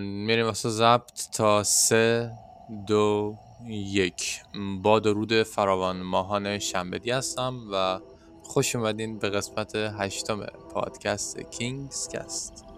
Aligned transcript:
میریم 0.00 0.46
واسه 0.46 0.68
ضبط 0.68 1.30
تا 1.32 1.62
سه 1.62 2.32
دو 2.86 3.36
یک. 3.66 4.40
با 4.82 5.00
درود 5.00 5.42
فراوان 5.42 6.02
ماهان 6.02 6.58
شنبدی 6.58 7.10
هستم 7.10 7.60
و 7.72 8.00
خوش 8.42 8.76
اومدین 8.76 9.18
به 9.18 9.30
قسمت 9.30 9.74
هشتم 9.74 10.46
پادکست 10.74 11.40
کینگز 11.40 12.08
کست. 12.08 12.71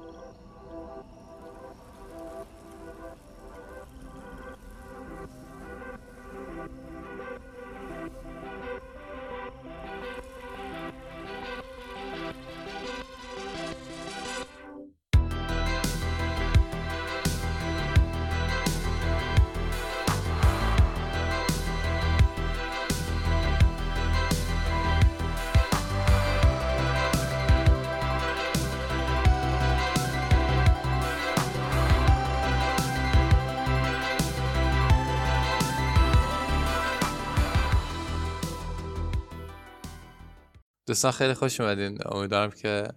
دوستان 41.05 41.19
خیلی 41.19 41.35
خوش 41.35 41.61
اومدین. 41.61 41.99
امیدوارم 42.05 42.51
که 42.51 42.89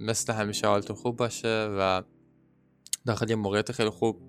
مثل 0.00 0.32
همیشه 0.32 0.66
حالتون 0.66 0.96
خوب 0.96 1.16
باشه 1.16 1.68
و 1.78 2.02
داخل 3.06 3.30
یه 3.30 3.36
موقعیت 3.36 3.72
خیلی 3.72 3.90
خوب 3.90 4.22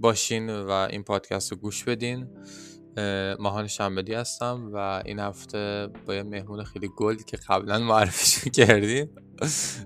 باشین 0.00 0.50
و 0.50 0.70
این 0.70 1.02
پادکست 1.02 1.52
رو 1.52 1.58
گوش 1.58 1.84
بدین. 1.84 2.28
ماهان 3.38 3.66
شنبدی 3.66 4.14
هستم 4.14 4.70
و 4.72 5.02
این 5.04 5.18
هفته 5.18 5.88
با 6.06 6.14
یه 6.14 6.22
مهمون 6.22 6.64
خیلی 6.64 6.88
گلدی 6.96 7.24
که 7.24 7.36
قبلا 7.36 7.78
معرفیش 7.78 8.44
کردیم 8.48 9.10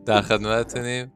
در 0.07 0.23
خدمتتونیم. 0.23 1.13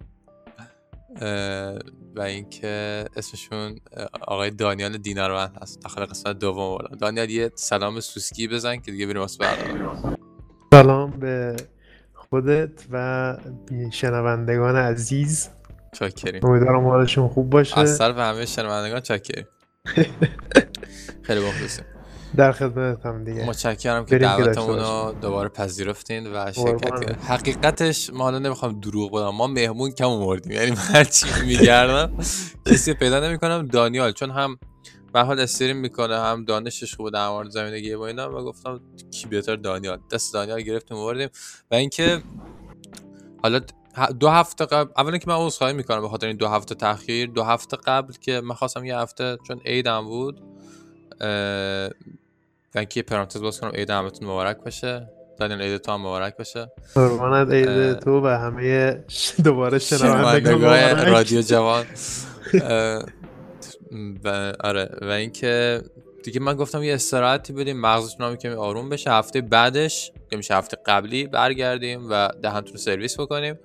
و 2.16 2.20
اینکه 2.20 3.05
اسمشون 3.16 3.78
آقای 4.20 4.50
دانیال 4.50 4.97
دیناروند 4.97 5.58
هست. 5.62 5.83
داخل 5.83 6.05
قسمت 6.05 6.38
دوم 6.38 6.78
دانیال 7.00 7.30
یه 7.30 7.50
سلام 7.55 8.00
سوسکی 8.00 8.48
بزن 8.48 8.77
که 8.77 8.92
دیگه 8.92 9.06
بریم 9.06 9.20
واسه 9.20 9.44
سلام 10.75 11.10
به 11.10 11.56
خودت 12.14 12.86
و 12.92 13.36
شنوندگان 13.92 14.77
عزیز. 14.77 15.48
چاکریم. 15.92 16.47
امیدوارم 16.47 16.86
حالشون 16.86 17.28
خوب 17.28 17.50
باشه. 17.50 17.78
از 17.78 17.98
به 17.98 18.22
همه 18.22 18.47
شنوندگان 18.47 19.00
چاکریم. 19.00 19.47
خیلی 21.27 21.48
مخلصیم. 21.48 21.84
در 22.37 22.53
خدمتم 22.53 23.25
دیگه. 23.25 23.47
متشکرم 23.47 24.05
که 24.05 24.19
دعوتمون 24.19 24.79
رو 24.79 25.15
دوباره 25.21 25.48
پذیرفتین 25.48 26.27
و 26.27 26.53
شرکت 26.53 27.25
حقیقتش 27.25 28.11
ما 28.11 28.25
حالا 28.25 28.39
نمی‌خوام 28.39 28.81
دروغ 28.81 29.11
بگم. 29.11 29.34
ما 29.34 29.47
مهمون 29.47 29.91
کم 29.91 30.05
آوردیم 30.05 30.53
یعنی 30.53 30.77
هر 30.77 31.05
چی 31.05 31.27
میگردم؟ 31.47 32.17
کسی 32.67 32.95
پیدا 32.95 33.21
نمی‌کنم. 33.21 33.67
دانیال 33.67 34.12
چون 34.12 34.31
هم 34.31 34.59
به 35.12 35.21
حال 35.21 35.41
استریم 35.41 35.77
می‌کنه 35.77 36.19
هم 36.21 36.45
دانشش 36.45 36.95
خوبه 36.95 37.11
در 37.11 37.29
مورد 37.29 37.51
زمینگی 37.51 37.95
و 37.95 38.01
اینا. 38.01 38.31
و 38.31 38.45
گفتم 38.45 38.81
کی 39.11 39.27
بهتر؟ 39.27 39.56
دانیال. 39.56 39.99
دست 40.12 40.34
دانیال 40.34 40.61
گرفتیم 40.61 40.97
آوردیم 40.97 41.29
و 41.71 41.75
اینکه 41.75 42.23
حالا 43.43 43.61
دو 44.21 44.29
هفته 44.29 44.67
قبل 44.67 44.91
اولا 44.97 45.19
که 45.19 45.29
من 45.29 45.34
عذرخواهی 45.34 45.73
می‌کنم 45.73 46.01
به 46.01 46.09
خاطر 46.09 46.27
این 46.27 46.37
دو 46.37 46.49
هفته 46.49 46.75
تاخیر. 46.75 47.29
دو 47.31 47.43
هفته 47.43 47.77
قبل 47.77 48.12
که 48.21 48.41
من 48.41 48.55
خواستم 48.55 48.84
یه 48.84 48.99
هفته 48.99 49.39
چون 49.49 49.61
عیدم 49.67 50.05
بود 50.05 50.41
و 52.74 52.78
اینکه 52.78 53.03
پرانتز 53.03 53.43
باز 53.43 53.60
کنم 53.60 53.70
عید 53.70 53.91
همتون 53.91 54.28
مبارک 54.28 54.56
باشه. 54.56 55.09
دانیل 55.38 55.60
عید 55.60 55.76
تو 55.76 55.93
هم 55.93 56.00
مبارک 56.00 56.37
باشه. 56.37 56.72
قربانت 56.94 57.53
عید 57.53 57.98
تو 57.98 58.20
و 58.20 58.26
همه 58.26 59.04
دوباره 59.44 59.78
شنوندگان 59.78 61.06
رادیو 61.06 61.43
جوان. 61.43 61.87
و 64.25 64.53
آره 64.60 64.91
و 65.03 65.06
اینکه 65.06 65.82
دیگه 66.25 66.41
من 66.41 66.54
گفتم 66.54 66.82
یه 66.82 66.94
استراحتی 66.94 67.53
بدیم 67.53 67.81
مغزتون 67.81 68.26
هم 68.26 68.37
کمی 68.37 68.54
آروم 68.54 68.88
بشه. 68.88 69.10
هفته 69.10 69.41
بعدش 69.41 70.12
که 70.31 70.37
میشه 70.37 70.54
هفته 70.54 70.76
قبلی 70.87 71.26
برگردیم 71.26 72.06
و 72.10 72.28
دهنتون 72.43 72.72
رو 72.72 72.78
سرویس 72.78 73.20
بکنیم. 73.20 73.59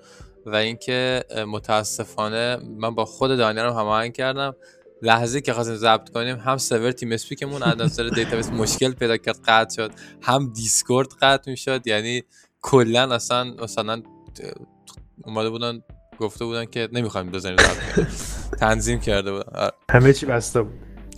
و 0.46 0.56
اینکه 0.56 1.24
متاسفانه 1.48 2.58
من 2.78 2.96
با 2.96 3.06
خود 3.06 3.38
دانیال 3.38 3.66
هم 3.68 3.74
هماهنگ 3.74 4.14
کردم. 4.14 4.56
لحظه 5.04 5.42
که 5.42 5.54
خواستیم 5.54 5.76
ضبط 5.76 6.10
کنیم 6.10 6.36
هم 6.36 6.58
سرور 6.58 6.92
TeamSpeak 6.92 7.12
مون 7.12 7.64
از 7.64 7.82
نظر 7.82 8.08
database 8.10 8.50
مشکل 8.50 8.92
پیدا 8.94 9.18
کرد 9.18 9.40
قطع 9.46 9.76
شد. 9.76 9.92
هم 10.22 10.54
Discord 10.54 11.08
قطع 11.22 11.52
می‌شد. 11.52 11.88
یعنی 11.88 12.24
کلا 12.62 13.16
اصلا 13.16 13.44
مثلا 13.44 14.02
اومده 15.26 15.50
بودن 15.50 15.82
گفته 16.20 16.46
بودن 16.46 16.66
که 16.66 16.90
نمی‌خوایم 16.92 17.32
بزنیم 17.32 17.58
تنظیم 18.60 19.00
کرده 19.00 19.32
بودن 19.32 19.52
آره. 19.56 19.72
همه 19.90 20.14
چی 20.14 20.26
بسته 20.26 20.62
بود. 20.62 20.74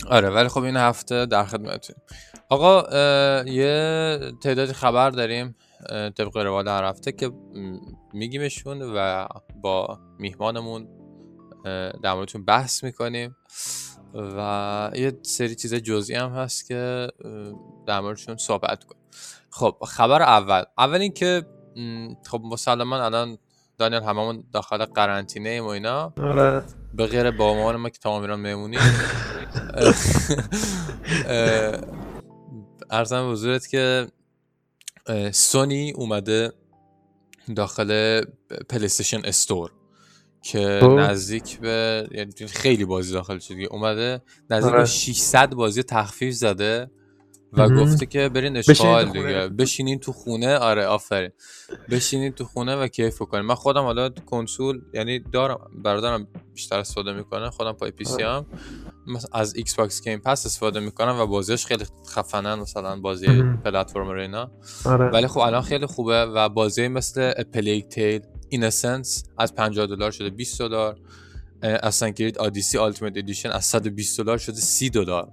آره 0.06 0.30
ولی 0.30 0.48
خب 0.48 0.62
این 0.62 0.76
هفته 0.76 1.26
در 1.26 1.44
خدمتتون. 1.44 1.96
آقا 2.48 2.82
یه 3.46 4.18
تعدادی 4.42 4.72
خبر 4.72 5.10
داریم 5.10 5.56
طبق 5.88 6.36
روال 6.36 6.68
هر 6.68 6.84
هفته 6.84 7.12
که 7.12 7.30
میگیمشون 8.14 8.82
و 8.82 9.26
با 9.62 9.98
میهمانمون 10.18 10.88
در 12.02 12.14
موردشون 12.14 12.44
بحث 12.44 12.84
می‌کنیم 12.84 13.36
و 14.14 14.90
یه 14.94 15.12
سری 15.22 15.54
چیز 15.54 15.74
جزئی 15.74 16.16
هم 16.16 16.30
هست 16.30 16.68
که 16.68 17.08
در 17.86 18.00
موردشون 18.00 18.36
صحبت 18.36 18.84
کنیم. 18.84 19.02
خب 19.50 19.76
خبر 19.88 20.22
اول. 20.22 20.62
اول 20.78 21.00
اینکه 21.00 21.46
خب 22.26 22.40
مسلما 22.44 23.04
الان 23.04 23.38
دانیل 23.78 24.02
هممون 24.02 24.44
داخل 24.52 24.84
قرنطینه 24.84 25.48
ایم 25.48 25.64
و 25.64 25.68
اینا. 25.68 26.12
آره. 26.22 26.62
به 26.94 27.06
غیر 27.06 27.30
با 27.30 27.54
ما 27.54 27.90
که 27.90 27.98
تمام 27.98 28.22
ایران 28.22 28.40
میمونیم 28.40 28.80
ارزم 32.90 33.30
حضورت 33.30 33.68
که 33.68 34.06
سونی 35.32 35.92
اومده 35.92 36.52
داخل 37.56 38.20
پلیستشن 38.68 39.20
استور. 39.24 39.72
که 40.52 40.78
خب. 40.82 40.90
نزدیک 40.90 41.60
به 41.60 42.08
یعنی 42.12 42.32
خیلی 42.48 42.84
بازی 42.84 43.12
داخل 43.12 43.38
شده 43.38 43.68
اومده 43.70 44.22
نزدیک 44.50 44.72
به 44.72 44.84
600 44.84 45.38
آره. 45.38 45.54
بازی 45.54 45.82
تخفیف 45.82 46.34
زده 46.34 46.90
و 47.52 47.68
گفته 47.68 48.06
که 48.06 48.28
برین 48.28 48.56
اشغال 48.56 49.04
دیگه. 49.04 49.48
بشینین 49.48 49.98
تو 49.98 50.12
خونه. 50.12 50.56
آره 50.56 50.86
آفرین. 50.86 51.30
بشینین 51.90 52.32
تو 52.32 52.44
خونه 52.44 52.76
و 52.76 52.88
کیف 52.88 53.18
کنین 53.18 53.44
من 53.44 53.54
خودم 53.54 53.82
حالا 53.82 54.08
کنسول 54.08 54.82
یعنی 54.94 55.18
دارم 55.18 55.70
برادرم 55.84 56.28
بیشتر 56.54 56.78
استفاده 56.78 57.12
می‌کنه. 57.12 57.50
خودم 57.50 57.72
پای 57.72 57.90
PC 57.90 58.22
هم 58.22 58.46
از 59.32 59.56
Xbox 59.56 60.02
Game 60.02 60.18
Pass 60.18 60.46
استفاده 60.46 60.80
می‌کنم 60.80 61.16
و 61.20 61.26
بازیش 61.26 61.66
خیلی 61.66 61.84
خفنن 62.08 62.54
مثلا 62.54 63.00
بازی 63.00 63.26
پلتفرم 63.64 64.10
اینا 64.10 64.50
آره. 64.84 65.10
ولی 65.10 65.26
خب 65.26 65.38
الان 65.38 65.62
خیلی 65.62 65.86
خوبه 65.86 66.26
و 66.26 66.48
بازی 66.48 66.88
مثل 66.88 67.42
Plague 67.42 67.88
Tale 67.88 68.20
Innocence 68.48 69.24
از 69.38 69.54
50 69.54 69.86
دلار 69.86 70.10
شده 70.10 70.30
20 70.30 70.58
دلار. 70.58 70.98
Assassin's 71.62 72.10
Creed 72.10 72.38
Odyssey 72.38 72.78
Ultimate 72.78 73.16
Edition 73.16 73.50
از 73.50 73.64
120 73.64 74.20
دلار 74.20 74.38
شده 74.38 74.56
30 74.56 74.90
دلار. 74.90 75.28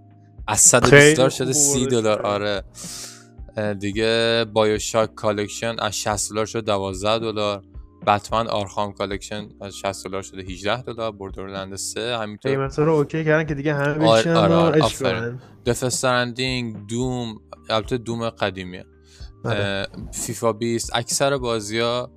از 0.48 0.60
120 0.60 1.18
دلار 1.18 1.30
شده 1.30 1.54
30 1.54 1.86
دلار. 1.88 2.22
آره. 2.22 2.64
دیگه 3.80 4.46
BioShock 4.54 5.16
Collection 5.16 5.76
از 5.80 5.98
60 5.98 6.32
دلار 6.32 6.46
شده 6.46 6.62
12 6.62 7.20
دلار. 7.20 7.64
Batman 8.08 8.48
Arkham 8.48 8.94
Collection 8.94 9.50
از 9.62 9.78
60 9.78 10.06
دلار 10.08 10.22
شده 10.22 10.42
18 10.42 10.82
دلار. 10.82 11.12
Borderlands 11.12 11.76
3 11.76 12.18
همینطور. 12.18 12.52
قیمتا 12.52 12.84
رو 12.84 12.94
OK 12.94 13.26
کردن 13.26 13.48
که 13.48 13.54
دیگه 13.54 13.74
همه 13.74 14.08
آره 14.08 14.36
آره 14.36 14.82
آفرین. 14.82 15.40
Death 15.66 16.09
Stranding 16.09 16.88
Doom 16.88 17.42
البته 17.70 17.98
Doom 17.98 18.30
قدیمیه. 18.30 18.86
آره. 19.46 19.88
فیفا 20.12 20.54
20 20.54 20.92
اکثر 20.96 21.38
بازی 21.38 21.80
ها 21.80 22.12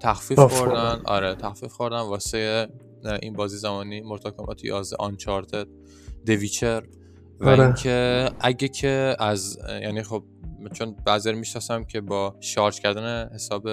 تخفیف 0.00 0.40
خوردن. 0.40 1.00
آره 1.04 1.34
تخفیف 1.34 1.72
خوردن 1.72 2.00
واسه 2.00 2.68
این 3.22 3.32
بازی 3.32 3.56
زمانی 3.56 4.00
مورتال 4.00 4.32
کامبات 4.32 4.64
11 4.64 4.96
آنچارتد 4.96 5.66
دویچر 6.26 6.82
و 7.40 7.48
آره. 7.48 7.64
اینکه 7.64 8.30
اگه 8.40 8.68
که 8.68 9.16
از 9.18 9.58
یعنی 9.82 10.02
خب 10.02 10.24
چون 10.72 10.96
بعضی 11.06 11.32
می‌شناسم 11.32 11.84
که 11.84 12.00
با 12.00 12.36
شارژ 12.40 12.80
کردن 12.80 13.30
حساب 13.34 13.68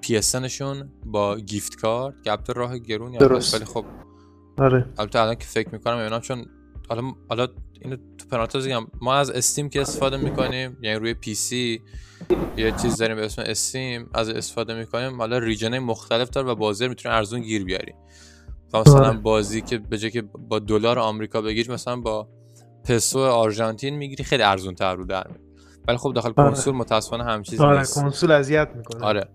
پی 0.00 0.20
نشون 0.34 0.90
با 1.06 1.36
گیفت 1.36 1.76
کارت 1.76 2.14
گپت 2.24 2.50
راه 2.50 2.78
گرونی 2.78 3.18
درست 3.18 3.54
ولی 3.54 3.64
خب 3.64 3.84
آره. 4.58 4.86
البته 4.98 5.20
الان 5.20 5.34
که 5.34 5.46
فکر 5.46 5.68
می‌کنم 5.72 5.98
می‌بینم 5.98 6.20
چون 6.20 6.46
حالا 6.88 7.02
حالا 7.28 7.46
اینو 7.80 7.96
تو 7.96 8.28
پرانتز 8.30 8.68
ما 9.00 9.14
از 9.14 9.30
استیم 9.30 9.68
که 9.68 9.80
استفاده 9.80 10.16
می‌کنیم 10.16 10.76
یعنی 10.82 10.98
روی 10.98 11.14
پی 11.14 11.34
سی 11.34 11.80
یه 12.56 12.72
چیز 12.82 12.96
داریم 12.96 13.16
به 13.16 13.24
اسم 13.24 13.42
استیم 13.46 14.10
از 14.14 14.28
استفاده 14.28 14.74
می‌کنیم 14.74 15.18
حالا 15.18 15.38
ریجن 15.38 15.78
مختلف 15.78 16.30
داره 16.30 16.48
و 16.48 16.54
بازی 16.54 16.88
می‌تونه 16.88 17.14
ارزون 17.14 17.40
گیر 17.40 17.64
بیاری. 17.64 17.92
و 18.72 18.80
مثلا 18.80 19.08
آره. 19.08 19.18
بازی 19.18 19.60
که 19.60 19.78
به 19.78 19.98
جای 19.98 20.10
که 20.10 20.22
با 20.22 20.58
دلار 20.58 20.98
آمریکا 20.98 21.42
بگیری 21.42 21.72
مثلا 21.72 21.96
با 21.96 22.28
پسو 22.84 23.18
آرژانتین 23.18 23.94
می‌گیری 23.94 24.24
خیلی 24.24 24.42
ارزون 24.42 24.74
تر 24.74 24.94
رو 24.94 25.04
در 25.04 25.28
میاد 25.28 25.40
ولی 25.88 25.98
خب 25.98 26.12
داخل 26.14 26.32
آره. 26.36 26.50
کنسول 26.50 26.74
متاسفانه 26.74 27.24
هم 27.24 27.42
چیز 27.42 27.60
آره 27.60 27.84
کنسول 27.94 28.30
اذیت 28.30 28.68
می‌کنه. 28.76 29.04
آره. 29.04 29.28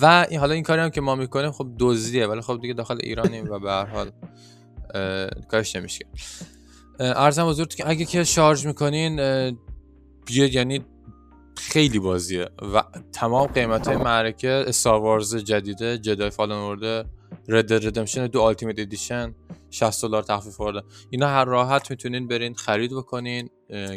و 0.00 0.26
این 0.30 0.40
حالا 0.40 0.54
این 0.54 0.62
کاری 0.62 0.80
هم 0.80 0.90
که 0.90 1.00
ما 1.00 1.14
می‌کنیم 1.14 1.50
خب 1.50 1.66
دزدیه 1.78 2.26
ولی 2.26 2.40
خب 2.40 2.60
دیگه 2.60 2.74
داخل 2.74 2.98
ایرانیم 3.02 3.50
و 3.50 3.58
به 3.58 3.70
هر 3.70 3.84
حال 3.84 4.10
اه، 4.94 5.30
کارش 5.48 5.76
نمیشه 5.76 6.06
عرضم 7.00 7.48
حضورت 7.48 7.74
که 7.74 7.88
اگه 7.88 8.04
که 8.04 8.24
شارژ 8.24 8.66
می‌کنین 8.66 9.16
بیاد 10.26 10.54
یعنی 10.54 10.84
خیلی 11.56 11.98
بازیه 11.98 12.48
و 12.74 12.82
تمام 13.12 13.46
قیمت 13.46 13.88
های 13.88 13.96
معرکه 13.96 14.64
استار 14.66 15.00
وارز 15.00 15.36
جدیده 15.36 15.98
جدای 15.98 16.30
فالن 16.30 16.52
اورده 16.52 17.04
Red 17.48 17.58
Dead 17.58 17.72
Redemption 17.72 18.26
دو 18.26 18.40
Ultimate 18.40 18.78
Edition 18.78 19.34
60 19.70 20.02
دلار 20.02 20.22
تخفیف 20.22 20.60
ورده 20.60 20.82
اینا 21.10 21.28
هر 21.28 21.44
راحت 21.44 21.90
می‌تونین 21.90 22.28
برین 22.28 22.54
خرید 22.54 22.90
بکنین 22.90 23.50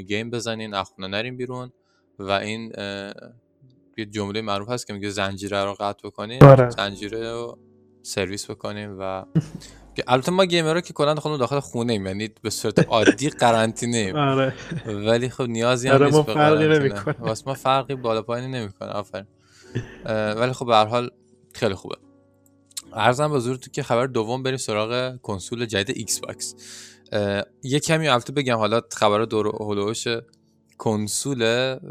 game 0.07 0.29
بزنین 0.29 0.73
از 0.73 0.89
خونه 0.89 1.07
نرین 1.07 1.37
بیرون 1.37 1.71
و 2.19 2.31
این 2.31 2.73
یه 3.97 4.05
جمله 4.05 4.41
معروف 4.41 4.69
هست 4.69 4.87
که 4.87 4.93
میگه 4.93 5.09
زنجیره 5.09 5.63
رو 5.63 5.73
قطع 5.79 6.07
بکنین 6.07 6.43
آره. 6.43 6.69
زنجیره 6.69 7.31
رو 7.31 7.57
سرویس 8.01 8.49
بکنیم 8.49 8.97
و 8.99 9.25
البته 10.07 10.31
ما 10.31 10.45
gamer 10.45 10.75
ها 10.75 10.81
که 10.81 10.93
کلا 10.93 11.15
خودمون 11.15 11.39
داخل 11.39 11.59
خونه 11.59 11.93
ایم 11.93 12.05
یعنی 12.05 12.29
به 12.41 12.49
صورت 12.49 12.87
عادی 12.87 13.29
قرنطینه 13.29 13.97
ایم 13.97 14.15
آره. 14.15 14.53
ولی 14.85 15.29
خب 15.29 15.43
نیازی 15.43 15.87
هم 15.87 15.93
آره، 15.93 16.05
نیست 16.05 16.25
به 16.25 16.33
فرقی 16.33 16.67
قرنطینه. 16.67 17.15
واسه 17.19 17.43
ما 17.47 17.53
فرقی 17.53 17.95
بالا 17.95 18.21
پایینی 18.21 18.51
نمی‌کنه 18.51 18.89
آفرین. 18.89 19.25
ولی 20.35 20.53
خب 20.53 20.65
به 20.65 20.75
هر 20.75 20.85
حال 20.85 21.09
خیلی 21.53 21.75
خوبه. 21.75 21.95
عرضم 22.93 23.27
به 23.29 23.35
حضورتون 23.35 23.71
که 23.71 23.83
خبر 23.83 24.07
دوم 24.07 24.43
بریم 24.43 24.57
سراغ 24.57 25.21
کنسول 25.21 25.65
جدید 25.65 25.97
Xbox 25.97 26.55
یه 27.63 27.79
کمی 27.79 28.07
البته 28.07 28.33
بگم 28.33 28.57
حالا 28.57 28.81
خبر 28.91 29.25
دور 29.25 29.83
کنسوله 30.77 31.79
اه، 31.83 31.89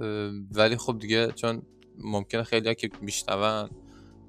ولی 0.52 0.76
خب 0.76 0.98
دیگه 0.98 1.32
چون 1.32 1.62
ممکنه 1.98 2.42
خیلی 2.42 2.74
که 2.74 2.90
میشنون 3.00 3.70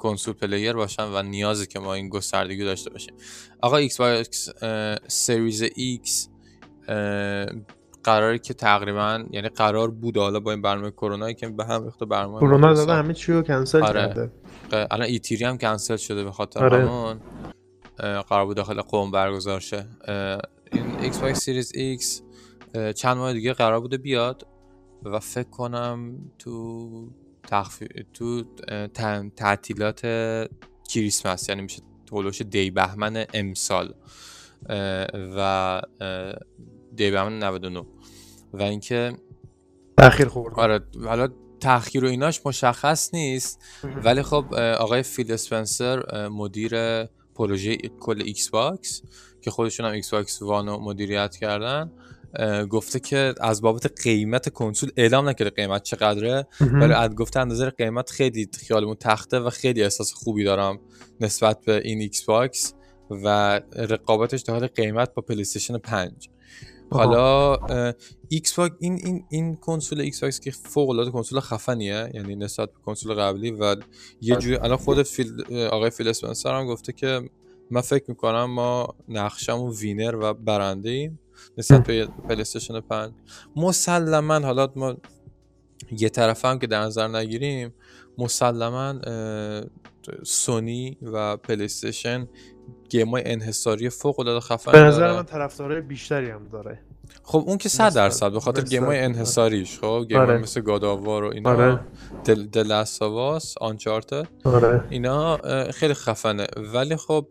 کنسول 0.03 0.33
player 0.33 0.73
باشن 0.73 1.03
و 1.03 1.21
نیازی 1.21 1.65
که 1.65 1.79
ما 1.79 1.93
این 1.93 2.09
گستردگی 2.09 2.63
داشته 2.63 2.89
باشیم. 2.89 3.13
آقا 3.61 3.77
Xbox 3.77 4.49
Series 5.07 5.63
X 5.75 6.29
قراره 8.03 8.39
که 8.39 8.53
تقریبا 8.53 9.23
یعنی 9.31 9.49
قرار 9.49 9.91
بود 9.91 10.17
حالا 10.17 10.39
با 10.39 10.51
این 10.51 10.61
برنامه 10.61 10.91
کرونا 10.91 11.31
که 11.31 11.47
به 11.47 11.65
هم 11.65 11.83
ریخت 11.83 12.03
برنامه 12.03 12.39
کرونا 12.39 12.73
داده 12.73 12.93
همه 12.93 13.13
چی 13.13 13.33
رو 13.33 13.41
کنسل 13.41 13.83
آره. 13.83 14.01
کرده. 14.01 14.31
الان 14.71 15.07
E3 15.07 15.45
هم 15.45 15.57
کنسل 15.57 15.95
شده 15.95 16.23
به 16.23 16.31
خاطر 16.31 16.65
آره. 16.65 16.87
همون. 16.87 17.19
قرار 18.21 18.45
بود 18.45 18.57
داخل 18.57 18.81
قوم 18.81 19.11
برگزار 19.11 19.59
شه. 19.59 19.85
این 20.71 20.99
Xbox 21.01 21.39
Series 21.39 21.71
X 21.75 22.21
چند 22.95 23.17
ماه 23.17 23.33
دیگه 23.33 23.53
قرار 23.53 23.79
بوده 23.79 23.97
بیاد 23.97 24.47
و 25.03 25.19
فکر 25.19 25.49
کنم 25.49 26.15
تو 26.39 26.89
تخفی... 27.47 27.87
تو 28.13 28.43
تعطیلات 29.35 30.01
کریسمس 30.89 31.49
یعنی 31.49 31.61
میشه 31.61 31.81
حول 32.11 32.23
و 32.23 32.26
حوش 32.26 32.41
دی 32.41 32.71
بهمن 32.71 33.25
امسال 33.33 33.93
و 35.37 35.81
دی 36.95 37.11
بهمن 37.11 37.43
99 37.43 37.85
و 38.53 38.61
اینکه 38.61 39.17
تاخیر 39.97 40.27
خورد. 40.27 40.59
آره 40.59 40.79
حالا 41.05 41.27
تاخیر 41.59 42.05
و 42.05 42.07
ایناش 42.07 42.41
مشخص 42.45 43.13
نیست 43.13 43.61
ولی 43.83 44.21
خب 44.21 44.53
آقای 44.55 45.03
فیل 45.03 45.31
اسپنسر 45.31 46.27
مدیر 46.27 47.03
پروژه 47.35 47.77
کل 47.77 48.21
Xbox 48.25 49.01
که 49.41 49.51
خودشون 49.51 49.85
هم 49.85 49.91
Xbox 49.91 50.41
One 50.41 50.67
رو 50.67 50.79
مدیریت 50.79 51.35
کردن. 51.35 51.91
گفته 52.69 52.99
که 52.99 53.33
از 53.41 53.61
بابت 53.61 54.01
قیمت 54.03 54.49
کنسول 54.49 54.91
اعلام 54.97 55.29
نکرده 55.29 55.49
قیمت 55.49 55.83
چقدره 55.83 56.47
ولی 56.61 56.93
از 56.93 57.15
گفته 57.15 57.39
از 57.39 57.47
نظر 57.47 57.69
قیمت 57.69 58.09
خیلی 58.09 58.49
خیالمون 58.67 58.95
تخته 58.95 59.39
و 59.39 59.49
خیلی 59.49 59.83
احساس 59.83 60.13
خوبی 60.13 60.43
دارم 60.43 60.79
نسبت 61.21 61.65
به 61.65 61.81
این 61.85 62.01
Xbox 62.01 62.73
و 63.09 63.59
رقابتش 63.75 64.41
داخل 64.41 64.67
قیمت 64.67 65.13
با 65.13 65.21
PlayStation 65.21 65.77
5 65.77 66.29
حالا 66.91 67.55
اه، 67.55 67.93
Xbox 68.29 68.75
این 68.79 68.99
این 69.03 69.25
این 69.29 69.55
کنسول 69.55 70.01
Xbox 70.01 70.39
که 70.39 70.51
فوق 70.51 70.89
العاده 70.89 71.11
کنسول 71.11 71.39
خفنیه 71.39 72.09
یعنی 72.13 72.35
نسبت 72.35 72.69
به 72.69 72.79
کنسول 72.85 73.13
قبلی 73.13 73.51
و 73.51 73.75
یه 74.21 74.35
جوری 74.35 74.55
الان 74.55 74.77
خود 74.77 75.03
فیل 75.03 75.43
آقای 75.71 75.89
فیل 75.89 76.07
اسپنسر 76.07 76.59
هم 76.59 76.65
گفته 76.65 76.93
که 76.93 77.21
من 77.71 77.81
فکر 77.81 78.03
می‌کنم 78.07 78.45
ما 78.45 78.95
نقشمون 79.09 79.71
winner 79.71 80.15
و 80.15 80.33
برنده 80.33 80.89
ایم. 80.89 81.19
نسبت 81.57 81.87
به 81.87 82.07
PlayStation 82.29 82.79
5 82.79 83.11
مسلما 83.55 84.39
حالا 84.39 84.67
ما 84.75 84.97
یه 85.91 86.09
طرف 86.09 86.45
هم 86.45 86.59
که 86.59 86.67
در 86.67 86.81
نظر 86.81 87.07
نگیریم 87.07 87.73
مسلما 88.17 88.95
سونی 90.23 90.97
و 91.01 91.37
PlayStation 91.37 92.27
گیمای 92.89 93.23
انحصاری 93.25 93.89
فوق 93.89 94.19
العاده 94.19 94.39
خفن 94.39 94.71
به 94.71 94.79
نظر. 94.79 95.13
من 95.13 95.23
طرفدارای 95.23 95.81
بیشتری 95.81 96.29
هم 96.29 96.47
داره. 96.51 96.79
خب 97.23 97.43
اون 97.47 97.57
که 97.57 97.69
صد 97.69 97.81
نسبت- 97.83 97.95
درصد 97.95 98.31
به 98.31 98.39
خاطر 98.39 98.61
گیمای 98.61 98.99
انحصاریش 98.99 99.79
خب؟ 99.79 100.05
گیمای 100.07 100.25
آره. 100.25 100.37
مثل 100.37 100.61
گاداوار 100.61 101.23
و 101.23 101.27
اینا 101.33 101.49
آره. 101.49 101.79
دل 102.25 102.45
دلستاواس 102.45 103.55
آنچارتد 103.61 104.27
آره. 104.43 104.83
اینا 104.89 105.37
خیلی 105.71 105.93
خفنه. 105.93 106.47
ولی 106.73 106.95
خب 106.95 107.27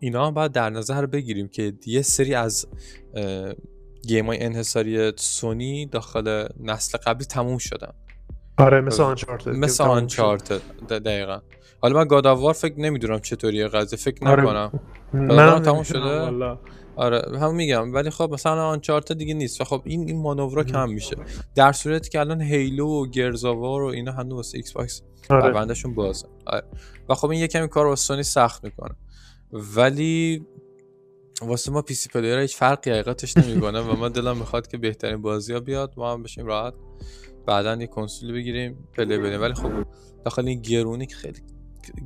اینا 0.00 0.26
هم 0.26 0.34
باید 0.34 0.52
در 0.52 0.70
نظر 0.70 1.06
بگیریم 1.06 1.48
که 1.48 1.72
یه 1.86 2.02
سری 2.02 2.34
از 2.34 2.66
گیمای 4.06 4.42
انحصاری 4.42 5.12
سونی 5.16 5.86
داخل 5.86 6.46
نسل 6.60 6.98
قبلی 6.98 7.24
تموم 7.24 7.58
شدن. 7.58 7.92
آره 8.58 8.80
مثل 8.80 9.02
آنچارتد 9.02 9.48
مثل 9.48 9.84
آنچارتد 9.84 10.60
دقیقا. 10.88 11.40
حالا 11.80 11.98
من 11.98 12.08
God 12.08 12.25
of 12.25 12.37
War 12.37 12.54
فکر 12.54 12.80
نمی‌دونم 12.80 13.20
چطوریه 13.20 13.68
قضیه 13.68 13.98
فکر 13.98 14.28
آره. 14.28 14.42
نکنم. 14.42 14.80
من 15.12 15.62
تموم 15.62 15.82
شده؟ 15.82 15.98
آره 16.96 17.38
هم 17.38 17.54
میگم. 17.54 17.94
ولی 17.94 18.10
خب 18.10 18.30
مثلا 18.32 18.66
Uncharted 18.66 19.18
دیگه 19.18 19.34
نیست. 19.34 19.60
و 19.60 19.64
خب 19.64 19.82
این 19.84 20.08
این 20.08 20.22
مانورا 20.22 20.64
کم 20.64 20.88
میشه. 20.88 21.16
در 21.54 21.72
صورتی 21.72 22.10
که 22.10 22.20
الان 22.20 22.40
Halo 22.40 22.86
و 22.86 23.06
Gears 23.06 23.44
of 23.44 23.59
War 23.59 23.82
و 23.82 23.86
اینا 23.86 24.12
هنوز 24.12 24.32
واسه 24.32 24.58
Xbox 24.58 25.02
آره 25.30 25.74
بازه. 25.96 26.26
آره. 26.46 26.62
و 27.08 27.14
خب 27.14 27.30
این 27.30 27.40
یه 27.40 27.48
کمی 27.48 27.68
کار 27.68 27.86
واسه 27.86 28.06
سونی 28.06 28.22
سخت 28.22 28.64
می‌کنه. 28.64 28.96
ولی 29.52 30.46
واسه 31.42 31.72
ما 31.72 31.82
PC 31.82 32.08
player 32.08 32.38
هیچ 32.38 32.56
فرقی 32.56 32.90
حقیقتش 32.90 33.36
نمی‌کنه 33.36 33.80
و 33.80 33.96
ما 33.96 34.08
دلم 34.08 34.36
می‌خواد 34.36 34.66
که 34.66 34.78
بهترین 34.78 35.22
بازی 35.22 35.52
ها 35.52 35.60
بیاد 35.60 35.94
ما 35.96 36.12
هم 36.12 36.22
بشیم 36.22 36.46
راحت. 36.46 36.74
بعدا 37.46 37.74
یه 37.74 37.86
کنسول 37.86 38.32
بگیریم 38.32 38.88
play 38.92 39.18
بدیم 39.18 39.40
ولی 39.40 39.54
خب 39.54 39.70
داخل 40.24 40.48
این 40.48 40.60
گرونی 40.62 41.06
که 41.06 41.16
خیلی 41.16 41.40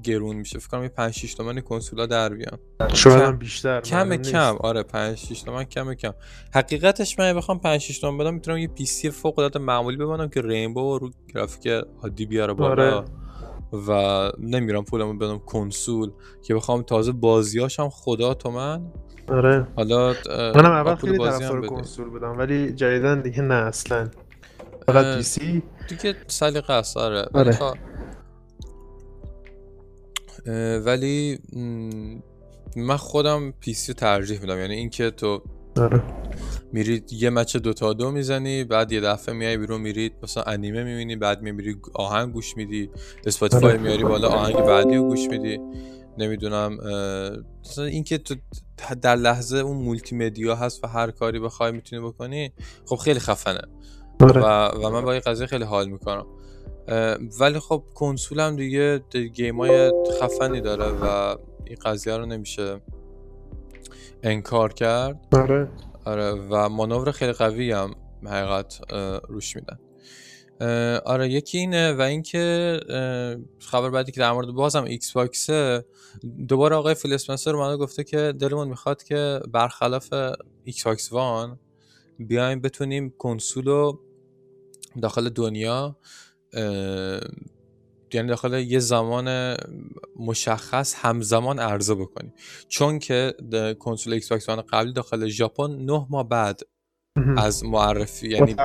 گرون 0.03 0.37
میشه. 0.37 0.59
فکر 0.59 0.69
کنم 0.69 0.83
یه 0.83 0.89
5 0.89 1.15
6 1.15 1.35
تومن 1.35 1.61
کنسولا 1.61 2.07
در 2.07 2.29
بیان 2.29 2.59
شاید 2.95 3.19
کم- 3.19 3.27
هم 3.27 3.39
بیشتر 3.39 3.81
کم. 3.81 4.17
کم. 4.17 4.57
آره 4.61 4.83
5 4.83 5.19
6 5.19 5.43
تومن 5.43 5.65
کم 5.65 5.95
کم. 5.95 6.13
حقیقتش 6.55 7.19
من 7.19 7.33
بخوام 7.35 7.59
5 7.59 7.81
6 7.81 7.99
تومن 7.99 8.19
بدم 8.19 8.35
می‌تونم 8.35 8.59
یه 8.59 8.69
PC 8.69 9.11
فوق 9.11 9.39
العاده 9.39 9.59
معمولی 9.59 9.97
ببندم 9.97 10.29
که 10.29 10.43
Rainbow 10.43 10.99
رو 10.99 11.11
گرافیک 11.35 11.67
عادی 12.03 12.27
بیاره 12.27 12.53
بالا. 12.53 12.97
آره. 12.99 13.09
و 13.89 13.93
نمیرم 14.39 14.85
پولمو 14.85 15.13
بدم 15.19 15.39
کنسول 15.39 16.11
که 16.43 16.55
بخوام 16.55 16.83
تازه 16.83 17.13
بازیاشم 17.13 17.89
خدا 17.89 18.35
تومن. 18.35 18.87
آره. 19.29 19.67
حالا 19.77 20.15
منم 20.55 20.71
اول 20.73 20.95
خیلی 20.95 21.25
هم 21.25 21.31
طرفدار. 21.39 21.67
کنسول 21.67 22.09
بودم 22.09 22.39
ولی 22.39 22.73
جدیدا 22.73 23.21
دیگه 23.21 23.43
نه 23.43 23.55
اصلا. 23.55 24.09
فقط 24.87 25.17
PC؟ 25.17 25.63
دیگه 25.89 26.15
سلیقه 26.27 26.73
است 26.73 26.97
آره. 26.97 27.19
ولی 27.35 27.51
آره. 27.51 27.53
خب- 27.53 27.77
ولی 30.87 31.39
م، 31.57 32.19
من 32.77 32.97
خودم 32.97 33.51
PC 33.61 33.93
رو 33.93 33.97
ترجیح 33.99 34.41
میدم. 34.41 34.59
یعنی 34.59 34.75
اینکه 34.75 35.11
تو 35.11 35.43
آره. 35.77 36.03
میرید 36.73 37.13
یه 37.13 37.31
match 37.31 37.57
Dota 37.57 37.93
دو 37.93 38.11
می‌زنی 38.11 38.65
بعد 38.65 38.93
یه 38.93 39.01
دفعه 39.01 39.35
میای 39.35 39.57
بیرون 39.57 39.81
میرید 39.81 40.13
مثلا 40.23 40.43
انیمه 40.43 40.85
می‌بینی 40.85 41.17
بعد 41.17 41.43
میری 41.43 41.77
آهنگ 41.95 42.33
گوش 42.33 42.57
میدی. 42.57 42.91
Spotify 43.27 43.71
آره. 43.71 43.79
میاری 43.79 44.05
بالا 44.05 44.29
آهنگ 44.29 44.57
بعدی 44.57 44.97
رو 44.97 45.09
گوش 45.09 45.29
میدی. 45.29 45.61
نمی‌دونم 46.19 46.75
مثلا 47.65 47.85
اینکه 47.85 48.19
تو 48.19 48.35
در 49.03 49.17
لحظه 49.17 49.59
اون 49.59 49.77
مولتی 49.77 50.17
مدیا 50.17 50.55
هست 50.55 50.85
و 50.85 50.87
هر 50.87 51.11
کاری 51.11 51.41
بخوای 51.41 51.73
می‌تونی 51.73 52.03
بکنی 52.03 52.53
خب 52.87 52.97
خیلی 52.97 53.21
خفنه. 53.21 53.61
آره 54.21 54.43
و, 54.43 54.69
و 54.69 54.91
من 54.91 55.05
با 55.05 55.13
این 55.13 55.23
قضیه 55.27 55.47
خیلی 55.47 55.65
حال 55.65 55.89
می‌کنم. 55.89 56.27
ولی 57.41 57.59
خب 57.59 57.83
کنسول 57.95 58.41
هم 58.41 58.57
دیگه 58.57 59.01
گیم 59.35 59.61
های 59.61 59.93
خفنی 60.21 60.61
داره 60.61 60.85
و 60.85 61.37
این 61.65 61.79
قضیه 61.85 62.17
رو 62.17 62.27
نمیشه 62.27 62.81
انکار 64.23 64.73
کرد. 64.73 65.27
آره. 65.33 65.69
آره 66.11 66.31
و 66.31 66.69
مانور 66.69 67.11
خیلی 67.11 67.33
قوی 67.33 67.73
هم 67.73 67.95
حقیقت 68.27 68.81
روش 69.29 69.57
میدن. 69.57 69.79
آره 71.05 71.29
یکی 71.29 71.59
اینه 71.59 71.93
و 71.93 72.01
اینکه 72.01 72.81
خبر 73.59 73.91
بعدی 73.91 74.13
که 74.13 74.21
در 74.21 74.33
مورد 74.33 74.49
بازم 74.49 74.85
Xbox 74.85 75.13
ه 75.13 75.85
دوباره 76.49 76.77
آقای 76.77 76.95
فیل 76.95 77.13
اسپنسر 77.13 77.57
اومده 77.57 77.77
گفته 77.77 78.05
که 78.05 78.35
دلمون 78.41 78.69
می‌خواد 78.69 79.03
که 79.03 79.41
برخلاف 79.53 80.15
Xbox 80.65 81.13
One 81.13 81.59
بیایم 82.19 82.61
بتونیم 82.61 83.15
کنسول 83.19 83.65
رو 83.65 84.01
داخل 85.03 85.29
دنیا 85.29 85.97
یعنی 88.15 88.29
داخل 88.29 88.53
یه 88.55 88.79
زمان 88.79 89.57
مشخص 90.17 90.95
همزمان 90.99 91.59
عرضه 91.59 91.95
بکنیم. 91.95 92.33
چون 92.69 92.99
که 92.99 93.35
کنسول 93.79 94.13
Xbox 94.13 94.49
One 94.49 94.63
قبلی 94.63 94.93
داخل 94.93 95.27
ژاپن 95.27 95.71
نه 95.71 96.07
ماه 96.11 96.29
بعد 96.29 96.61
از 97.37 97.65
معرفی 97.65 98.29
یعنی 98.29 98.57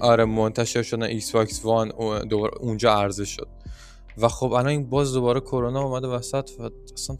آره 0.00 0.24
منتشر 0.24 0.82
شدن 0.82 1.02
Xbox 1.02 1.64
One 1.64 1.88
دوباره 2.28 2.54
اونجا 2.58 2.94
عرضه 2.94 3.24
شد. 3.24 3.48
و 4.18 4.28
خب 4.28 4.52
الان 4.52 4.66
این 4.66 4.90
باز 4.90 5.12
دوباره 5.12 5.40
کرونا 5.40 5.82
اومده 5.82 6.06
وسط 6.06 6.50
و 6.58 6.70
اصلا 6.92 7.16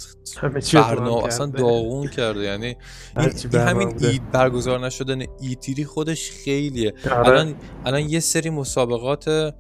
برنامه 0.73 1.25
اصلا 1.25 1.47
داغون 1.47 2.09
کرده. 2.09 2.41
یعنی 2.41 2.67
این 3.17 3.55
همین 3.55 4.05
اید 4.05 4.31
برگزار 4.31 4.87
نشدن 4.87 5.23
E3 5.41 5.85
خودش 5.85 6.31
خیلیه. 6.31 6.95
آره. 7.05 7.29
الان 7.29 7.55
الان 7.85 8.01
یه 8.01 8.21
سری 8.21 8.51
مسابقات 8.51 9.55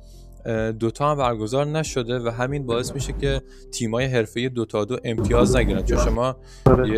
Dota 0.80 1.10
هم 1.10 1.16
برگزار 1.18 1.66
نشده 1.66 2.18
و 2.18 2.28
همین 2.28 2.66
باعث 2.66 2.92
میشه 2.94 3.12
که 3.20 3.42
تیمای 3.70 4.04
حرفه 4.04 4.48
Dota 4.48 4.84
دو 4.84 4.96
امتیاز 5.04 5.56
نگیرن 5.56 5.82
چون 5.82 5.98
شما. 5.98 6.36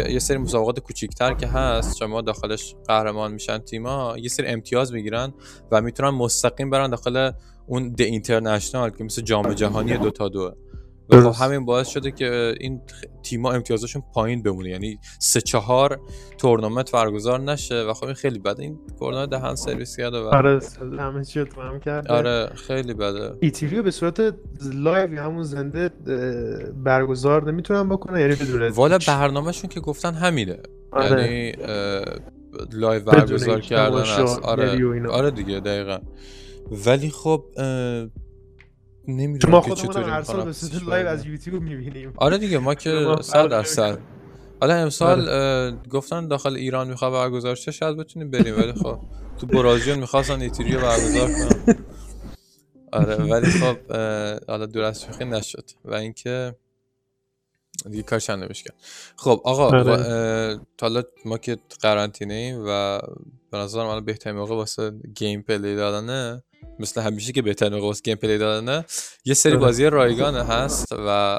یه 0.08 0.18
سری 0.18 0.38
مسابقات 0.38 0.80
کوچیکتر 0.80 1.34
که 1.34 1.46
هست 1.46 1.96
شما 1.96 2.20
داخلش 2.20 2.74
قهرمان 2.86 3.32
میشن 3.32 3.58
تیما 3.58 4.14
یه 4.18 4.28
سری 4.28 4.46
امتیاز 4.46 4.92
می‌گیرن 4.92 5.34
و 5.70 5.80
می‌تونن 5.80 6.10
مستقیم 6.10 6.70
برن 6.70 6.90
داخل 6.90 7.30
اون 7.66 7.88
The 7.88 8.00
International 8.00 8.90
که 8.90 9.04
مثل 9.04 9.22
جام 9.22 9.52
جهانی 9.52 9.96
Dota 9.96 10.28
دو 10.28 10.54
و 11.10 11.32
خب 11.32 11.44
همین 11.44 11.64
باعث 11.64 11.88
شده 11.88 12.10
که 12.10 12.54
این 12.60 12.80
تیما 13.22 13.52
امتیازشون 13.52 14.02
پایین 14.14 14.42
بمونه. 14.42 14.68
یعنی 14.68 14.98
سه 15.18 15.40
چهار 15.40 16.00
تورنمنت 16.38 16.92
برگزار 16.92 17.40
نشه 17.40 17.82
و 17.82 17.94
خب 17.94 18.04
این 18.04 18.14
خیلی 18.14 18.38
بده. 18.38 18.62
این 18.62 18.78
کرونا 19.00 19.26
دهن 19.26 19.54
سرویس 19.54 19.96
کرده 19.96 20.18
و 20.18 20.26
آره 20.26 20.60
همه 20.98 21.24
چی 21.24 21.40
رو 21.40 21.62
هم 21.62 21.80
کرده. 21.80 22.12
آره 22.12 22.50
خیلی 22.54 22.94
بده. 22.94 23.36
E3 23.40 23.82
به 23.82 23.90
صورت 23.90 24.34
live 24.74 25.20
همون 25.20 25.42
زنده 25.42 25.90
برگزار 26.84 27.52
نمی‌تونن 27.52 27.88
بکنن 27.88 28.20
یعنی 28.20 28.34
بدون 28.34 28.68
والا 28.68 28.98
برنامهشون 29.08 29.70
که 29.70 29.80
گفتن 29.80 30.14
همینه. 30.14 30.58
آره. 30.92 31.22
یعنی 31.22 31.52
live 32.72 33.04
برگزار 33.04 33.60
کردن 33.60 33.96
است 33.96 34.42
آره. 34.42 35.08
آره 35.08 35.30
دیگه 35.30 35.60
دقیقا. 35.60 35.98
ولی 36.86 37.10
خب 37.10 37.44
نمی‌دونم 39.08 39.52
ما 39.54 39.60
خودمون 39.60 40.10
هر 40.10 40.22
سال 40.22 40.44
به 40.44 40.54
live 40.86 41.06
از 41.08 41.26
یوتیوب 41.26 41.62
می‌بینیم. 41.62 42.12
آره 42.16 42.38
دیگه 42.38 42.58
ما 42.58 42.74
که 42.74 43.06
100 43.22 43.48
درصد. 43.48 43.98
حالا 44.60 44.74
امسال 44.74 45.28
آره. 45.28 45.76
گفتن 45.90 46.28
داخل 46.28 46.56
ایران 46.56 46.88
می‌خواد 46.88 47.12
برگزار 47.12 47.54
شه 47.54 47.70
شاید 47.70 47.96
بتونیم 47.96 48.30
بریم 48.30 48.56
ولی 48.56 48.72
خب 48.72 48.98
تو 49.40 49.46
برازیل 49.46 49.94
می‌خواستن 49.94 50.40
E3 50.40 50.60
رو 50.60 50.80
برگزار 50.80 51.28
کنن. 51.28 51.76
آره 52.92 53.16
ولی 53.16 53.46
خب 53.46 53.92
حالا 54.48 54.66
دور 54.66 54.82
از 54.82 55.02
شوخی 55.02 55.24
نشد. 55.24 55.70
و 55.84 55.94
اینکه 55.94 56.54
دیگه 57.90 58.02
کارش 58.02 58.30
نمیشه 58.30 58.64
کرد. 58.64 58.74
خب 59.16 59.40
آقا 59.44 59.66
آره. 59.66 60.60
حالا 60.80 61.02
ما 61.24 61.38
که 61.38 61.58
قرنطینه 61.80 62.34
ایم 62.34 62.64
و 62.68 63.00
به 63.50 63.58
نظرم 63.58 63.86
الان 63.86 64.04
بهترین 64.04 64.36
موقع 64.36 64.54
واسه 64.54 64.90
gameplay 65.14 65.76
دادنه. 65.76 66.42
مثل 66.78 67.00
همیشه 67.00 67.32
که 67.32 67.42
بهترین 67.42 67.80
واسه 67.80 68.00
gameplay 68.04 68.38
دادنه 68.38 68.84
یه 69.24 69.34
سری 69.34 69.52
آره. 69.52 69.60
بازی 69.60 69.84
رایگان 69.84 70.36
هست 70.36 70.86
و 70.92 71.38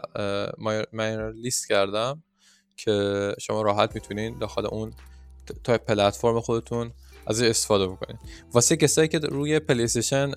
من 0.94 1.32
لیست 1.32 1.68
کردم 1.68 2.24
که 2.78 3.32
شما 3.40 3.62
راحت 3.62 3.96
می‌تونین 3.96 4.40
داخل 4.40 4.66
اون 4.66 4.94
تا 5.64 5.78
پلتفرم 5.78 6.40
خودتون 6.40 6.92
از 7.28 7.42
استفاده 7.42 7.88
بکنین. 7.88 8.18
واسه 8.54 8.76
کسایی 8.76 9.08
که 9.08 9.20
روی 9.20 9.60
PlayStation 9.60 10.32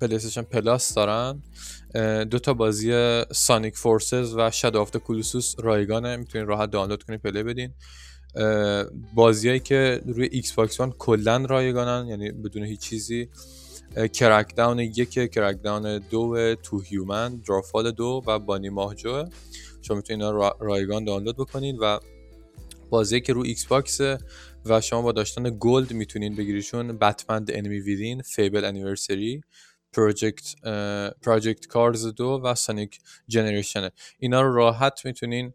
Play 0.00 0.18
Plus 0.50 0.94
دارن 0.94 1.42
دو 2.24 2.38
تا 2.38 2.54
بازی 2.54 3.22
Sonic 3.32 3.76
Forces 3.76 4.34
و 4.36 4.50
Shadow 4.50 4.76
of 4.76 4.96
Colossus 4.96 5.54
رایگانه. 5.58 6.16
می‌تونین 6.16 6.46
راحت 6.46 6.70
دانلود 6.70 7.02
کنین 7.02 7.18
play 7.18 7.42
بدین. 7.42 7.74
بازیایی 9.14 9.60
که 9.60 10.00
روی 10.06 10.28
Xbox 10.32 10.80
One 10.80 10.92
کلا 10.98 11.44
رایگانن 11.48 12.08
یعنی 12.08 12.32
بدون 12.32 12.64
هیچ 12.64 12.80
چیزی. 12.80 13.28
Crackdown 14.06 14.78
یک 14.78 15.10
Crackdown 15.10 15.98
دو 15.98 16.54
Too 16.54 16.80
Human 16.80 17.36
Drawful 17.36 17.90
دو 17.90 18.22
و 18.26 18.38
Bunny 18.38 18.68
Mahjo 18.68 19.24
شما 19.82 19.96
می‌تونید 19.96 20.22
اینا 20.22 20.54
رایگان 20.60 21.04
دانلود 21.04 21.36
بکنید 21.36 21.76
و 21.80 22.00
بازی 22.90 23.20
که 23.20 23.32
رو 23.32 23.42
Xbox 23.42 24.00
و 24.66 24.80
شما 24.80 25.02
با 25.02 25.12
داشتن 25.12 25.56
Gold 25.60 25.92
می‌تونین 25.92 26.36
بگیریشون 26.36 26.98
Batman 26.98 27.44
Enemy 27.48 27.80
Within 27.80 28.22
Fable 28.22 28.64
Anniversary 28.64 29.40
Project 29.92 30.54
Project 31.22 31.66
Cars 31.66 32.06
دو 32.06 32.40
و 32.44 32.54
Sonic 32.54 32.98
Generations 33.28 33.88
اینا 34.18 34.42
رو 34.42 34.54
راحت 34.54 35.04
می‌تونین 35.04 35.52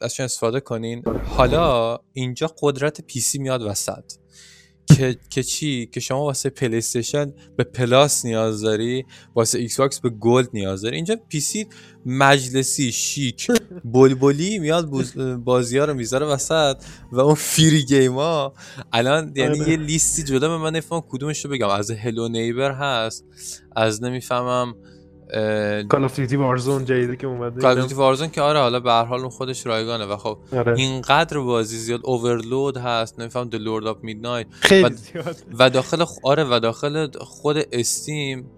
ازشون 0.00 0.24
استفاده 0.24 0.60
کنین. 0.60 1.02
حالا 1.36 1.98
اینجا 2.12 2.54
قدرت 2.62 3.00
PC 3.00 3.38
میاد 3.38 3.62
وسط. 3.62 4.12
که, 4.96 5.16
که 5.30 5.42
چی؟ 5.42 5.86
که 5.86 6.00
شما 6.00 6.24
واسه 6.24 6.50
Play 6.50 6.82
به 7.56 7.64
Plus 7.64 8.24
نیاز 8.24 8.60
داری 8.60 9.04
واسه 9.34 9.58
Xbox 9.58 10.00
به 10.00 10.10
Gold 10.10 10.48
نیاز 10.52 10.82
داری. 10.82 10.96
اینجا 10.96 11.16
PC 11.28 11.66
مجلسی 12.06 12.92
شیک 12.92 13.50
بلبلی 13.84 14.58
میاد 14.58 14.88
بازی 15.44 15.78
ها 15.78 15.84
رو 15.84 15.94
می‌ذاره 15.94 16.26
وسط 16.26 16.76
و 17.12 17.20
اون 17.20 17.34
free 17.34 17.84
game 17.84 18.14
ها 18.14 18.54
الان 18.92 19.32
یعنی 19.36 19.60
آره. 19.60 19.70
یه 19.70 19.76
لیستی 19.76 20.22
جدا 20.22 20.48
به 20.48 20.58
من 20.58 20.76
نفهم 20.76 21.02
کدومش 21.08 21.44
رو 21.44 21.50
بگم. 21.50 21.68
از 21.68 21.90
Hello 21.90 22.28
Neighbor 22.28 22.72
هست 22.72 23.24
از 23.76 24.02
نمی‌فهمم 24.02 24.74
Call 25.88 26.04
of 26.04 26.16
Duty 26.16 26.36
Warzone 26.36 26.84
جدیدی 26.84 27.16
که 27.16 27.26
اومده. 27.26 27.60
Call 27.60 27.78
of 27.78 27.92
Warzone 27.92 28.28
که 28.28 28.42
آره 28.42 28.58
حالا 28.58 28.80
به 28.80 28.92
هر 28.92 29.04
حال 29.04 29.20
اون 29.20 29.28
خودش 29.28 29.66
رایگانه 29.66 30.04
و 30.04 30.16
خب 30.16 30.38
آره. 30.52 30.74
اینقدر 30.76 31.38
بازی 31.38 31.76
زیاد 31.76 32.00
overload 32.04 32.76
هست 32.76 33.20
نمیفهم 33.20 33.48
The 33.48 33.54
Lords 33.54 33.86
of 33.86 33.96
Midnight 34.02 34.46
خیلی 34.60 34.84
و, 34.84 34.88
زیاد. 34.88 35.36
و 35.58 35.70
داخل 35.70 36.04
آره 36.22 36.44
و 36.44 36.60
داخل 36.60 37.08
خود 37.20 37.56
Steam 37.72 38.50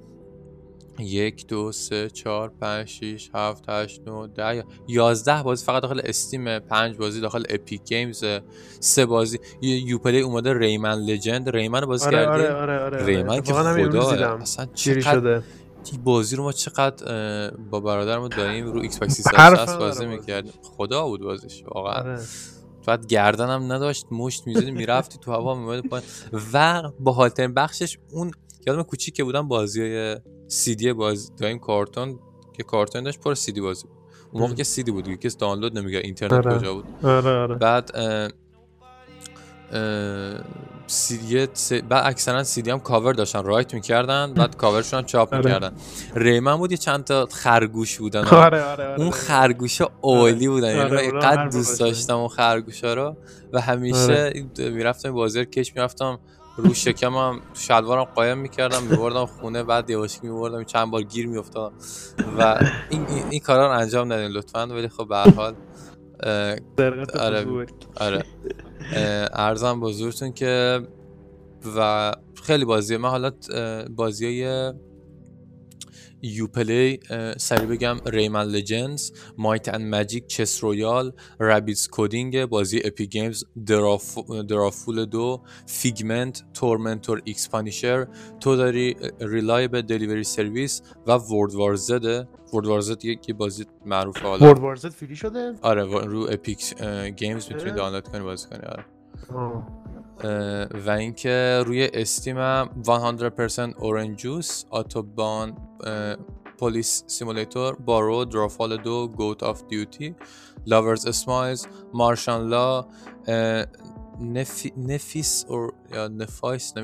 یک 0.98 1.46
دو 1.46 1.72
سه 1.72 2.10
چهار 2.10 2.52
پنج 2.60 2.88
شیش 2.88 3.30
هفت 3.34 3.64
هشت 3.68 4.00
نو 4.06 4.26
ده 4.26 4.64
یازده 4.88 5.42
بازی 5.42 5.64
فقط 5.64 5.82
داخل 5.82 6.00
Steam 6.04 6.58
پنج 6.58 6.96
بازی 6.96 7.20
داخل 7.20 7.44
Epic 7.50 7.84
Games 7.84 8.24
سه 8.80 9.06
بازی. 9.06 9.38
Uplay 9.62 10.20
اومده 10.20 10.58
Rayman 10.58 10.98
Legend 10.98 11.48
Rayman 11.48 11.80
بازی 11.80 12.06
آره 12.06 12.26
آره 12.26 12.54
آره 12.54 12.78
آره 12.78 13.04
Rayman 13.04 13.28
آره. 13.28 13.42
که 13.42 13.52
خدا 13.52 14.38
اصلا 14.40 14.66
چقدر 14.74 15.00
شده؟ 15.00 15.42
بازی 16.04 16.36
رو 16.36 16.42
ما 16.42 16.52
چقدر 16.52 17.50
با 17.70 17.80
برادرم 17.80 18.28
داریم 18.28 18.66
رو 18.66 18.80
Xbox 18.80 19.14
360 19.14 19.78
بازی 19.78 20.06
می‌کردیم. 20.06 20.52
خدا 20.62 21.06
بود 21.06 21.20
بازیش. 21.20 21.62
واقعا 21.64 21.92
آره. 21.92 22.20
بعد 22.86 23.06
گردنم 23.06 23.72
نداشت 23.72 24.06
مشت 24.10 24.46
می‌زدی 24.46 24.70
می‌رفتی 24.70 25.18
تو 25.18 25.32
هوا 25.32 25.54
میومد 25.54 25.86
پایین. 25.86 26.06
و 26.52 26.82
با 27.00 27.12
حالترین 27.12 27.54
بخشش 27.54 27.98
اون 28.12 28.30
یادم 28.66 28.82
کوچیک 28.82 29.14
که 29.14 29.24
بودم 29.24 29.48
بازی 29.48 29.80
های 29.80 30.16
سی 30.48 30.74
دی 30.74 30.92
بازی 30.92 31.30
داریم 31.36 31.58
کارتون 31.58 32.18
که 32.52 32.62
کارتون 32.62 33.02
داشت 33.02 33.20
پر 33.20 33.34
سی 33.34 33.52
دی 33.52 33.60
بازی 33.60 33.86
بود. 33.86 33.96
اون 34.32 34.42
موقع 34.42 34.54
که 34.54 34.64
سی 34.64 34.82
دی 34.82 34.90
بود 34.90 35.08
کسی 35.14 35.38
دانلود 35.38 35.78
نمیگه 35.78 35.98
اینترنت 35.98 36.46
آره. 36.46 36.58
کجا 36.58 36.74
بود. 36.74 36.84
آره 37.02 37.30
آره. 37.30 37.54
بعد 37.54 37.90
سیدی 40.86 41.46
بعد 41.88 42.06
اکثرا 42.06 42.44
سیدی 42.44 42.70
هم 42.70 42.80
کاور 42.80 43.12
داشتن 43.12 43.44
رایت 43.44 43.74
می‌کردن 43.74 44.34
بعد 44.34 44.56
کاورشون 44.56 44.98
هم 44.98 45.06
چاپ 45.06 45.34
آره. 45.34 45.44
می‌کردن. 45.44 45.72
ریمن 46.14 46.56
بود 46.56 46.70
یه 46.70 46.76
چند 46.76 47.04
تا 47.04 47.26
خرگوش 47.26 47.98
بودن. 47.98 48.24
آره 48.46 48.62
آره 48.62 48.84
آره. 48.84 49.00
اون 49.00 49.10
خرگوش 49.10 49.82
عالی 50.02 50.48
بودن. 50.48 50.68
یعنی 50.68 50.80
آره 50.80 51.00
اینقدر 51.00 51.48
دوست 51.48 51.80
داشتم 51.80 52.16
اون 52.16 52.28
خرگوشا 52.28 52.94
رو. 52.94 53.16
و 53.52 53.60
همیشه. 53.60 54.46
می‌رفتم 54.58 55.12
بازی 55.12 55.44
کش 55.44 55.76
می‌رفتم. 55.76 56.18
رو 56.58 56.74
شکمم 56.74 57.38
تو 57.54 57.60
شلوارم 57.60 58.04
قایم 58.04 58.38
می‌کردم 58.38 58.82
میبردم 58.82 59.26
خونه 59.26 59.62
بعد 59.62 59.90
یواشکی 59.90 60.26
میبردم 60.26 60.64
چند 60.64 60.90
بار 60.90 61.02
گیر 61.02 61.26
میافتادم. 61.26 61.74
و 62.38 62.58
این 62.90 63.06
این 63.30 63.40
کارا 63.40 63.66
رو 63.66 63.80
انجام 63.80 64.12
ندین 64.12 64.30
لطفا. 64.30 64.66
ولی 64.66 64.88
خب 64.88 65.08
به 65.08 65.16
هر 65.16 65.30
حال 65.30 65.54
آره 67.20 67.46
آره. 67.96 68.24
ارزم 69.32 69.80
بزرگتون 69.80 70.32
که 70.32 70.80
و 71.76 72.12
خیلی 72.42 72.64
بازیه 72.64 72.98
من 72.98 73.08
حالا 73.08 73.30
بازی 73.96 74.26
های 74.26 74.72
Uplay 76.22 77.00
سری 77.36 77.66
بگم 77.66 77.96
Rayman 78.06 78.44
Legends 78.44 79.10
Might 79.38 79.74
and 79.74 79.94
Magic 79.94 80.26
Chess 80.26 80.64
Royale 80.64 81.12
Rabbids 81.38 81.88
Coding 81.92 82.44
بازی 82.44 82.80
Epic 82.84 83.06
Games 83.06 83.44
Drawful 84.48 85.04
دو 85.04 85.42
Figment 85.66 86.44
Tormentor 86.54 87.22
X 87.24 87.50
Punisher 87.50 88.06
تو 88.40 88.56
داری 88.56 88.96
ریلایبل 89.20 89.82
دلیوری 89.82 90.24
سرویس 90.24 90.82
و 91.06 91.12
ورد 91.12 91.54
وارزده 91.54 92.28
ورد 92.54 92.66
وارزد 92.66 93.04
یکی 93.04 93.32
بازی 93.32 93.64
معروف 93.86 94.18
حالا. 94.18 94.46
ورد 94.46 94.58
وارزد 94.58 94.88
فری 94.88 95.16
شده؟ 95.16 95.54
آره 95.62 95.84
رو 95.84 96.28
اپیک 96.30 96.82
گیمز 97.16 97.52
می‌تونی 97.52 97.72
دانلود 97.72 98.08
کنی 98.08 98.20
بازی 98.20 98.48
کنی 98.48 98.60
آره. 98.66 98.84
و 100.86 100.90
اینکه 100.90 101.62
روی 101.66 101.90
استیم 101.94 102.38
هم 102.38 102.82
100% 102.86 103.58
اورنج 103.58 104.18
جوس 104.18 104.64
آتوبان 104.70 105.56
پلیس 106.58 107.04
سیمولیتور 107.06 107.76
بارو 107.76 108.24
درافال 108.24 108.76
دو 108.76 109.08
گوت 109.08 109.42
آف 109.42 109.62
دیوتی 109.68 110.14
لاورز 110.66 111.06
اسمایز 111.06 111.66
مارشان 111.92 112.48
لا 112.48 112.86
نفیس 114.76 115.44
اور 115.48 115.72
یا 115.94 116.08
نفایس 116.08 116.74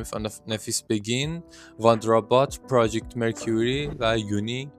نفیس 0.46 0.82
بگین 0.82 1.42
واندرابات 1.78 2.60
پراجکت 2.60 3.16
مرکوری 3.16 3.90
و 3.98 4.18
یونی 4.18 4.72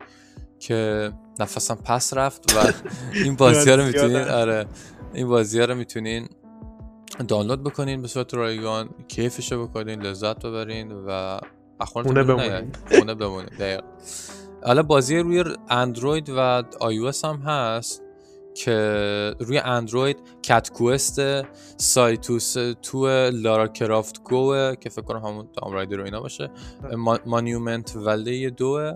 که 0.60 1.12
نفسم 1.39 1.75
پس 1.75 2.13
رفت 2.13 2.55
و 2.55 2.72
این 3.24 3.36
بازی 3.36 3.69
ها 3.69 3.75
رو 3.75 3.86
می‌تونین 3.86 4.17
آره. 4.17 4.65
این 5.13 5.27
بازی 5.27 5.60
ها 5.60 5.65
رو 5.65 5.75
می‌تونین 5.75 6.29
دانلود 7.27 7.63
بکنین 7.63 8.01
به 8.01 8.08
صورت 8.08 8.34
رایگان 8.34 8.89
کیفش 9.08 9.51
رو 9.51 9.67
بکنین 9.67 10.01
لذت 10.01 10.46
ببرین 10.46 10.91
و 10.91 11.39
خونه 11.79 12.24
بمونین. 12.24 12.72
خونه 12.98 13.13
بمونین 13.13 13.50
حالا 14.65 14.84
بازی 14.84 15.17
روی 15.17 15.43
اندروید 15.70 16.29
و 16.29 16.63
آی 16.79 17.12
هم 17.24 17.36
هست 17.36 18.03
که 18.55 19.36
روی 19.39 19.58
اندروید 19.58 20.17
Cat 20.44 20.72
Quest 20.72 21.22
Cytus 21.77 22.53
Two 22.82 23.08
Lara 23.30 23.68
Croft 23.68 24.24
Go 24.24 24.58
ه 24.58 24.75
که 24.75 24.89
فکر 24.89 25.01
کنم 25.01 25.25
همون 25.25 25.48
Tomb 25.62 25.74
Raider 25.74 25.98
رو 25.98 26.03
اینا 26.03 26.22
باشه. 26.22 26.51
Monument 27.25 27.96
Valley 27.96 28.50
دوه 28.51 28.91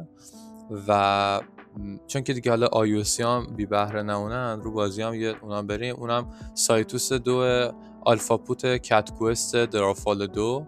و 0.88 1.42
چون 2.08 2.24
که 2.24 2.34
دیگه 2.34 2.52
حالا 2.52 2.68
iOS 2.68 3.10
ی 3.10 3.24
هم 3.24 3.48
بی 3.56 3.66
بهره 3.66 4.02
نمونن 4.02 4.62
رو 4.62 4.72
بازی 4.72 5.02
هم 5.02 5.14
یه 5.14 5.36
اونم 5.42 5.68
بریم. 5.68 5.96
اونم 5.96 6.34
Cytus 6.54 7.14
دو 7.14 7.72
Alphaputt 8.08 8.66
Cat 8.66 9.12
Quest 9.12 9.56
Drawful 9.56 10.28
دو 10.28 10.68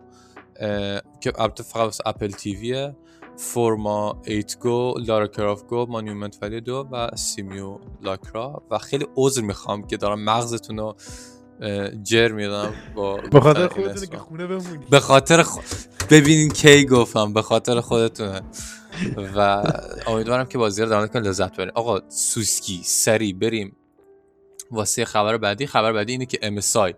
که 1.22 1.34
البته 1.42 1.64
فقط 1.64 1.98
Apple 2.06 2.32
TV 2.32 2.96
ه 3.38 3.52
Forma 3.52 4.22
Eight 4.26 4.60
Go 4.60 4.94
Lara 4.98 5.28
Croft 5.28 5.64
Go 5.64 5.86
Monument 5.86 6.38
Valley 6.42 6.62
دو 6.62 6.88
و 6.92 7.10
Simulacra. 7.16 8.64
و 8.72 8.78
خیلی 8.78 9.08
عذر 9.16 9.42
می‌خوام 9.42 9.88
که 9.88 9.98
دارم 9.98 10.24
مغزتون 10.24 10.78
رو 10.78 10.96
جر 12.04 12.32
میدم 12.32 12.74
با 12.96 13.18
به 13.32 13.40
خاطر 13.40 13.68
خودتونه 13.68 14.08
که 14.08 14.18
خونه 14.18 14.48
بمونی. 14.48 14.86
به 14.90 15.00
خاطر 15.00 15.44
خ... 15.44 15.60
ببینین 16.10 16.50
کی 16.50 16.86
گفتم 16.86 17.34
به 17.34 17.42
خاطر 17.42 17.82
خودتونه. 17.82 18.42
و 19.36 19.64
امیدوارم 20.08 20.46
که 20.46 20.58
بازی 20.58 20.82
رو 20.82 21.08
کنید 21.08 21.28
لذت 21.28 21.54
ببرید 21.54 21.74
آقا 21.76 22.00
سوسکی 22.10 22.82
سری 22.84 23.34
بریم. 23.34 23.76
واسه 24.72 25.06
خبر 25.06 25.38
بعدی 25.38 25.68
خبر 25.68 25.94
بعدی 25.94 26.12
اینه 26.12 26.26
که 26.26 26.38
MSI 26.38 26.94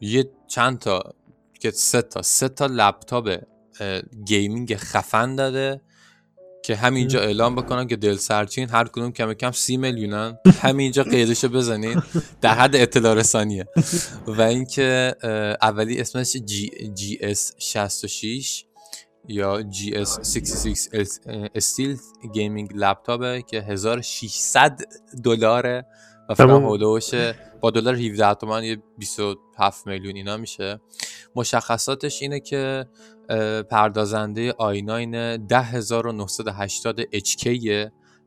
یه 0.00 0.30
چند 0.48 0.78
تا 0.78 1.14
که 1.60 1.70
سه 1.70 2.02
تا 2.02 2.22
سه 2.22 2.48
تا 2.48 2.66
لپتاپ 2.66 3.36
gaming 4.24 4.76
خفن 4.76 5.36
داده 5.36 5.80
که 6.62 6.76
همینجا 6.76 7.20
اعلام 7.20 7.54
بکنم 7.54 7.86
که 7.86 7.96
دلسرد 7.96 8.16
شین 8.16 8.68
هر 8.68 8.84
کدوم 8.84 9.12
کم 9.12 9.34
کم 9.34 9.50
سی 9.50 9.76
میلیونن. 9.76 10.38
همینجا 10.62 11.02
قیدشو 11.02 11.48
بزنید 11.48 12.02
در 12.40 12.54
حد 12.54 12.76
اطلاع 12.76 13.14
رسانیه. 13.14 13.66
و 14.26 14.42
اینکه 14.42 15.14
اولی 15.62 16.00
اسمش 16.00 16.32
G, 16.32 16.70
GS 16.94 17.52
66 17.58 18.64
یا 19.28 19.62
GS 19.62 20.34
66 20.34 20.88
Stealth 21.54 21.96
gaming 22.34 22.70
لپتاپه 22.74 23.42
که 23.42 23.62
1600 23.62 24.80
دلاره. 25.24 25.86
و 26.30 26.34
فکر 26.34 26.50
هولوش 26.50 27.10
با 27.60 27.70
دلار 27.70 27.94
17 27.94 28.34
تومن 28.34 28.64
یه 28.64 28.82
27 28.98 29.86
میلیون 29.86 30.16
اینا 30.16 30.36
میشه. 30.36 30.80
مشخصاتش 31.36 32.22
اینه 32.22 32.40
که 32.40 32.86
پردازنده 33.70 34.52
i9 34.52 35.16
10980 35.48 37.02
HK 37.02 37.46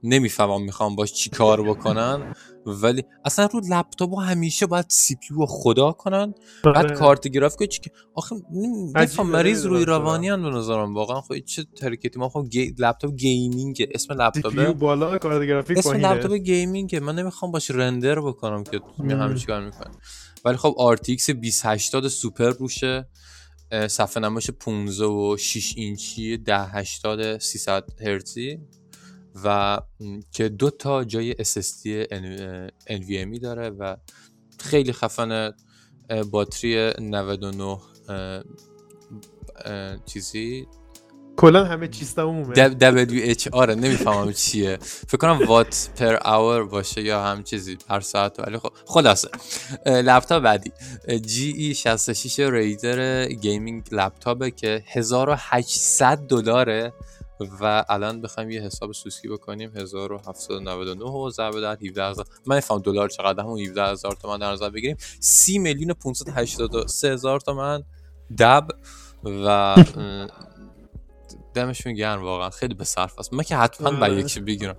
نمی‌فهمم 0.04 0.64
می‌خوام 0.64 0.96
باش 0.96 1.14
چی 1.14 1.30
کار 1.30 1.62
بکنن 1.64 2.34
ولی 2.66 3.04
اصلا 3.26 3.46
رو 3.46 3.62
لپتاپ 3.70 4.20
همیشه 4.20 4.66
باید 4.66 4.86
CPU 4.90 5.34
خدا 5.48 5.92
کنن 5.92 6.34
بعد 6.64 6.78
آره. 6.78 6.96
کارت 6.96 7.28
گرافیک 7.28 7.70
چی 7.70 7.82
آخه 8.16 8.36
نمیفهم 8.52 9.28
مریض 9.28 9.66
روی 9.66 9.86
روانیان 9.86 10.44
به 10.44 10.50
نظرم 10.50 10.94
واقعا. 10.94 11.22
خب 11.22 11.40
چه 11.40 11.66
ترکیتی 11.78 12.20
ما 12.20 12.30
خب 12.30 12.46
گی... 12.50 12.76
لپتاپ 12.80 13.16
gaming 13.16 13.88
اسم 13.92 14.14
لپتاپ 14.14 14.72
بالا 14.72 15.18
کارت 15.18 15.48
گرافیک 15.48 15.78
اسم 15.78 15.94
لپتاپ 15.94 16.34
gaming. 16.34 16.96
من 16.96 17.16
نمی‌خوام 17.16 17.52
باش 17.52 17.72
render 17.72 18.20
بکنم 18.20 18.64
که 18.64 18.82
همه 19.00 19.36
چیکار 19.36 19.66
می‌کنه 19.66 19.92
ولی 20.46 20.58
خب 20.58 20.98
RTX 20.98 21.30
2080 21.30 22.08
سوپر 22.08 22.50
روشه 22.50 23.08
صفحه 23.88 24.24
نمایش 24.24 24.50
15 24.50 25.06
و 25.06 25.38
6 25.38 25.74
اینچی 25.78 26.44
1080 26.48 27.38
300 27.38 27.84
هرتزی. 28.02 28.60
و 29.44 29.80
که 30.32 30.50
دو 30.50 30.70
تا 30.70 31.04
جای 31.04 31.34
SSD 31.34 32.08
NVMe 32.90 33.40
داره 33.42 33.70
و 33.70 33.96
خیلی 34.60 34.94
خفن 34.94 35.52
باتری 36.32 36.92
99 37.02 37.78
چیزی؟ 40.06 40.68
کلا 41.38 41.66
همه 41.66 41.88
چیز 41.88 42.16
تمومه 42.16 42.56
WH 43.36 43.48
آره 43.52 43.76
نمی‌فهمم 43.76 44.32
چیه. 44.34 44.78
فکر 44.82 45.18
کنم 45.18 45.40
watt 45.48 45.90
per 45.96 46.16
hour 46.16 46.66
باشه 46.66 47.02
یا 47.02 47.24
هم 47.24 47.44
چیزی 47.44 47.78
هر 47.90 48.00
ساعت. 48.00 48.40
ولی 48.40 48.58
خب 48.58 48.72
خلاصه. 48.86 49.30
لپتاپ 49.86 50.44
بعدی. 50.44 50.72
GE 51.26 51.74
66 51.74 52.40
Raider 52.40 53.28
gaming 53.28 53.84
لپتاپه 53.92 54.52
که 54.52 54.84
1800 54.88 56.18
دلاره. 56.18 56.94
و 57.62 57.86
الان 57.90 58.22
بخوایم 58.22 58.52
یه 58.52 58.62
حساب 58.62 58.92
سوسکی 58.92 59.28
بکنیم 59.28 59.72
1799 59.76 61.06
و 61.06 61.30
ضرب 61.30 61.62
در 61.62 61.76
17000 61.76 62.26
من 62.46 62.58
نفهم 62.58 62.80
دلار 62.80 63.10
چقدر 63.10 63.44
همون 63.44 63.60
17000 63.60 64.16
تومان 64.16 64.40
در 64.40 64.52
نظر 64.52 64.70
بگیریم. 64.70 64.98
30 65.20 65.60
میلیون 65.60 65.94
583 65.94 67.14
هزار 67.14 67.40
تومان 67.40 67.84
دب 68.38 68.68
و 69.24 69.76
دمشون 71.54 71.94
گرم 71.94 72.24
واقعا 72.24 72.50
خیلی 72.50 72.74
به 72.74 72.84
صرف 72.84 73.20
است. 73.20 73.34
من 73.34 73.44
که 73.44 73.58
حتما 73.58 73.92
با 73.92 74.06
آره. 74.06 74.20
یکی 74.20 74.40
بگیرم. 74.40 74.76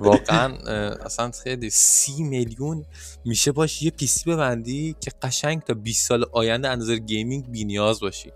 واقعا 0.00 0.56
اصلا 1.04 1.30
خیلی 1.30 1.70
سی 1.70 2.22
میلیون 2.22 2.84
میشه 3.24 3.52
باش 3.52 3.82
یه 3.82 3.90
پیسی 3.90 4.30
ببندی 4.30 4.96
که 5.00 5.10
قشنگ 5.22 5.62
تا 5.62 5.74
20 5.74 6.08
سال 6.08 6.24
آینده 6.32 6.68
اندازه 6.68 6.96
gaming 6.96 7.50
بی 7.50 7.64
نیاز 7.64 8.00
باشی. 8.00 8.32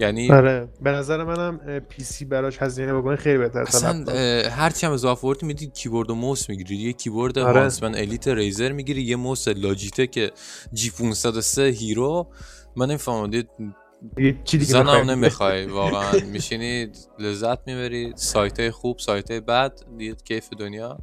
یعنی 0.00 0.32
آره 0.32 0.68
به 0.82 0.90
نظر 0.90 1.24
منم 1.24 1.80
PC 1.88 2.24
براش 2.24 2.62
هزینه 2.62 2.94
بکنه 2.94 3.16
خیلی 3.16 3.38
بهتر. 3.38 3.60
اصلا 3.60 4.04
هر 4.50 4.70
چی 4.70 4.86
هم 4.86 4.92
اضافه 4.92 5.26
آوردی 5.26 5.46
میدی 5.46 5.66
کیبورد 5.66 6.10
و 6.10 6.14
موس 6.14 6.48
می‌گیری. 6.48 6.76
یه 6.76 6.92
کیبورد 6.92 7.38
آره. 7.38 7.60
Huntsman 7.60 7.94
Elite 7.94 8.28
Razer 8.28 8.72
می‌گیری 8.72 9.02
یه 9.02 9.16
موس 9.16 9.48
Logitech 9.48 10.32
G 10.72 10.90
503 10.90 11.62
Hero 11.62 12.26
من 12.76 12.86
نمی‌فهمم 12.86 13.30
چی 13.30 14.58
دیگه 14.58 14.64
زنم 14.64 15.10
نمی‌خوای. 15.10 15.66
واقعا 15.66 16.12
میشینی 16.32 16.88
لذت 17.18 17.58
می‌بری. 17.66 18.12
سایت 18.16 18.70
خوب 18.70 18.98
سایت 18.98 19.32
بد 19.32 19.72
دید 19.98 20.24
کیف 20.24 20.48
دنیا. 20.58 20.98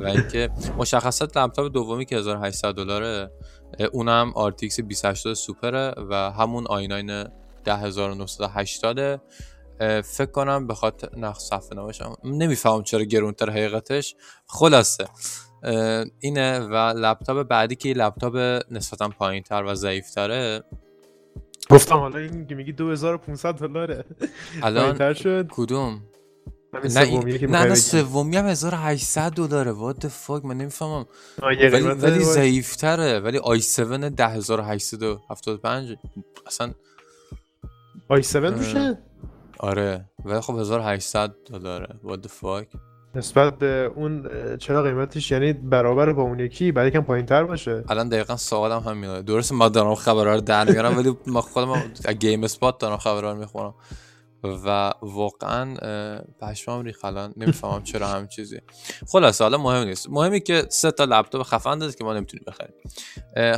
و 0.00 0.06
اینکه 0.06 0.50
مشخصات 0.78 1.36
لپتاپ 1.36 1.72
دومی 1.72 2.04
که 2.04 2.16
1800 2.16 2.74
دلاره 2.74 3.30
اونم 3.92 4.32
RTX 4.50 4.76
2080 4.80 5.34
سوپره 5.34 5.94
و 6.10 6.14
همون 6.30 6.64
i9 6.64 7.30
10980 7.64 9.20
فکر 10.04 10.30
کنم 10.32 10.66
به 10.66 10.74
خاطر 10.74 11.18
نخ 11.18 11.38
صفحه 11.38 11.78
نباشم 11.78 12.16
نمی‌فهمم 12.24 12.82
چرا 12.82 13.02
گرونتر 13.02 13.50
حقیقتش. 13.50 14.16
خلاصه. 14.46 15.06
اینه 16.20 16.58
و 16.58 16.74
لپتاپ 16.96 17.48
بعدی 17.48 17.76
که 17.76 17.92
لپتاپ 17.92 18.36
نسبتا 18.70 19.08
پایین 19.08 19.42
تر 19.42 19.64
و 19.64 19.74
ضعیف 19.74 20.10
تره 20.10 20.62
گفتم 21.70 21.96
حالا 21.96 22.18
این 22.18 22.46
که 22.46 22.54
میگی 22.54 22.72
2500 22.72 23.54
دلاره. 23.54 24.04
الان 24.62 25.14
شد. 25.14 25.46
کدوم؟ 25.50 26.02
نه 26.84 27.64
نه 27.66 27.74
سومی 27.74 28.36
هم 28.36 28.46
1800 28.46 29.32
دلاره. 29.32 29.70
وات 29.70 30.06
the 30.06 30.10
fuck 30.10 30.44
من 30.44 30.56
نمی‌فهمم. 30.56 31.06
ولی 31.42 31.68
ولی 31.68 32.24
ضعیفتره. 32.24 33.20
ولی 33.20 33.38
آی 33.38 33.58
7 33.58 33.80
10875 34.20 35.96
اصلا 36.46 36.74
آی 38.08 38.20
7 38.20 38.34
روشه 38.34 38.98
آره. 39.58 40.04
ولی 40.24 40.40
خب 40.40 40.58
1800 40.58 41.34
دلاره 41.52 41.88
what 42.04 42.16
the 42.16 42.28
fuck? 42.28 42.78
نسبت 43.14 43.58
به 43.58 43.92
اون 43.94 44.28
چرا 44.56 44.82
قیمتش؟ 44.82 45.30
یعنی 45.30 45.52
برابر 45.52 46.12
با 46.12 46.22
اون 46.22 46.40
یکی 46.40 46.72
بعد 46.72 46.86
یکم 46.86 47.00
پایین 47.00 47.26
تر 47.26 47.44
باشه. 47.44 47.84
الان 47.88 48.08
دقیقا 48.08 48.36
سوالم 48.36 48.78
همینه. 48.78 49.22
درست 49.22 49.52
ما 49.52 49.68
دارم 49.68 49.94
خبرها 49.94 50.34
رو 50.34 50.40
در 50.40 50.70
میارم 50.70 50.98
ولی 50.98 51.16
ما 51.26 51.40
خودم 51.40 51.70
از 51.70 52.06
گیم 52.06 52.44
اسپات 52.44 52.78
دارم 52.78 52.96
خبرها 52.96 53.32
رو 53.32 53.38
می‌خونم. 53.38 53.74
و 54.44 54.92
واقعا 55.02 55.74
پشمام 56.40 56.84
ریخت 56.84 57.04
الان. 57.04 57.34
نمی‌فهمم 57.36 57.82
چرا 57.82 58.08
همین 58.08 58.28
چیزی. 58.28 58.60
خلاصه 59.08 59.44
حالا 59.44 59.58
مهم 59.58 59.84
نیست. 59.84 60.10
مهمی 60.10 60.40
که 60.40 60.66
سه 60.68 60.90
تا 60.90 61.04
لپتاپ 61.04 61.42
خفن 61.42 61.78
داده 61.78 61.92
که 61.92 62.04
ما 62.04 62.14
نمی‌تونیم 62.14 62.44
بخریم. 62.46 62.74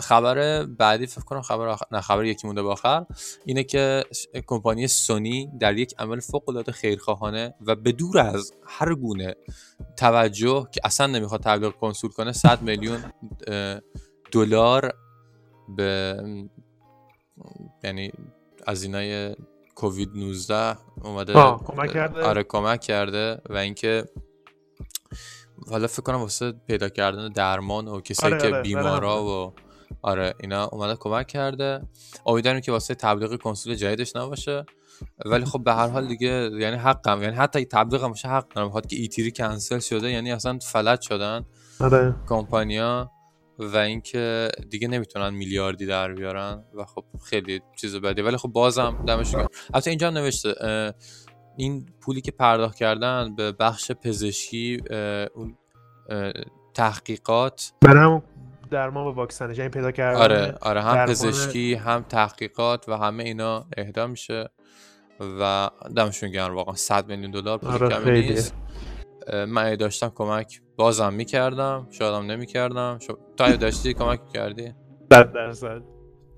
خبر 0.00 0.64
بعدی 0.64 1.06
فکر 1.06 1.24
کنم 1.24 1.42
خبر 1.42 1.68
آخر... 1.68 1.86
نه 1.92 2.00
خبر 2.00 2.24
یکی 2.24 2.46
مونده 2.46 2.62
به 2.62 2.68
آخر. 2.68 3.06
اینه 3.44 3.64
که 3.64 4.04
کمپانی 4.46 4.86
سونی 4.86 5.50
در 5.60 5.78
یک 5.78 5.94
عمل 5.98 6.20
فوق 6.20 6.48
العاده 6.48 6.72
خیرخواهانه 6.72 7.54
و 7.60 7.74
به 7.74 7.92
دور 7.92 8.18
از 8.18 8.52
هر 8.66 8.94
گونه 8.94 9.34
توجه 9.96 10.68
که 10.72 10.80
اصلا 10.84 11.06
نمی‌خواد 11.06 11.40
تبلیغ 11.40 11.72
کنسول 11.72 12.10
کنه 12.10 12.32
100 12.32 12.62
میلیون 12.62 13.12
دلار 14.32 14.94
به 15.76 16.16
یعنی 17.84 18.12
از 18.66 18.82
اینای 18.82 19.36
کووید 19.76 20.10
19 20.14 20.76
اومده 21.04 21.32
آه، 21.32 21.64
کمک 21.64 21.92
کرده؟ 21.92 22.22
آره 22.22 22.42
کمک 22.42 22.80
کرده 22.80 23.40
و 23.50 23.56
اینکه 23.56 24.04
حالا 25.70 25.86
فکر 25.86 26.02
کنم 26.02 26.16
واسه 26.16 26.52
پیدا 26.52 26.88
کردن 26.88 27.28
درمان 27.28 27.88
و 27.88 28.00
کسایی 28.00 28.34
آره، 28.34 28.42
که 28.42 28.54
آره، 28.54 28.62
بیمارا 28.62 29.12
آره. 29.12 29.22
و 29.22 29.52
آره 30.02 30.34
اینا 30.40 30.64
اومده 30.64 30.96
کمک 30.96 31.26
کرده. 31.26 31.82
امیدواریم 32.26 32.60
که 32.60 32.72
واسه 32.72 32.94
تبلیغ 32.94 33.36
کنسول 33.36 33.74
جدیدش 33.74 34.16
نباشه. 34.16 34.66
ولی 35.24 35.44
خب 35.44 35.64
به 35.64 35.74
هر 35.74 35.88
حال 35.88 36.06
دیگه 36.06 36.50
یعنی 36.52 36.76
حقم 36.76 37.22
یعنی 37.22 37.36
حتی 37.36 37.64
تبلیغ 37.64 38.04
هم 38.04 38.08
باشه 38.08 38.28
حق 38.28 38.48
دارم 38.54 38.68
بخاطر 38.68 38.88
که 38.88 38.96
ایتیری 38.96 39.32
کنسل 39.32 39.78
شده 39.78 40.10
یعنی 40.10 40.32
اصلا 40.32 40.58
فلج 40.58 41.00
شدن 41.00 41.44
آره. 41.80 42.14
کمپانیا 42.28 43.10
و 43.58 43.76
اینکه 43.76 44.48
دیگه 44.70 44.88
نمی‌تونن 44.88 45.30
میلیاردی 45.34 45.86
در 45.86 46.12
بیارن 46.12 46.64
و 46.74 46.84
خب 46.84 47.04
خیلی 47.24 47.60
چیز 47.76 47.96
بدی. 47.96 48.22
ولی 48.22 48.36
خب 48.36 48.48
بازم 48.48 49.04
دمش 49.06 49.32
گرم. 49.32 49.48
البته 49.74 49.90
اینجا 49.90 50.06
هم 50.06 50.14
نوشته 50.14 50.54
این 51.56 51.86
پولی 52.00 52.20
که 52.20 52.30
پرداخت 52.30 52.76
کردن 52.76 53.34
به 53.34 53.52
بخش 53.52 53.92
پزشکی 53.92 54.82
اون 55.34 55.56
تحقیقات 56.74 57.72
برای 57.80 58.04
همون 58.04 58.22
درمان 58.70 59.06
و 59.06 59.10
واکسنش 59.10 59.58
یعنی 59.58 59.70
پیدا 59.70 59.92
کردن 59.92 60.20
آره 60.20 60.54
آره 60.60 60.82
هم 60.82 61.06
پزشکی 61.06 61.74
هم 61.74 62.04
تحقیقات 62.08 62.88
و 62.88 62.96
همه 62.96 63.24
اینا 63.24 63.66
اهدا 63.76 64.06
میشه 64.06 64.50
و 65.40 65.70
دمشون 65.96 66.30
گرم 66.30 66.54
واقعا 66.54 66.74
100 66.74 67.08
میلیون 67.08 67.30
دلار 67.30 67.58
پول 67.58 67.70
آره، 67.70 68.42
من 69.32 69.74
داشتم 69.74 70.12
کمک 70.14 70.60
بازم 70.76 71.12
می‌کردم 71.12 71.86
شایدم 71.90 72.30
نمی‌کردم. 72.30 72.98
شو... 73.06 73.18
تو 73.36 73.44
اگه 73.44 73.56
داشتی 73.56 73.94
کمک 73.94 74.20
می‌کردی؟ 74.26 74.72
100 75.12 75.32
درصد. 75.32 75.82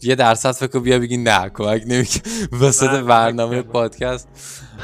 یه 0.03 0.15
درصد 0.15 0.51
فکر 0.51 0.79
بیا 0.79 0.99
بگی 0.99 1.17
نه 1.17 1.49
کمک 1.49 1.83
نمی‌کنه 1.87 2.23
وسط 2.63 3.01
برنامه. 3.01 3.63
پادکست. 3.63 4.29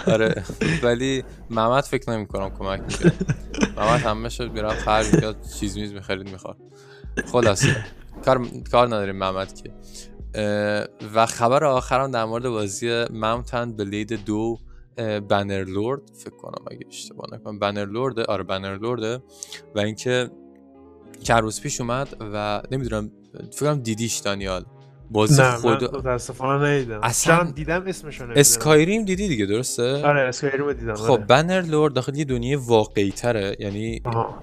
آره 0.07 0.45
ولی 0.83 1.25
محمد 1.51 1.85
فکر 1.85 2.11
نمی 2.11 2.27
کنم 2.27 2.51
کمک 2.51 2.81
می‌کرد. 2.81 3.37
محمد 3.77 4.01
همه 4.01 4.29
شد 4.29 4.53
می‌رفت 4.53 4.79
خرج 4.81 5.15
می‌کرد 5.15 5.37
چیز 5.61 5.79
میز 5.79 5.93
می‌خرید 5.93 6.31
می‌خواد. 6.31 6.57
خلاصه. 7.33 7.77
کار 8.25 8.47
کار 8.73 8.87
نداریم 8.87 9.17
محمد 9.17 9.55
که. 9.55 9.71
و 11.15 11.27
خبر 11.27 11.65
آخرم 11.65 12.11
در 12.11 12.25
مورد 12.25 12.49
بازی 12.49 13.05
ماونتن 13.11 13.73
بلید 13.73 14.25
دو 14.25 14.59
بنر 15.29 15.65
لورد 15.65 16.11
فکر 16.15 16.37
کنم 16.37 16.65
اگه 16.71 16.87
اشتباه 16.89 17.27
نکنم. 17.33 17.59
بنر 17.59 17.85
لورد 17.85 18.21
آره 18.21 18.45
بنر 18.45 18.77
لورده 18.77 19.23
و 19.75 19.79
اینکه 19.79 20.31
چند 21.23 21.43
روز 21.43 21.61
پیش 21.61 21.81
اومد 21.81 22.17
و 22.21 22.63
نمی‌دونم 22.71 23.11
فکر 23.53 23.75
کنم 23.75 23.83
دیدیش 23.83 24.19
دانیال. 24.19 24.65
بازی 25.11 25.43
نه 25.43 25.51
خود 25.51 25.97
متاسفانه 25.97 26.67
ندیدم 26.67 27.01
اصلا- 27.03 27.51
دیدم 27.55 27.85
اسمشو 27.87 28.23
نمی‌دونم 28.25 28.41
اسکایریم 28.41 29.05
دیدی 29.05 29.29
دیگه 29.29 29.47
درسته 29.47 30.07
آره 30.07 30.21
اسکایریم 30.21 30.73
دیدم 30.73 30.95
خب 30.95 31.11
آره. 31.11 31.25
بنر 31.25 31.61
لورد 31.61 31.95
داخل 31.95 32.17
یه 32.19 32.25
دنیای 32.25 32.55
واقعی 32.55 33.11
تره 33.11 33.57
یعنی 33.61 34.01
آها. 34.05 34.43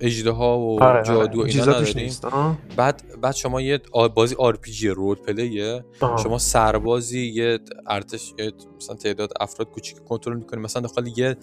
اجده 0.00 0.30
ها 0.30 0.58
و 0.58 0.82
آره 0.82 1.02
جادو 1.04 1.38
و 1.38 1.42
آره. 1.42 1.50
اینا 1.50 1.64
نداریم. 1.64 2.12
بعد 2.76 3.02
بعد 3.20 3.34
شما 3.34 3.60
یه 3.60 3.80
بازی 4.14 4.34
آر 4.38 4.56
پی 4.56 4.70
جی 4.72 4.88
رول 4.88 5.16
پلیه. 5.16 5.84
شما 6.22 6.38
سربازی 6.38 7.26
یه 7.26 7.58
ارتش 7.86 8.34
یه 8.38 8.52
مثلا 8.76 8.96
تعداد 8.96 9.30
افراد 9.40 9.68
کوچیک 9.68 9.98
کنترل 10.04 10.36
می‌کنی 10.36 10.60
مثلا 10.60 10.82
داخل 10.82 11.06
یه 11.16 11.36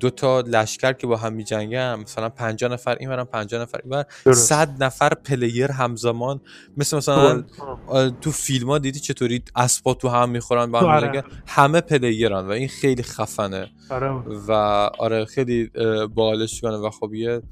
دو 0.00 0.10
تا 0.10 0.40
لشکر 0.40 0.92
که 0.92 1.06
با 1.06 1.16
هم 1.16 1.32
میجنگن 1.32 1.94
مثلا 1.94 2.28
50 2.28 2.72
نفر 2.72 2.96
این 3.00 3.24
50 3.24 3.62
نفر 3.62 3.80
این 3.84 4.04
درست. 4.24 4.48
100 4.48 4.82
نفر 4.84 5.14
player 5.14 5.70
همزمان 5.70 6.40
مثل 6.76 6.96
مثلا. 6.96 7.44
آه، 7.86 8.10
تو 8.10 8.30
فیلم 8.30 8.70
ها 8.70 8.78
دیدی 8.78 9.00
چطوری 9.00 9.42
اسبا 9.56 9.94
تو 9.94 10.08
هم 10.08 10.30
می‌خورن 10.30 10.70
با 10.70 10.80
هم 10.80 10.86
آره. 10.86 11.24
همه 11.46 11.80
player 11.80 12.37
ن 12.37 12.46
و 12.46 12.50
این 12.50 12.68
خیلی 12.68 13.02
خفنه 13.02 13.70
آره 13.90 14.10
و 14.48 14.52
آره 14.98 15.24
خیلی 15.24 15.70
باحالش 16.14 16.60
کنه 16.60 16.76
و 16.76 16.90
خب 16.90 17.14
یه 17.14 17.42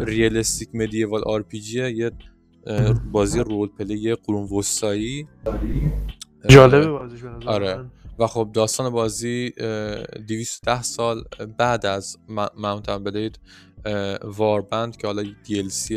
realistic 0.00 0.68
medieval 0.74 1.22
RPG 1.26 1.90
یه 1.90 2.10
بازی 3.12 3.40
role 3.40 3.68
play 3.68 4.14
قرون 4.14 4.48
وسطایی 4.58 5.28
جالبه 6.48 6.88
بازیش 6.88 7.20
آره. 7.46 7.84
و 8.18 8.26
خب 8.26 8.50
داستان 8.52 8.90
بازی 8.90 9.52
اه، 9.56 10.02
210 10.04 10.82
سال 10.82 11.24
بعد 11.58 11.86
از 11.86 12.18
ماونتن 12.56 13.04
بلید 13.04 13.38
واربند 14.24 14.96
که 14.96 15.06
حالا 15.06 15.24
DLC 15.24 15.92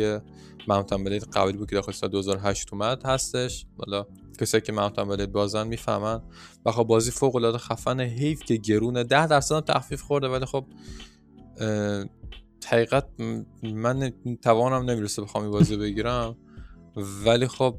ماونتن 0.68 1.04
بلید 1.04 1.24
قبلی 1.24 1.56
بود 1.56 1.70
که 1.70 1.76
داخل 1.76 1.92
سال 1.92 2.10
2008 2.10 2.72
اومد 2.72 3.06
هستش. 3.06 3.66
حالا 3.78 4.06
کسایی 4.40 4.62
که 4.62 4.72
ماونتن 4.72 5.08
بلید 5.08 5.32
بازن 5.32 5.66
می‌فهمن. 5.66 6.22
و 6.66 6.72
خب 6.72 6.82
بازی 6.82 7.10
فوق 7.10 7.36
العاده 7.36 7.58
خفن 7.58 8.00
حیف 8.00 8.42
که 8.44 8.56
گرونه. 8.56 9.04
10 9.04 9.26
درصد 9.26 9.64
تخفیف 9.64 10.02
خورده 10.02 10.28
ولی 10.28 10.46
خب 10.46 10.66
حقیقت 12.66 13.06
من 13.62 14.12
توانم 14.42 14.90
نمی‌رسه 14.90 15.22
بخوام 15.22 15.44
این 15.44 15.52
بازی 15.52 15.76
بگیرم. 15.76 16.36
ولی 17.24 17.46
خب 17.46 17.78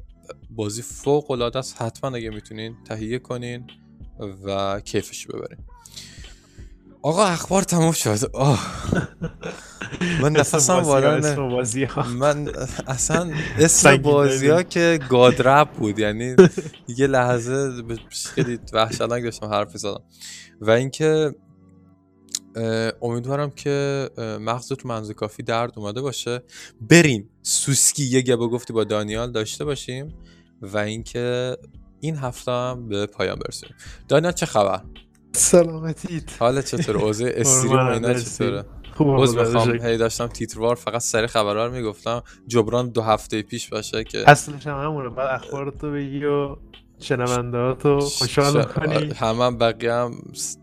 بازی 0.50 0.82
فوق 0.82 1.30
العاده 1.30 1.58
است. 1.58 1.82
حتما 1.82 2.16
اگه 2.16 2.30
می‌تونین 2.30 2.76
تهیه 2.84 3.18
کنین. 3.18 3.66
و 4.44 4.80
کیفش 4.80 5.26
رو 5.26 5.38
ببرین 5.38 5.58
آقا 7.02 7.24
اخبار 7.24 7.62
تموم 7.62 7.92
شد. 7.92 8.18
آه. 8.32 8.66
من 10.22 10.32
نفسم 10.32 10.80
ها. 10.80 12.02
من 12.08 12.48
اصلا 12.86 13.30
اسم 13.58 13.96
بازی 13.96 14.48
ها. 14.48 14.62
که 14.62 15.00
گادرپ 15.08 15.70
بود. 15.72 15.98
یعنی 15.98 16.36
یه 16.88 17.06
لحظه 17.06 17.82
خیلی 18.34 18.58
وحشتناک 18.72 19.22
داشتم 19.22 19.46
حرف 19.46 19.76
زدم 19.76 20.02
و 20.60 20.70
اینکه 20.70 21.34
امیدوارم 23.02 23.50
که 23.50 24.08
اه، 24.18 24.38
مغز 24.38 24.68
تو 24.68 24.88
منزل 24.88 25.12
کافی 25.12 25.42
درد 25.42 25.72
اومده 25.76 26.00
باشه. 26.00 26.42
بریم. 26.80 27.30
سوسکی 27.42 28.04
یه 28.04 28.22
گبه 28.22 28.46
گفتی 28.48 28.72
با 28.72 28.84
دانیال 28.84 29.32
داشته 29.32 29.64
باشیم. 29.64 30.14
و 30.62 30.78
اینکه 30.78 31.56
این 32.00 32.16
هفته 32.16 32.52
هم 32.52 32.88
به 32.88 33.06
پایان 33.06 33.38
برسونیم 33.38 33.74
دانیال 34.08 34.32
چه 34.32 34.46
خبر؟ 34.46 34.80
سلامتیت 35.32 36.42
حال 36.42 36.62
چطور 36.62 36.96
اوضاع 36.98 37.30
استریم 37.36 37.78
اینا. 37.78 38.14
چطوره؟ 38.14 38.64
خدا 38.94 39.42
می‌خوام. 39.42 39.70
هی 39.82 39.96
داشتم 39.96 40.26
تیتروار 40.26 40.74
فقط 40.74 41.00
سری 41.00 41.26
خبرها 41.26 41.66
رو 41.66 41.72
می‌گفتم. 41.72 42.22
جبران 42.46 42.88
دو 42.88 43.02
هفته 43.02 43.42
پیش 43.42 43.68
باشه 43.68 44.04
که 44.04 44.30
اصلش 44.30 44.66
هم 44.66 44.82
همونه. 44.84 45.08
بعد 45.08 45.42
اخبارتو 45.42 45.92
بگی 45.92 46.24
و 46.24 46.56
شنوندهاتو 47.00 48.00
خوشحال 48.00 48.62
ش- 48.62 48.66
کنی 48.66 49.12
همه 49.12 49.44
هم 49.44 49.58
بقیه 49.58 49.92
هم 49.92 50.12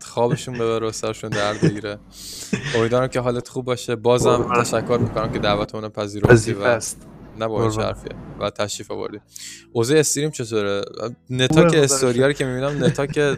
خوابشون 0.02 0.54
ببره 0.54 0.88
و 0.88 0.92
سرشون 0.92 1.30
درد 1.30 1.60
بگیره. 1.60 1.98
امیدوارم 2.76 3.08
که 3.08 3.20
حالت 3.20 3.48
خوب 3.48 3.64
باشه. 3.64 3.96
بازم. 3.96 4.52
تشکر 4.62 4.98
می‌کنم 5.02 5.32
که 5.32 5.38
دعوتمون 5.38 5.88
پذیرفتی 5.88 6.52
و 6.52 6.62
است. 6.62 7.06
نه 7.38 7.48
با. 7.48 7.70
حرفیه. 7.70 8.12
و 8.40 8.50
تشریف 8.50 8.90
آوردی. 8.90 9.20
اوضاع 9.72 9.98
استریم 9.98 10.30
چطوره؟ 10.30 10.84
نتا 11.30 11.54
خوبه، 11.54 11.70
که 11.70 11.76
خدا. 11.76 11.82
استوریا 11.84 12.26
رو 12.26 12.32
که 12.32 12.44
می‌بینم 12.44 12.84
نتا 12.84 13.06
که 13.06 13.36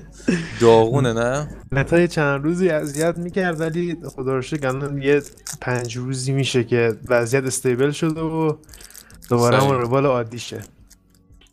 داغونه 0.61 1.13
نه؟ 1.13 1.49
نتا 1.73 2.01
یه 2.01 2.09
چند 2.09 2.45
روزی 2.45 2.69
اذیت 2.69 3.19
می‌کرد 3.19 3.61
ولی 3.61 3.97
خدا 4.05 4.35
رو 4.35 4.43
شکر 4.43 4.67
الان 4.69 5.03
یه 5.03 5.23
پنج 5.61 5.97
روزی 5.97 6.33
میشه 6.33 6.65
که 6.65 6.97
وضعیت 7.09 7.45
استیبل 7.45 7.91
شده 7.91 8.21
و 8.21 8.57
دوباره. 9.29 9.57
همون 9.57 9.81
روال 9.81 10.07
عادیشه. 10.07 10.63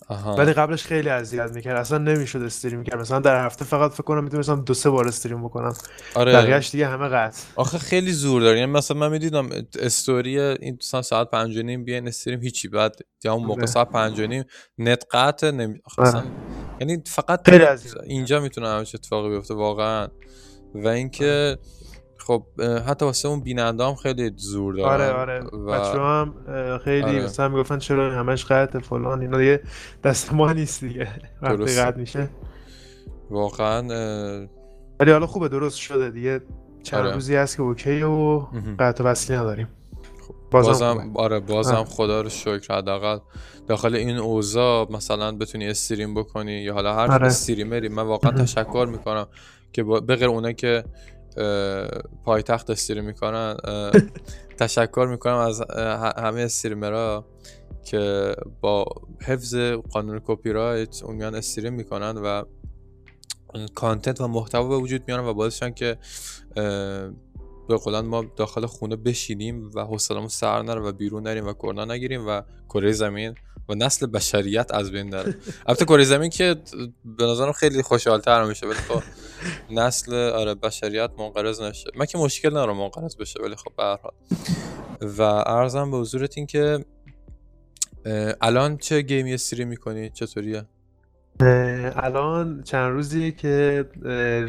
آها. 0.08 0.36
ولی 0.36 0.54
قبلش 0.54 0.84
خیلی 0.84 1.10
اذیت 1.10 1.52
می‌کرد. 1.52 1.78
اصلا 1.78 1.98
نمی‌شد 1.98 2.42
استریم 2.42 2.84
کرد. 2.84 3.00
مثلا 3.00 3.20
در 3.20 3.46
هفته 3.46 3.66
فقط 3.66 3.92
فکر 3.92 4.04
کنم 4.04 4.24
می‌تونستم 4.24 4.62
دو 4.62 4.74
سه 4.74 4.90
بار 4.90 5.08
استریم 5.08 5.44
بکنم. 5.44 5.74
آره. 6.16 6.34
بقیهش 6.34 6.72
دیگه 6.72 6.88
همه 6.88 7.08
قطع. 7.08 7.42
آخه 7.56 7.78
خیلی 7.78 8.12
زور 8.12 8.42
داره 8.42 8.60
یعنی 8.60 8.72
مثلا 8.72 8.98
من 8.98 9.12
می‌دیدم 9.12 9.50
استوری 9.80 10.40
این 10.40 10.78
مثلا 10.82 11.02
ساعت 11.02 11.30
پنج 11.30 11.58
و 11.58 11.62
نیم 11.62 11.86
بیاین 11.86 12.08
استریم 12.08 12.42
هیچی. 12.42 12.68
بعد 12.68 12.96
یا 13.24 13.34
اون 13.34 13.44
موقع 13.44 13.62
آره. 13.62 13.66
ساعت 13.66 13.90
پنج 13.90 14.20
و 14.20 14.28
نیم 14.28 14.44
نت 14.78 15.04
قطع 15.12 15.52
نمی... 15.52 15.80
آخه 15.86 16.02
آره. 16.02 16.24
یعنی 16.80 17.04
فقط 17.06 17.50
خیلی 17.50 17.66
اینجا 18.08 18.40
می‌تونه 18.40 18.70
همش 18.70 18.96
اتفاقی 18.96 19.30
بیفته 19.30 19.54
واقعا. 19.54 20.08
و 20.76 20.88
اینکه 20.88 21.58
خب 22.28 22.44
حتی 22.88 23.06
واسه 23.06 23.28
اون 23.28 23.40
بیننده 23.40 23.84
هم 23.84 23.96
خیلی 23.96 24.32
زور 24.36 24.76
دارن 24.76 25.14
آره 25.14 25.14
آره 25.14 25.44
و 25.44 25.66
بچه 25.66 26.00
هم 26.00 26.34
خیلی 26.84 27.04
آره. 27.04 27.24
مثلا 27.24 27.50
می‌گفتن 27.50 27.80
چرا 27.80 28.12
همش 28.12 28.46
قطع 28.46 28.80
فلان 28.80 29.22
اینا 29.22 29.38
دیگه 29.38 29.62
دست 30.04 30.34
ما 30.34 30.54
نیست 30.54 30.84
دیگه 30.84 31.08
وقتی. 31.42 31.76
قطع 31.76 31.98
میشه 31.98 32.30
واقعا 33.30 33.88
ولی 35.00 35.12
حالا 35.12 35.28
خوبه 35.28 35.50
درست 35.50 35.78
شده 35.78 36.10
دیگه 36.10 36.42
چند 36.84 37.00
آره. 37.00 37.14
روزی 37.14 37.36
هست 37.36 37.56
که 37.56 37.62
اوکی 37.62 38.04
و. 38.04 38.40
قطع 38.80 39.04
وصلی 39.04 39.38
نداریم 39.38 39.68
بازم, 40.52 40.70
بازم 40.70 41.02
خوبه. 41.02 41.20
آره 41.20 41.40
بازم. 41.40 41.84
خدا 41.84 42.22
رو 42.22 42.30
شکر 42.30 42.78
حداقل 42.78 43.20
داخل 43.68 43.96
این 43.96 44.18
اوضاع 44.18 44.92
مثلا 44.92 45.32
بتونی 45.32 45.68
استریم 45.68 46.14
بکنی 46.14 46.52
یا 46.52 46.74
حالا 46.74 46.96
هر 46.96 47.12
آره. 47.12 47.28
استریمری 47.28 47.90
من 47.90 48.04
واقعا. 48.04 48.32
تشکر 48.44 48.88
می‌کنم 48.92 49.28
که 49.74 49.84
به 49.84 50.16
غیر 50.16 50.28
اونه 50.28 50.54
که 50.54 50.84
پایتخت 52.24 52.70
استریم 52.70 53.04
می‌کنن 53.06 53.58
تشکر 54.60 55.08
می‌کنم 55.12 55.36
از 55.36 55.64
همه 56.18 56.42
استریمرها 56.42 57.26
که 57.84 58.36
با 58.62 58.86
حفظ 59.22 59.56
قانون 59.92 60.22
کپی 60.26 60.52
رایت 60.52 61.04
اون 61.04 61.16
میان 61.16 61.36
استریم 61.36 61.74
می‌کنن 61.74 62.18
و 62.18 62.44
کانتنت 63.76 64.22
و 64.22 64.28
محتوا 64.28 64.68
به 64.68 64.78
وجود 64.78 65.04
میارن 65.08 65.26
و 65.26 65.34
باعث 65.34 65.64
که 65.64 65.98
به 67.68 67.78
قولن 67.78 68.06
ما 68.06 68.26
داخل 68.36 68.66
خونه 68.66 68.96
بشینیم 68.96 69.72
و 69.76 69.82
حوصلمون 69.82 70.28
سر 70.28 70.62
نره 70.62 70.82
و 70.82 70.92
بیرون 70.92 71.28
نریم 71.28 71.48
و 71.48 71.54
کرونا 71.54 71.86
نگیریم 71.86 72.28
و 72.28 72.42
کره 72.70 72.92
زمین 72.92 73.36
و 73.70 73.76
نسل 73.76 74.06
بشریت 74.06 74.74
از 74.74 74.92
بین 74.92 75.10
نره. 75.10 75.36
البته 75.66 75.86
کره 75.86 76.04
زمین 76.04 76.30
که 76.30 76.56
به 77.06 77.26
نظرم 77.26 77.52
خیلی 77.52 77.82
خوشحالتر 77.82 78.44
میشه 78.44 78.68
ولی 78.68 78.76
خب 78.76 79.04
نسل 79.70 80.14
آره 80.14 80.54
بشریت 80.54 81.12
منقرض 81.18 81.62
نشه. 81.62 81.90
من 81.96 82.06
که 82.06 82.18
مشکل 82.18 82.50
ندارم 82.50 82.78
منقرض 82.78 83.16
بشه 83.16 83.40
ولی 83.44 83.56
خب 83.56 83.72
به 83.78 84.00
و 85.08 85.22
ارزم 85.22 85.92
به 85.92 85.98
حضورت 85.98 86.38
این 86.38 86.48
که 86.48 86.86
الان 88.42 88.78
چه 88.78 89.02
گیمی 89.02 89.34
استریم 89.34 89.68
می‌کنی؟ 89.68 90.10
چطوریه؟ 90.10 90.66
الان 91.40 92.64
چند 92.64 92.92
روزیه 92.92 93.32
که 93.32 93.86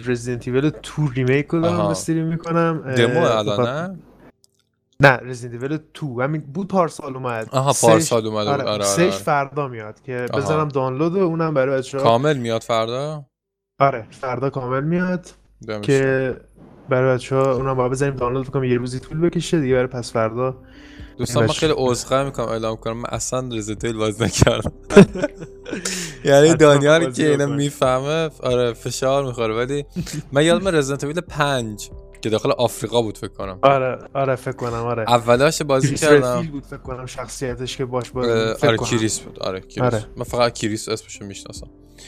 رزیدنت 0.06 0.48
ایول 0.48 0.70
2 0.70 0.78
ریمیک 1.14 1.46
رو 1.46 1.60
دارم. 1.60 1.80
استریم 1.80 2.26
می‌کنم 2.26 2.94
دمو 2.96 3.20
الان 3.20 3.66
نه 3.66 3.98
نه 5.00 5.20
رزیدنت 5.22 5.62
ایول 5.62 5.78
2 5.94 6.20
همین 6.22 6.40
بود 6.40 6.68
پارسال 6.68 7.16
اومد 7.16 7.48
آها 7.52 7.72
پارسال 7.82 8.26
اومده 8.26 8.50
بود 8.50 8.60
آره, 8.60 8.70
آره 8.70 8.84
آره, 8.84 9.02
آره. 9.02 9.10
فردا 9.10 9.68
میاد 9.68 10.02
که. 10.02 10.26
بزنم 10.34 10.68
دانلود 10.68 11.14
و 11.14 11.18
اونم 11.18 11.54
برای 11.54 11.78
بچه‌ها 11.78 12.04
کامل 12.04 12.36
میاد 12.36 12.62
فردا 12.62 13.24
آره 13.78 14.06
فردا 14.10 14.50
کامل 14.50 14.84
میاد. 14.84 15.30
که 15.82 16.36
برای 16.88 17.14
بچه 17.14 17.36
ها 17.36 17.52
اونم 17.52 17.74
باید 17.74 17.92
بذاریم 17.92 18.14
دانلود 18.16 18.48
کنم 18.48 18.64
یه 18.64 18.78
روزی 18.78 19.00
طول 19.00 19.20
بکشه 19.20 19.60
دیگه 19.60 19.74
برای 19.74 19.86
پس 19.86 20.12
فردا 20.12 20.56
دوستان 21.18 21.42
من 21.42 21.52
خیلی 21.52 21.74
عذرخواهی 21.76 22.24
می‌کنم 22.24 22.48
اعلام 22.48 22.76
کنم. 22.76 22.96
من 22.96 23.08
اصلا 23.08 23.48
Resident 23.52 23.82
Evil 23.82 23.96
بازی 23.96 24.24
نکردم. 24.24 24.72
یعنی 26.24 26.54
بازی 26.54 27.12
که 27.12 27.30
اینو. 27.30 27.46
می‌فهمه 27.46 28.30
آره 28.42 28.72
فشار 28.72 29.24
می‌خوره. 29.24 29.54
ولی 29.54 29.84
من 30.32 30.44
یادم 30.44 30.66
Evil 31.04 31.20
5 31.20 31.90
که 32.26 32.30
داخل 32.30 32.50
آفریقا 32.50 33.02
بود 33.02 33.18
فکر 33.18 33.32
کنم. 33.32 33.58
آره 33.62 33.98
آره 34.14 34.36
فکر 34.36 34.56
کنم 34.56 34.72
آره. 34.72 35.02
اولاش 35.08 35.62
بازی 35.62 35.94
کردم. 35.94 36.42
بود 36.42 36.64
فکر 36.64 36.76
کنم 36.76 37.06
شخصیتش 37.06 37.76
که 37.76 37.84
باش 37.84 38.10
بود 38.10 38.24
آره. 38.24 38.76
Chris 38.78 39.20
بود. 39.20 39.38
آره 39.38 39.60
Chris. 39.60 39.94
آره. 39.94 40.04
من 40.16 40.24
فقط 40.24 40.52
Chris 40.52 40.88
اسمشو 40.88 41.24
می‌شناسم. 41.24 41.66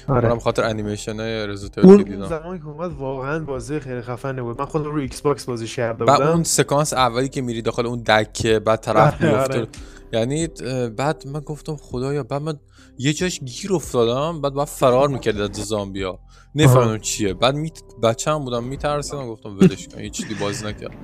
آره. 0.09 0.27
اونم 0.27 0.39
خاطر 0.39 0.65
انیمیشن 0.65 1.21
Resident 1.21 1.79
Evil 1.79 1.91
اون 1.95 2.03
دیدم. 2.03 2.27
زمانی 2.27 2.59
که 2.59 2.67
اومد 2.67 2.93
واقعا 2.93 3.39
بازی 3.39 3.81
خیلی 3.81 4.01
خفنی 4.01 4.41
بود. 4.41 4.61
من 4.61 4.67
خودم 4.67 4.85
رو 4.85 5.01
Xbox 5.01 5.45
بازیش 5.45 5.77
کرده 5.77 6.05
بعد 6.05 6.19
بودم. 6.19 6.31
اون 6.31 6.43
سکانس 6.45 6.93
اولی 6.93 7.29
که 7.29 7.43
میری 7.43 7.63
داخل 7.63 7.87
اون 7.87 8.03
دکه 8.03 8.59
بعد 8.59 8.81
طرف 8.81 9.23
آره، 9.23 9.33
میفته 9.33 9.59
آره. 9.59 9.69
یعنی 10.13 10.49
اه، 10.65 10.89
بعد 10.89 11.25
من 11.27 11.41
گفتم 11.41 11.77
خدایا 11.77 12.23
بعد 12.23 12.43
من 12.43 12.59
یه 12.99 13.13
جاش 13.13 13.41
گیر 13.41 13.73
افتادم 13.73 14.41
بعد 14.41 14.53
باید 14.53 14.69
فرار 14.69 15.09
می‌کردی 15.09 15.43
از 15.43 15.51
زامبیا. 15.53 16.19
نفهمیدم 16.55 16.99
چیه. 16.99 17.35
بعد 17.35 17.55
می... 17.55 17.73
بچه 18.03 18.31
هم 18.31 18.45
بودم 18.45 18.65
میترسیدم 18.65 19.27
گفتم 19.27 19.57
ولش 19.59 19.89
کن 19.89 20.01
هیچ 20.01 20.13
چیزی 20.13 20.35
بازی 20.35 20.67
نکردم 20.67 20.97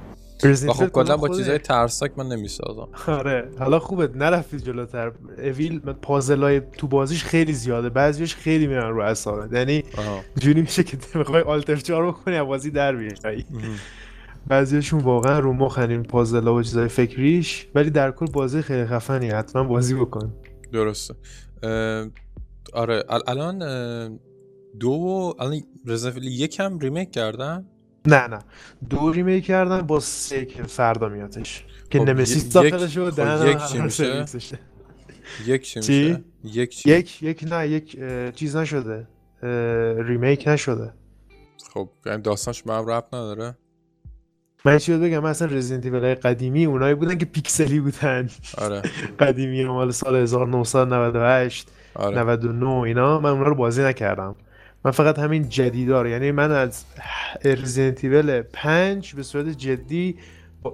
و 0.69 0.73
خب 0.73 0.89
کلا 0.89 1.17
با 1.17 1.29
چیزای 1.29 1.59
ترسناک 1.59 2.13
من 2.17 2.29
نمی‌سازم. 2.29 2.89
آره. 3.07 3.51
حالا 3.59 3.79
خوبه 3.79 4.11
نرفتی 4.15 4.61
جلوتر. 4.61 5.13
Evil 5.39 5.79
پازلای 5.79 6.61
تو 6.61 6.87
بازیش 6.87 7.25
خیلی 7.25 7.53
زیاده. 7.53 7.89
بعضیش 7.89 8.35
خیلی 8.35 8.67
میرن 8.67 8.91
رو 8.91 9.01
اعصابت. 9.01 9.53
یعنی 9.53 9.85
جوری 10.39 10.61
میشه 10.61 10.85
که 10.85 10.99
می‌خوای 11.15 11.43
Alt 11.43 11.68
F 11.68 11.77
چهار 11.77 12.07
بکنی 12.07 12.37
از 12.37 12.47
بازی 12.47 12.71
در 12.71 12.97
بیای. 12.97 13.45
بعضیشون 14.47 15.01
واقعا 15.01 15.39
رو 15.39 15.53
مخن 15.53 15.91
این 15.91 16.03
پازلا 16.03 16.55
و 16.55 16.63
چیزای 16.63 16.89
فکریش 16.89 17.67
ولی 17.75 17.91
در 17.91 18.11
کل 18.11 18.27
بازی 18.27 18.63
خیلی 18.63 18.87
خفنی 18.87 19.29
حتما 19.29 19.65
بازی 19.65 19.95
بکن. 19.95 20.33
درسته. 20.73 21.15
آره 22.73 23.03
ال- 23.09 23.29
الان 23.29 23.59
دو 24.81 24.91
و 24.91 25.35
الان 25.39 25.63
Resident 25.87 26.17
Evil 26.17 26.27
یک 26.29 26.61
هم 26.61 26.79
remake 26.79 27.11
کردن؟ 27.11 27.67
نه 28.07 28.27
نه. 28.27 28.39
دو 28.91 29.13
remake 29.13 29.45
کردن 29.45 29.81
با 29.83 30.01
سه 30.01 30.45
که 30.45 30.63
فردا 30.63 31.09
میادش. 31.09 31.65
که 31.91 31.99
خب، 31.99 32.05
Nemesis 32.11 32.53
داخلش 32.53 32.99
خب، 32.99 33.47
یک 33.49 33.59
چی 33.73 33.79
میشه؟ 33.79 34.25
یک 35.47 35.63
چی؟ 35.63 35.79
میشه؟ 35.79 36.25
یک 36.45 36.71
چی؟ 36.77 36.91
یک 36.91 37.23
یک 37.23 37.45
نه 37.53 37.69
یک 37.69 37.99
چیز 38.35 38.57
نشده. 38.57 39.09
remake 40.07 40.49
نشده. 40.49 40.93
خب 41.75 41.89
یعنی 42.07 42.23
داستانش 42.23 42.63
به 42.63 42.75
هم 42.75 42.87
ربط 42.87 43.15
نداره؟ 43.15 43.59
من 44.67 44.79
چیز 44.79 45.01
بگم؟ 45.01 45.19
من 45.19 45.31
اصلا 45.31 45.49
Resident 45.49 45.85
Evil 45.85 46.15
قدیمی 46.15 46.65
اونایی 46.65 46.95
بودن 46.95 47.19
که 47.19 47.25
پیکسلی 47.25 47.81
بودن. 47.81 48.29
آره. 48.59 48.83
قدیمی 49.21 49.65
مال 49.65 49.91
سال 49.91 50.17
1998 50.17 51.69
آره. 51.95 52.19
99 52.19 52.67
اینا. 52.71 53.21
من 53.21 53.31
اونا 53.31 53.43
رو 53.45 53.55
بازی 53.55 53.83
نکردم. 53.83 54.35
من 54.85 54.91
فقط 54.91 55.19
همین 55.19 55.49
جدیدا 55.49 56.03
رو 56.03 56.09
یعنی 56.09 56.33
من 56.33 56.53
از 56.53 56.85
رزیدنت 57.45 58.05
ایول 58.05 58.43
5 58.43 59.15
به 59.15 59.23
صورت 59.23 59.49
جدی 59.49 60.17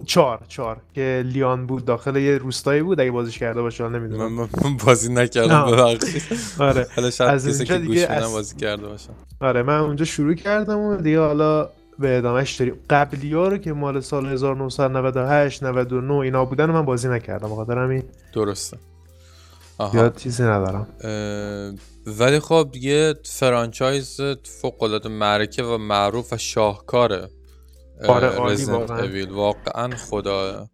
چهار 0.06 0.40
چهار 0.48 0.76
که 0.94 1.22
لیان 1.26 1.66
بود 1.66 1.84
داخل 1.84 2.16
یه 2.16 2.38
روستایی 2.38 2.82
بود. 2.82 3.00
اگه 3.00 3.10
بازیش 3.10 3.38
کرده 3.38 3.62
باشه 3.62 3.88
نمی‌دونم. 3.88 4.32
من 4.32 4.76
بازی 4.86 5.12
نکردم. 5.12 5.70
ببخشید. 5.70 6.22
آره. 6.58 6.86
حالا 6.96 7.10
شاید 7.10 7.34
کسی 7.34 7.64
که 7.64 7.78
گوش 7.78 8.04
بازی 8.04 8.56
کرده 8.56 8.86
باشن 8.86 9.12
آره 9.40 9.62
من 9.62 9.78
اونجا 9.78 10.04
شروع 10.04 10.34
کردم 10.34 10.78
و 10.78 10.96
دیگه 10.96 11.20
حالا 11.20 11.68
به 12.00 12.18
ادامهش 12.18 12.56
داریم. 12.56 12.80
قبلی 12.90 13.32
ها 13.34 13.48
رو 13.48 13.58
که 13.58 13.72
مال 13.72 14.00
سال 14.00 14.26
1998 14.26 15.62
99 15.62 16.14
اینا 16.14 16.44
بودن 16.44 16.66
من 16.70 16.84
بازی 16.84 17.08
نکردم. 17.08 17.50
بخاطر 17.50 17.78
همین 17.78 18.02
درسته. 18.34 18.78
آها. 19.78 19.98
یاد 19.98 20.16
چیزی 20.16 20.42
ندارم. 20.42 20.86
اه، 21.00 21.72
ولی 22.18 22.40
خب 22.40 22.70
یه 22.80 23.14
franchise 23.24 24.20
فوق 24.60 24.82
العاده 24.82 25.08
معرکه 25.08 25.62
و 25.62 25.78
معروف 25.78 26.32
و 26.32 26.36
شاهکاره. 26.36 27.28
آره، 28.08 28.28
عالی 28.28 28.64
واقعا. 28.64 28.98
Evil 28.98 29.30
واقعا 29.30 29.96
خدا. 29.96 30.68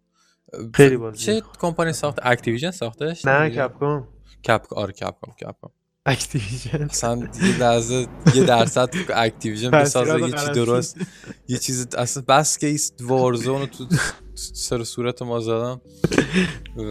خیلی 0.73 0.97
بازی. 0.97 1.17
چه 1.17 1.41
کمپانی 1.59 1.93
ساخت؟ 1.93 2.19
Activision 2.23 2.71
ساختش؟ 2.71 3.25
نه 3.25 3.49
Capcom 3.49 4.07
کپ 4.43 4.73
آره 4.73 4.93
Capcom 4.93 5.33
Capcom 5.41 5.71
Activision 6.07 6.83
اصلا 6.83 7.29
یه 7.41 7.57
لحظه 7.59 8.07
یه 8.35 8.43
درصد 8.43 8.89
Activision 9.09 9.71
بسازه 9.71 10.21
یه 10.21 10.31
چی. 10.31 10.51
درست 10.53 10.97
یه 11.47 11.57
چیز 11.57 11.87
اصلا 11.97 12.23
بس 12.27 12.57
که 12.57 12.67
این 12.67 12.93
Warzone 13.01 13.59
رو 13.61 13.65
تو 13.65 13.85
سر 14.35 14.83
صورت 14.83 15.21
ما 15.21 15.39
زدن 15.39 15.81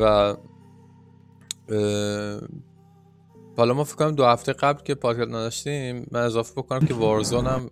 و 0.01 0.35
حالا 3.57 3.75
ما 3.75 3.85
فکر 3.85 3.97
کنم 3.97 4.15
دو 4.15 4.25
هفته 4.25 4.53
قبل 4.53 4.83
که 4.83 4.95
پادکست 4.95 5.29
نداشتیم 5.29 6.07
من 6.11 6.21
اضافه 6.21 6.53
بکنم 6.57 6.87
که 6.87 6.95
وارزون 6.95 7.47
هم 7.47 7.71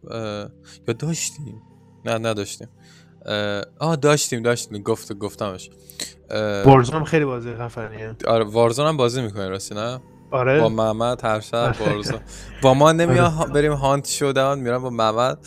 یا 0.88 0.94
داشتیم 0.98 1.62
نه 2.04 2.18
نداشتیم 2.18 2.68
آه 3.78 3.96
داشتیم 3.96 4.42
داشتیم 4.42 4.82
گفت 4.82 5.12
گفتمش 5.12 5.70
وارزون 6.64 6.96
هم 6.96 7.04
خیلی 7.04 7.24
بازی 7.24 7.54
خفنیه 7.54 8.16
آره 8.26 8.44
وارزون 8.44 8.86
هم 8.86 8.96
بازی 8.96 9.22
می‌کنی 9.22 9.48
راستی 9.48 9.74
نه 9.74 10.00
آره. 10.34 10.60
با 10.60 10.68
محمد 10.68 11.24
هر 11.24 11.40
شب 11.40 11.74
وارزون. 11.80 12.20
با 12.62 12.74
ما 12.74 12.92
نمیان 12.92 13.30
ها- 13.30 13.46
بریم 13.46 13.72
هانت 13.72 14.08
شودن 14.08 14.58
میرن 14.58 14.78
با 14.78 14.90
محمد. 14.90 15.38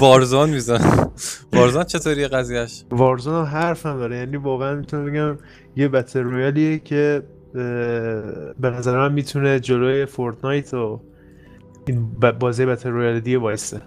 وارزون 0.00 0.50
میزن 0.50 1.10
Warzone 1.52 1.84
چطوری 1.84 2.28
قضیهش 2.28 2.84
Warzone 2.90 3.34
هم 3.34 3.42
حرف 3.42 3.86
هم 3.86 3.98
داره. 3.98 4.16
یعنی 4.16 4.36
واقعا 4.36 4.74
می‌تونم 4.74 5.04
بگم 5.10 5.38
یه 5.76 5.88
battle 5.88 6.20
royale 6.20 6.63
یه 6.63 6.78
که 6.78 7.22
به 8.60 8.70
نظر 8.70 8.96
من 8.98 9.12
می‌تونه 9.12 9.60
جلوی 9.60 10.06
Fortnite 10.06 10.74
و 10.74 11.00
این 11.86 12.10
بازی 12.40 12.66
battle 12.66 12.90
royale 12.90 13.20
دیگه 13.20 13.38
وایسته 13.38 13.80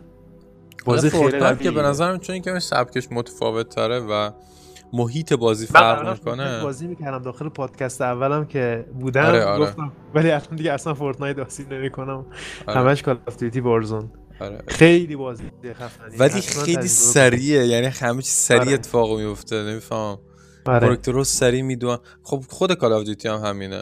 بازی 0.86 1.10
خیلی 1.10 1.24
Fortnite 1.24 1.62
که 1.62 1.72
به. 1.72 1.82
نظرم 1.82 2.20
چون 2.20 2.34
اینکه 2.34 2.60
سبکش 2.60 3.08
متفاوت 3.12 3.70
تره 3.70 4.00
و 4.00 4.32
محیط 4.94 5.34
بازی 5.34 5.66
فرق 5.66 6.10
می‌کنه 6.10 6.64
بازی 6.64 6.88
می‌کردم 6.88 7.22
داخل 7.22 7.50
پادکست 7.50 8.02
اولم 8.02 8.46
که 8.46 8.86
بودم 9.00 9.26
آره، 9.26 9.44
آره. 9.44 9.62
گفتم 9.62 9.92
ولی 10.16 10.32
الان 10.32 10.56
دیگه 10.56 10.72
اصلا 10.72 10.94
Fortnite 10.94 11.36
بازی 11.36 11.66
نمی‌کنم 11.72 12.26
آره. 12.68 12.80
همش 12.80 13.04
Call 13.04 13.20
of 13.28 13.38
Duty 13.38 13.60
Warzone 13.60 14.12
آره. 14.40 14.64
خیلی 14.68 15.16
بازی 15.16 15.44
خفنی 15.74 16.18
ولی 16.18 16.42
خیلی 16.42 16.88
سریعه 16.88 17.68
یعنی 17.68 17.88
همه 17.88 18.22
چی 18.22 18.32
سریع 18.32 18.62
آره. 18.62 18.74
اتفاق 18.74 19.20
میفته 19.20 19.64
نمی‌فهمم. 19.64 20.20
آره. 20.66 21.24
سریع 21.24 21.62
میدون 21.62 21.98
خب 22.24 22.44
خود 22.50 22.74
Call 22.74 22.94
of 22.94 23.04
Duty 23.04 23.28
هم 23.28 23.38
همینه 23.38 23.82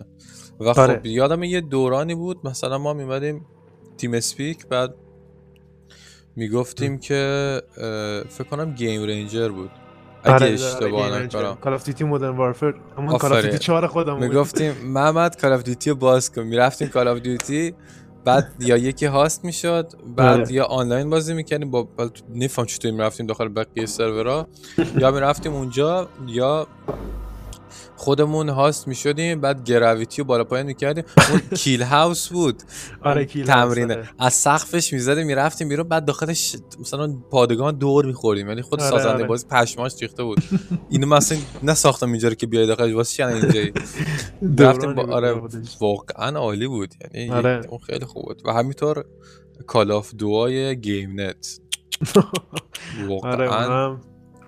و 0.59 0.73
خب 0.73 0.79
آره. 0.79 1.01
یادم 1.03 1.43
یه 1.43 1.61
دورانی 1.61 2.15
بود 2.15 2.47
مثلا 2.47 2.77
ما 2.77 2.93
میمدیم 2.93 3.45
TeamSpeak 3.97 4.67
بعد 4.67 4.95
می‌گفتیم 6.35 6.99
که 6.99 7.61
فکر 8.29 8.47
کنم 8.49 8.73
GameRanger 8.73 9.49
بود 9.49 9.71
اگه 10.27 10.45
آره، 10.45 10.53
اشتباه 10.53 11.19
نکنم. 11.21 11.55
Call 11.55 11.73
of 11.73 11.83
Duty 11.83 12.03
Modern 12.03 12.37
Warfare 12.37 12.73
همون 12.97 13.17
Call 13.17 13.33
of. 13.33 13.41
Duty 13.41 13.57
4 13.57 13.87
خودم 13.87 14.13
بود. 14.13 14.23
می‌گفتیم 14.23 14.73
محمد 14.85 15.41
Call 15.41 15.53
of 15.53 15.63
Duty 15.63 15.89
رو 15.89 15.95
باز 15.95 16.31
کن. 16.31 16.41
می‌رفتیم 16.41 16.87
Call 16.87 17.07
of 17.07 17.19
Duty 17.19 17.73
بعد 18.25 18.51
یا 18.59 18.77
یکی 18.77 19.05
host 19.05 19.45
می‌شد 19.45 19.91
بعد 20.15 20.39
آره. 20.39 20.53
یا 20.53 20.65
آنلاین 20.65 21.09
بازی 21.09 21.33
می‌کردیم. 21.33 21.71
با 21.71 21.87
نمیفهم 22.33 22.65
چطوری 22.65 22.93
می‌رفتیم 22.93 23.25
داخل 23.25 23.47
بقیه 23.47 23.85
سرورها 23.85 24.47
یا 24.97 25.11
می‌رفتیم 25.11 25.53
اونجا 25.53 26.09
یا 26.27 26.67
خودمون 27.97 28.49
host 28.49 28.87
می‌شدیم 28.87 29.41
بعد 29.41 29.63
gravity 29.63 30.21
رو 30.21 30.27
بالا 30.27 30.43
پایین 30.43 30.67
می‌کردیم. 30.67 31.03
اون 31.31 31.39
Killhouse 31.63 32.29
بود. 32.29 32.63
آره 33.01 33.25
Kill 33.25 33.45
تمرینه. 33.45 33.93
آره. 33.93 34.09
از 34.19 34.33
سقفش 34.33 34.93
می‌زدیم 34.93 35.25
می‌رفتیم 35.25 35.69
بیرون 35.69 35.87
بعد 35.87 36.05
داخلش 36.05 36.55
مثلا 36.79 37.13
پادگان 37.31 37.77
دور 37.77 38.05
میخوردیم. 38.05 38.47
یعنی 38.47 38.61
خود 38.61 38.81
آره، 38.81 38.89
سازنده 38.89 39.13
آره. 39.13 39.27
بازی 39.27 39.47
پشماش 39.47 40.01
ریخته 40.01 40.23
بود. 40.23 40.43
اینو 40.89 41.07
مثلا 41.07 41.37
نساختم 41.63 42.11
اینجا 42.11 42.29
که 42.29 42.47
بیای 42.47 42.67
داخلش 42.67 42.93
واسه 42.93 43.15
چی 43.15 43.23
اینجایی؟ 43.23 43.73
رفتیم 44.59 44.93
با 44.93 45.15
آره. 45.15 45.41
واقعا 45.79 46.39
عالی 46.39 46.67
بود. 46.67 46.93
یعنی. 47.15 47.29
اون 47.69 47.79
خیلی 47.79 48.05
خوب 48.05 48.25
بود. 48.25 48.41
و 48.45 48.53
همینطور 48.53 49.05
Call 49.67 49.91
of 49.91 50.15
Duty 50.15 50.75
های 50.81 50.94
game 50.94 51.21
net 51.21 51.59
واقعا 53.07 53.97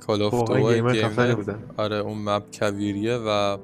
Call 0.09 0.21
واقعا 0.21 0.59
Duty 0.59 0.93
های 0.93 1.05
gamer 1.05 1.35
بودن. 1.35 1.63
آره 1.77 1.95
اون 1.95 2.17
map 2.17 2.43
کویریه 2.59 3.17
و 3.17 3.57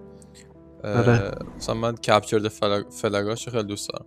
آره. 0.83 1.37
مثلا 1.57 1.75
من 1.75 1.95
capture 1.95 2.31
the 2.31 2.47
flag... 2.47 2.85
flag 2.89 3.29
اش 3.29 3.49
خیلی 3.49 3.63
دوست 3.63 3.89
دارم. 3.89 4.05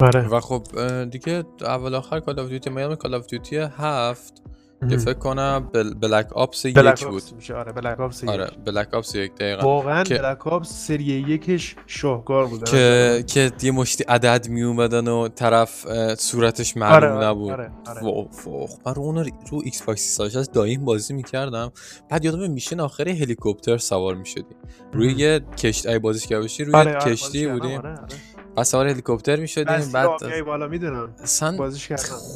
آره 0.00 0.28
و 0.28 0.40
خب 0.40 0.62
دیگه 1.04 1.44
اول 1.60 1.94
آخر 1.94 2.20
Call 2.20 2.40
of 2.40 2.48
Duty 2.48 2.70
من 2.70 2.94
Call 2.94 3.14
of 3.14 3.26
Duty 3.26 3.56
هفت. 3.56 4.42
که. 4.90 4.96
فکر 4.96 5.18
کنم 5.18 5.70
Bl... 5.72 5.94
Black 5.94 6.32
Ops 6.32 6.64
یک 6.64 7.04
بود. 7.04 7.22
میشه. 7.36 7.54
آره 7.54 7.72
Black 7.72 8.00
Ops 8.00 8.24
آره. 8.24 8.50
Black 8.66 8.94
Ops 8.94 9.14
یک 9.14 9.34
دقیقا. 9.34 9.62
واقعا 9.62 10.04
که- 10.04 10.14
Black 10.18 10.46
Ops 10.46 10.86
سری 10.86 11.04
یکش 11.04 11.76
شاهکار 11.86 12.46
بود 12.46 12.64
که 12.64 13.24
که 13.26 13.52
یه 13.62 13.70
مشتی 13.70 14.04
عدد 14.04 14.48
می 14.48 14.62
اومدن 14.62 15.08
و 15.08 15.28
طرف 15.28 15.86
صورتش 16.18 16.76
آره 16.76 16.88
معلوم 16.90 17.16
آره 17.16 17.26
نبود. 17.26 17.50
آره 17.52 17.70
آره. 17.86 18.02
من 18.86 18.94
رو 18.94 19.02
اون 19.02 19.30
رو 19.50 19.60
Xbox 19.64 20.20
از 20.20 20.52
دایم 20.52 20.84
بازی 20.84 21.14
می‌کردم. 21.14 21.72
بعد 22.10 22.24
یادم 22.24 22.50
mission 22.50 22.80
آخر 22.80 23.08
هلیکوپتر 23.08 23.78
سوار 23.78 24.14
می‌شدی. 24.14 24.44
روی. 24.92 25.12
یه 25.12 25.40
کشتی 25.58 25.98
بازیش 25.98 26.32
روی 26.32 26.74
آره، 26.74 26.96
آره، 26.96 27.12
کشتی 27.12 27.46
بازیش 27.46 27.62
کردم، 27.62 27.92
بودیم 27.92 28.33
بعد 28.56 28.64
سوار 28.64 28.88
هلیکوپتر 28.88 29.36
می‌شدیم 29.36 29.92
بعد 29.92 30.06
آبیایی 30.06 30.42
بالا 30.42 30.68
می‌دونم. 30.68 31.08
اصلا 31.22 31.70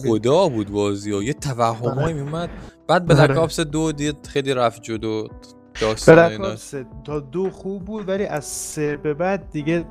خدا 0.09 0.49
بود 0.49 0.71
بازی 0.71 1.13
ها 1.13 1.23
یه 1.23 1.33
توهمایی 1.33 2.01
آره. 2.01 2.13
میومد 2.13 2.51
بعد 2.89 3.07
Black 3.07 3.19
آره. 3.21 3.35
Ops 3.35 3.61
دو 3.61 3.93
دید 3.93 4.27
خیلی 4.27 4.55
رفت 4.55 4.83
جلو. 4.83 5.29
داستان 5.81 6.57
تا 7.05 7.21
دو 7.21 7.51
خوب 7.51 7.85
بود 7.85 8.09
ولی 8.09 8.27
از 8.27 8.45
سه 8.45 8.97
به 8.97 9.15
بعد 9.15 9.51
دیگه 9.51 9.85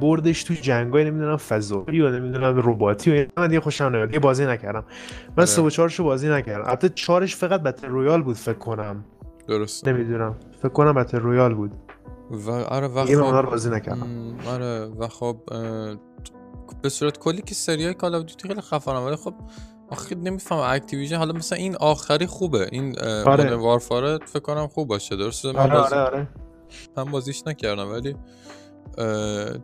بردش 0.00 0.44
تو 0.44 0.54
جنگای 0.54 1.04
نمی‌دونم 1.04 1.36
فضایی 1.36 2.00
و 2.00 2.10
نمی‌دونم 2.10 2.58
رباتی 2.58 3.10
و 3.10 3.14
اینا. 3.14 3.28
من 3.36 3.48
دیگه 3.48 3.60
خوشم 3.60 3.84
نمیاد. 3.84 4.08
دیگه 4.08 4.18
بازی 4.18 4.46
نکردم. 4.46 4.84
من 5.28 5.34
آره. 5.36 5.46
سه 5.46 5.62
و 5.62 5.70
چهارشو 5.70 6.04
بازی 6.04 6.28
نکردم. 6.28 6.64
البته 6.64 6.88
چهارش 6.88 7.36
فقط 7.36 7.62
battle 7.62 7.88
royale 7.88 8.22
بود 8.22 8.36
فکر 8.36 8.58
کنم. 8.58 9.04
درست. 9.48 9.88
نمی‌دونم. 9.88 10.36
فکر 10.62 10.68
کنم 10.68 10.92
battle 10.92 11.18
royale 11.18 11.54
بود. 11.54 11.72
و 12.30 12.50
آره 12.50 12.88
و 12.88 13.04
دیگه 13.04 13.16
من 13.16 13.22
خب 13.22 13.26
اونا 13.26 13.40
رو 13.40 13.50
بازی 13.50 13.70
نکردم 13.70 14.36
آره 14.46 14.84
و 14.86 15.08
خب 15.08 15.36
به 16.82 16.88
صورت 16.88 17.18
کلی 17.18 17.42
که 17.42 17.54
سریای 17.54 17.94
Call 17.94 18.14
of 18.14 18.22
Duty 18.24 18.48
خیلی 18.48 18.60
خفنم 18.60 19.04
ولی 19.04 19.16
خب 19.16 19.34
آخه 19.90 20.14
نمیفهم 20.14 20.58
Activision 20.58 21.16
حالا 21.16 21.32
مثلا 21.32 21.58
این 21.58 21.76
آخری 21.76 22.26
خوبه 22.26 22.68
این 22.72 22.98
آره. 23.00 23.56
Warfare 23.56 24.10
ه 24.10 24.18
فکر 24.26 24.40
کنم 24.40 24.66
خوب 24.66 24.88
باشه 24.88 25.16
درسته 25.16 25.52
من, 25.52 25.58
آره 25.58 25.72
بازی... 25.72 25.94
آره 25.94 26.04
آره 26.04 26.28
من 26.96 27.04
بازیش 27.04 27.46
نکردم 27.46 27.90
ولی 27.90 28.16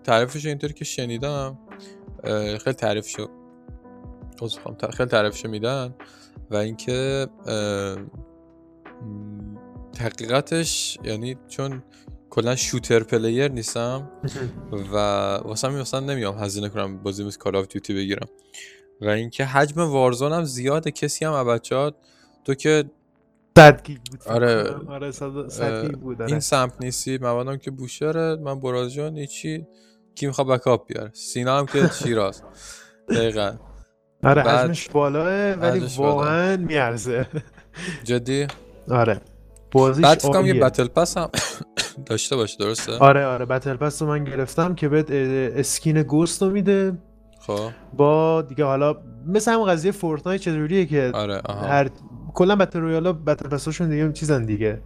تعریفش 0.05 0.47
اینطوری 0.47 0.73
که 0.73 0.85
شنیدم 0.85 1.59
خیلی 2.65 2.73
تعریف 2.77 3.07
شد 3.07 3.31
عذر 4.43 4.57
می‌خوام. 4.57 4.75
ت- 4.75 4.91
خیلی 4.91 5.09
تعریفشو 5.09 5.49
میدن 5.49 5.95
و 6.51 6.57
اینکه 6.57 7.27
تحقیقاتش 9.93 10.99
یعنی 11.05 11.37
چون 11.49 11.83
کلا 12.31 12.57
shooter 12.57 13.03
player 13.03 13.49
نیستم 13.49 14.11
و 14.93 14.97
واسه 15.45 15.69
همین 15.69 15.81
مثلا 15.81 16.01
نمیام 16.01 16.39
هزینه 16.39 16.69
کنم 16.69 17.03
بازی 17.03 17.25
مثل 17.25 17.39
Call 17.39 17.57
of 17.57 17.67
Duty 17.69 17.95
بگیرم. 17.95 18.29
و 19.01 19.09
اینکه 19.09 19.45
حجم 19.45 19.81
Warzone 19.81 20.33
هم 20.33 20.45
زیاده 20.45 20.91
کسی 20.91 21.25
هم 21.25 21.45
بچه‌ها 21.47 21.93
تو 22.45 22.55
که 22.55 22.85
صد 23.59 23.83
گیگ 23.83 23.99
بود 24.11 24.21
فکر 24.21 24.33
آره. 24.33 24.75
آره 24.89 25.11
صد 25.11 25.91
بود 25.93 26.23
آره. 26.23 26.31
این 26.31 26.41
سمت 26.41 26.73
نیستی؟ 26.81 27.19
محمدم 27.19 27.57
که 27.57 27.71
بوشهره 27.71 28.37
من 28.37 28.61
برازجان 28.61 29.17
هیچی 29.19 29.67
کی 30.15 30.27
می‌خواد 30.27 30.47
backup 30.49 30.87
بیاره؟ 30.87 31.11
سینا 31.15 31.59
هم 31.59 31.67
که 31.67 31.89
شیراز. 32.03 32.43
دقیقا. 33.09 33.57
آره 34.25 34.43
بعد- 34.43 34.49
حجمش 34.65 34.89
بالاه 34.89 35.53
ولی. 35.53 35.87
واقعا 35.97 36.57
میارزه. 36.57 37.27
جدی؟ 38.05 38.47
آره. 38.91 39.21
بازیش 39.73 40.05
بعد 40.05 40.19
فکر 40.19 40.33
کنم 40.33 40.47
یه. 40.47 40.55
battle 40.55 40.87
pass 40.87 41.17
هم 41.19 41.31
داشته 42.07 42.37
باشه 42.37 42.57
درسته؟ 42.59 42.93
آره 42.93 43.27
آره 43.27 43.45
battle 43.45 43.77
pass 43.77 44.03
رو 44.03 44.09
من 44.09 44.25
گرفتم 44.25 44.75
که 44.75 44.89
بهت 44.89 45.11
skin 45.11 46.03
Ghost 46.03 46.43
رو 46.43 46.51
میده. 46.51 46.99
خب. 47.41 47.71
با 47.97 48.43
دیگه 48.43 48.65
حالا 48.65 48.97
مثل 49.27 49.53
همون 49.53 49.69
قضیه 49.71 49.93
Fortnite 49.93 50.41
چطوریه 50.41 50.87
که 50.87 51.11
آره 51.15 51.39
آها. 51.45 51.67
هر 51.67 51.91
کلا 52.35 52.57
battle 52.57 52.81
royale 52.81 53.13
ا 53.13 53.18
battle 53.18 53.49
pass 53.49 53.69
اشون 53.69 53.89
دیگه 53.91 54.13
چیزن 54.13 54.45
دیگه. 54.45 54.81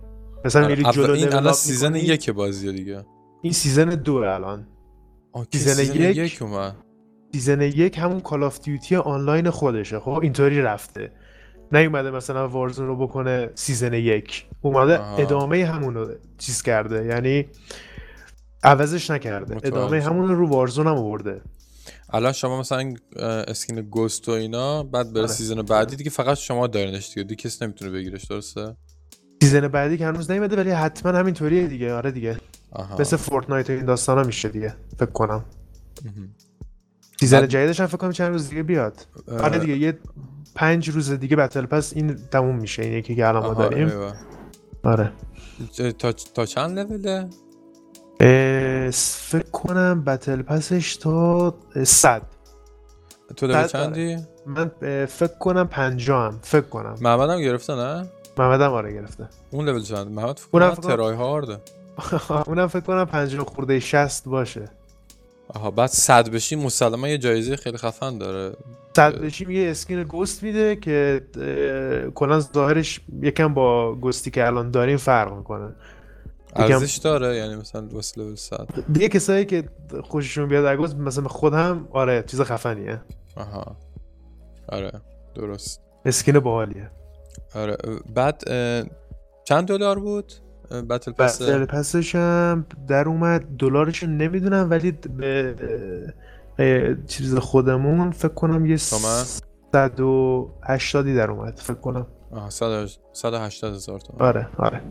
مثلا 0.45 0.65
آره. 0.65 0.75
میری 0.77 0.91
جلو 0.93 1.13
این 1.13 1.33
الان 1.35 1.53
season. 1.53 1.95
یک 1.95 2.31
بازیه 2.31 2.73
دیگه. 2.73 3.05
این 3.43 3.53
season 3.53 3.89
دو 3.89 4.15
الان. 4.15 4.67
season 5.53 5.73
season 5.75 5.95
یک- 6.11 6.17
یک 6.17 6.43
اومد. 6.43 6.77
season 7.35 7.61
یک 7.63 7.99
همون 7.99 8.21
Call 8.21 8.43
of 8.43 8.61
Duty 8.61 8.97
آنلاین 8.97 9.51
خودشه. 9.51 9.99
خب 10.01 10.19
اینطوری 10.23 10.63
رفته. 10.63 11.13
نیومده 11.73 12.11
مثلا 12.11 12.49
Warzone 12.49 12.87
رو 12.87 12.97
بکنه 12.97 13.51
season 13.55 13.93
یک. 13.95 14.47
اومده 14.63 14.99
آها. 14.99 15.17
ادامه 15.17 15.65
همون 15.67 15.95
رو 15.95 16.15
چیز 16.39 16.63
کرده. 16.63 17.05
یعنی 17.07 17.47
عوضش 18.63 19.11
نکرده. 19.11 19.55
متوجه. 19.55 19.77
ادامه. 19.77 20.03
همون 20.03 20.29
رو 20.29 20.49
Warzone 20.49 20.87
هم 20.87 20.95
آورده. 20.97 21.41
الان 22.13 22.33
شما 22.33 22.61
مثلا 22.61 22.95
skin 23.49 23.81
Ghost 23.81 24.29
و 24.29 24.33
اینا 24.33 24.83
بعد 24.83 25.13
بره 25.13 25.23
آره. 25.23 25.33
season 25.33 25.63
بعدی 25.63 25.97
دیگه 25.97 26.11
فقط 26.11 26.37
شما 26.37 26.67
دارینش 26.67 27.09
دیگه. 27.09 27.23
دیگه 27.23 27.43
کسی 27.43 27.65
نمی‌تونه 27.65 27.91
بگیرش 27.91 28.25
درسته؟ 28.25 28.77
season 29.43 29.69
بعدی 29.69 29.99
که 29.99 30.07
هنوز 30.07 30.31
نیومده 30.31 30.57
ولی 30.57 30.71
حتما 30.71 31.13
همینطوریه 31.13 31.67
دیگه. 31.67 31.95
آره 31.95 32.11
دیگه. 32.11 32.37
آها. 32.73 32.97
مثل 32.99 33.17
Fortnite 33.17 33.71
و 33.71 33.73
این 33.73 33.85
داستان 33.85 34.19
ها 34.19 34.25
میشه 34.25 34.49
دیگه 34.49 34.75
فکر 34.97 35.11
کنم. 35.11 35.45
season 37.21 37.41
بعد- 37.41 37.49
جدیدش 37.49 37.81
هم 37.81 37.87
فکر 37.87 37.97
کنم 37.97 38.13
چند 38.13 38.33
روز 38.33 38.49
دیگه 38.49 38.63
بیاد. 38.63 39.07
آره 39.29 39.59
دیگه 39.59 39.77
یه 39.77 39.99
پنج 40.55 40.91
روز 40.91 41.11
دیگه 41.13 41.37
battle 41.37 41.67
pass 41.67 41.93
این 41.97 42.17
تموم 42.31 42.57
میشه 42.57 42.83
این 42.83 42.93
یکی 42.93 43.15
که 43.15 43.29
الان 43.29 43.43
ما 43.47 43.55
داریم. 43.55 43.89
ایوه. 43.89 44.13
آره. 44.85 45.13
تا, 45.99 46.13
تا 46.13 46.47
چند 46.47 46.79
لوله 46.79 47.29
فکر 49.31 49.51
کنم 49.53 50.05
battle 50.05 50.43
pass 50.43 50.79
ش 50.79 50.97
تا 50.97 51.55
صد. 51.85 52.23
تو 53.37 53.47
لول. 53.47 53.67
چندی؟ 53.67 54.17
من 54.47 54.71
فکر 55.07 55.39
کنم 55.41 55.69
پنجا 55.69 56.21
هم 56.21 56.39
فکر 56.43 56.61
کنم. 56.67 56.95
محمد 57.01 57.31
هم 57.31 57.41
گرفته 57.41 57.75
نه؟ 57.75 58.07
محمد 58.39 58.61
هم 58.61 58.73
آره 58.73 58.93
گرفته. 58.93 59.29
اون 59.51 59.65
لول 59.69 59.83
چند؟ 59.83 60.07
محمد 60.11 60.39
فکر 60.39 60.49
اونم 60.53 60.67
کنم 60.69 60.75
فکر 60.75 60.83
کنم- 60.83 60.97
try 60.97 61.15
hard 61.17 61.50
ه 61.50 61.59
اونم 62.49 62.67
فکر 62.67 62.81
کنم 62.81 63.05
پنجا 63.05 63.45
خورده 63.45 63.81
شصت 63.81 64.29
باشه. 64.29 64.69
آها 65.55 65.71
بعد 65.71 65.91
صد 65.91 66.31
بشی 66.31 66.57
مسلما 66.57 67.09
یه 67.09 67.19
جایزه 67.19 67.57
خیلی 67.57 67.79
خفن 67.79 68.19
داره. 68.19 68.57
صد 68.97 69.19
بشیم 69.19 69.51
یه 69.51 69.71
اسکین 69.71 70.03
گوست 70.03 70.43
میده 70.43 70.77
که 70.77 71.21
کلا 72.15 72.41
ظاهرش 72.41 73.01
یکم 73.23 73.55
با 73.55 73.95
گوستی 73.95 74.31
که 74.31 74.47
الان 74.47 74.71
داریم 74.71 74.97
فرق 74.97 75.33
می‌کنه. 75.37 75.73
ارزش 76.57 76.97
داره؟ 76.97 77.37
یعنی 77.37 77.57
مثلا 77.57 77.89
واسه 77.93 78.21
لول 78.21 78.35
100 78.35 78.69
دیگه 78.93 79.09
کسایی 79.09 79.45
که 79.45 79.65
خوششون 80.05 80.49
بیاد 80.49 80.65
از 80.65 80.77
گوست 80.77 80.97
مثلا 80.97 81.29
خودم 81.29 81.89
آره 81.93 82.25
چیز 82.27 82.41
خفنیه. 82.41 83.01
آها. 83.37 83.77
آره 84.69 84.93
درست. 85.35 85.81
اسکین 86.05 86.39
باحالیه. 86.39 86.91
آره 87.55 87.77
بعد 88.15 88.43
چند 89.45 89.69
دلار 89.69 89.99
بود؟ 89.99 90.33
بتل 90.71 91.13
پس 91.13 91.43
بتل 91.43 91.65
پسش 91.65 92.15
هم 92.15 92.67
در 92.89 93.09
اومد. 93.09 93.45
دلارش 93.59 94.03
نمی‌دونم 94.03 94.71
ولی 94.71 94.93
به 94.93 95.55
چیز 97.07 97.37
خودمون 97.37 98.11
فکر 98.11 98.35
کنم 98.35 98.67
یه 98.67 98.77
180 98.77 101.07
در 101.07 101.31
اومد 101.31 101.59
فکر 101.59 101.75
کنم. 101.75 102.07
آه 102.31 102.51
180 102.51 103.75
هزار 103.75 104.01
تومن 104.01 104.27
آره 104.27 104.49
آره. 104.59 104.83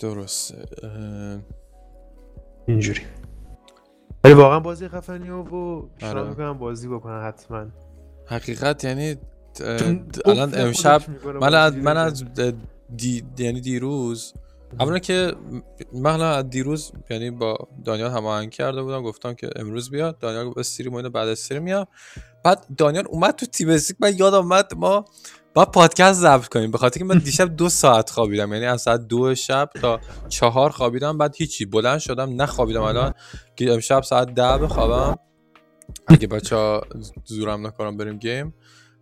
درست 0.00 0.54
اینجوری. 2.66 3.00
ولی 4.24 4.34
واقعا 4.34 4.60
بازی 4.60 4.88
خفنی 4.88 5.30
و 5.30 5.44
آره. 6.02 6.28
می‌کنم 6.28 6.58
بازی 6.58 6.88
بکنن 6.88 7.22
حتما. 7.22 7.66
حقیقت 8.26 8.84
یعنی 8.84 9.16
الان 10.24 10.54
امشب 10.54 11.02
من 11.40 11.54
از 11.54 11.76
من 11.76 11.96
از 11.96 12.24
دی... 12.96 13.24
یعنی 13.38 13.60
دیروز 13.60 14.34
اولا 14.80 14.98
که 14.98 15.32
من 15.92 16.20
از 16.20 16.50
دیروز 16.50 16.92
یعنی 17.10 17.30
با 17.30 17.68
دانیال 17.84 18.10
هماهنگ 18.10 18.50
کرده 18.50 18.82
بودم 18.82 19.02
گفتم 19.02 19.34
که 19.34 19.50
امروز 19.56 19.90
بیاد 19.90 20.18
دانیال 20.18 20.46
گفت 20.46 20.58
استریم 20.58 20.94
و 20.94 21.02
بعد 21.02 21.28
استریم 21.28 21.62
میاد 21.62 21.88
بعد 22.44 22.66
دانیال 22.78 23.04
اومد 23.10 23.34
تو 23.34 23.46
تیم 23.46 23.68
استیک 23.68 23.96
من 24.00 24.16
یادم 24.18 24.36
اومد 24.36 24.72
ما 24.76 25.04
با 25.54 25.64
پادکست 25.64 26.20
ضبط 26.20 26.48
کنیم. 26.48 26.70
به 26.70 26.78
خاطر 26.78 26.98
که 26.98 27.04
من 27.04 27.18
دیشب 27.18 27.56
دو 27.56 27.68
ساعت 27.68 28.10
خوابیدم 28.10 28.52
یعنی 28.52 28.64
از 28.64 28.82
ساعت 28.82 29.00
دو 29.00 29.34
شب 29.34 29.70
تا 29.80 30.00
چهار 30.28 30.70
خوابیدم 30.70 31.18
بعد 31.18 31.36
هیچی 31.36 31.64
بلند 31.64 31.98
شدم 31.98 32.42
نخوابیدم. 32.42 32.82
الان 32.82 33.14
که 33.56 33.72
امشب 33.72 34.02
ساعت 34.02 34.34
ده 34.34 34.58
بخوابم. 34.58 35.18
اگه 36.06 36.26
بچه 36.26 36.80
زورم 37.24 37.66
نکنم 37.66 37.96
بریم 37.96 38.18
گیم. 38.18 38.54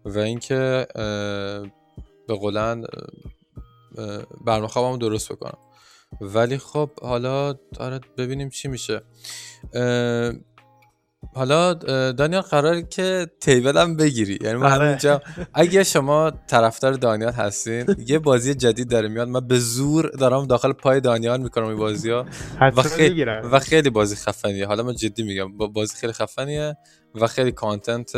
و 0.05 0.19
اینکه 0.19 0.87
به 2.29 2.35
قولن 2.41 2.85
برنامه 4.47 4.69
خوابمو 4.69 4.97
درست 4.97 5.33
بکنم. 5.33 5.59
ولی 6.21 6.59
خب 6.59 6.91
حالا 7.03 7.55
آره 7.81 8.01
ببینیم 8.19 8.49
چی 8.49 8.69
میشه. 8.69 9.03
حالا 11.35 11.75
دانیال 12.13 12.43
قراره 12.43 12.83
که 12.83 13.31
تیبل 13.41 13.79
هم 13.79 13.97
بگیری. 13.97 14.39
یعنی 14.43 14.57
من 14.57 14.73
آره. 14.73 14.85
همینجا 14.85 15.23
اگه 15.55 15.85
شما 15.85 16.31
طرفدار 16.31 16.93
دانیال 16.93 17.33
هستین 17.33 17.87
یه 18.07 18.19
بازی 18.19 18.55
جدید 18.55 18.91
داره 18.91 19.09
میاد. 19.09 19.29
من 19.29 19.47
به 19.47 19.59
زور 19.59 20.09
دارم 20.09 20.47
داخل 20.47 20.73
پای 20.73 21.01
دانیال 21.01 21.43
می‌کنم 21.43 21.67
این 21.67 21.77
بازی 21.77 22.11
ها 22.11 22.27
و, 22.61 22.83
خیلی 22.83 23.25
و 23.25 23.59
خیلی 23.59 23.91
بازی 23.91 24.17
خفنیه. 24.17 24.67
حالا 24.67 24.83
من 24.83 24.95
جدی 24.95 25.23
میگم 25.23 25.57
بازی 25.57 25.97
خیلی 25.97 26.13
خفنیه 26.13 26.77
و 27.15 27.27
خیلی 27.27 27.53
کانتنت 27.53 28.15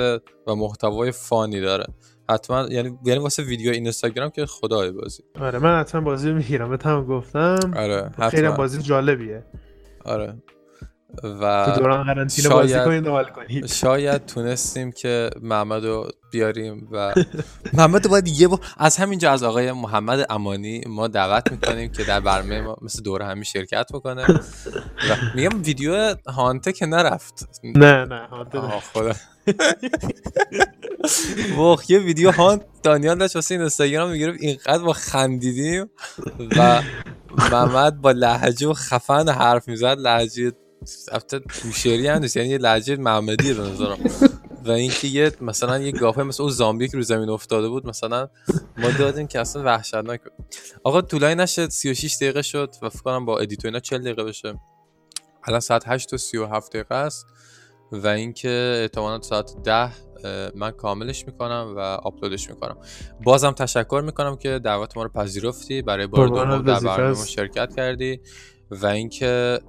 و 0.46 0.54
محتوای 0.54 1.12
فانی 1.12 1.60
داره. 1.60 1.86
حتما 2.30 2.66
یعنی 2.70 2.98
یعنی 3.04 3.20
واسه 3.20 3.42
ویدیو 3.42 3.70
اینستاگرام 3.70 4.30
که 4.30 4.46
خدای 4.46 4.90
بازی. 4.90 5.22
آره 5.40 5.58
من 5.58 5.80
حتما 5.80 6.00
بازی 6.00 6.32
می‌گیرم 6.32 6.70
بهتم 6.70 7.04
گفتم. 7.04 7.72
آره 7.76 8.10
خیلی 8.30 8.48
بازی 8.48 8.82
جالبیه. 8.82 9.44
آره. 10.04 10.34
و 11.24 11.72
دوران 11.78 12.04
قرنطینه 12.04 12.48
بازی 12.48 12.78
کنید 13.34 13.66
شاید 13.66 14.26
تونستیم 14.26 14.92
که 14.92 15.30
محمد 15.42 15.84
رو 15.84 16.08
بیاریم 16.30 16.88
و 16.92 17.14
محمد 17.76 18.08
باید 18.08 18.28
یه 18.28 18.48
با... 18.48 18.60
از 18.78 18.96
همینجا 18.96 19.32
از 19.32 19.42
آقای 19.42 19.72
محمد 19.72 20.26
امانی 20.30 20.82
ما 20.86 21.08
دعوت 21.08 21.52
می‌کنیم 21.52 21.92
که 21.92 22.04
در 22.04 22.20
برنامه 22.20 22.60
ما 22.60 22.76
مثل 22.82 23.02
دور 23.02 23.22
همی 23.22 23.44
شرکت 23.44 23.92
بکنه. 23.92 24.24
و 25.10 25.16
میگم 25.34 25.62
ویدیو 25.62 26.14
هانته 26.26 26.72
که 26.72 26.86
نرفت. 26.86 27.48
نه 27.64 28.04
نه 28.04 28.26
هانته 28.26 28.60
خدا. 28.92 29.12
وخ 31.62 31.90
یه 31.90 31.98
ویدیو 31.98 32.30
هانت 32.30 32.62
دانیال 32.82 33.18
داشت 33.18 33.36
واسه 33.36 33.54
این 33.54 33.60
اینستاگرام 33.60 34.10
می‌گرفت. 34.10 34.38
اینقدر 34.40 34.82
با 34.82 34.92
خندیدیم 34.92 35.90
و 36.56 36.82
محمد 37.38 38.00
با 38.00 38.10
لحجه 38.10 38.68
و 38.68 38.72
خفن 38.72 39.28
حرف 39.28 39.68
می‌زد. 39.68 39.96
لحجه 39.98 40.52
البته 41.12 41.38
بوشهری 41.38 42.08
هم 42.08 42.18
نیست. 42.18 42.36
یعنی 42.36 42.48
یه 42.48 42.58
لحجه 42.58 42.96
محمدی 42.96 43.54
به 43.54 43.62
نظرم. 43.62 43.98
و 44.64 44.70
اینکه 44.70 45.08
یه 45.08 45.32
مثلا 45.40 45.78
یه 45.78 45.92
گاپه 45.92 46.22
مثل 46.22 46.42
اون 46.42 46.52
زامبی 46.52 46.88
که 46.88 46.96
رو 46.96 47.02
زمین 47.02 47.28
افتاده 47.28 47.68
بود 47.68 47.86
مثلا 47.86 48.28
ما 48.76 48.90
دادیم 48.90 49.26
که 49.26 49.40
اصلا 49.40 49.62
وحشتناک 49.64 50.20
آقا 50.84 51.02
طولانی 51.02 51.34
نشد 51.34 51.68
36 51.68 52.16
دقیقه 52.16 52.42
شد 52.42 52.74
و 52.82 52.88
فکر 52.88 53.02
کنم 53.02 53.24
با 53.24 53.38
ادیت 53.38 53.64
اینا 53.64 53.80
40 53.80 54.02
دقیقه 54.02 54.24
بشه. 54.24 54.60
الان 55.44 55.60
ساعت 55.60 55.82
8 55.86 56.12
و 56.12 56.16
37 56.16 56.72
دقیقه 56.72 56.94
است 56.94 57.26
و 57.92 58.06
اینکه 58.08 58.78
احتمالاً 58.82 59.22
ساعت 59.22 59.52
10 59.64 59.92
من 60.54 60.70
کاملش 60.70 61.26
می‌کنم 61.26 61.74
و 61.76 61.80
آپلودش 61.80 62.50
می‌کنم. 62.50 62.76
بازم 63.24 63.50
تشکر 63.50 64.02
می‌کنم 64.06 64.36
که 64.36 64.58
دعوت 64.58 64.96
ما 64.96 65.02
رو 65.02 65.08
پذیرفتی. 65.08 65.82
برای 65.82 66.06
بار 66.06 66.28
دوم 66.28 66.62
در 66.62 66.80
برنامه 66.80 67.26
شرکت 67.26 67.76
کردی. 67.76 68.20
و 68.70 68.86
اینکه 68.86 69.60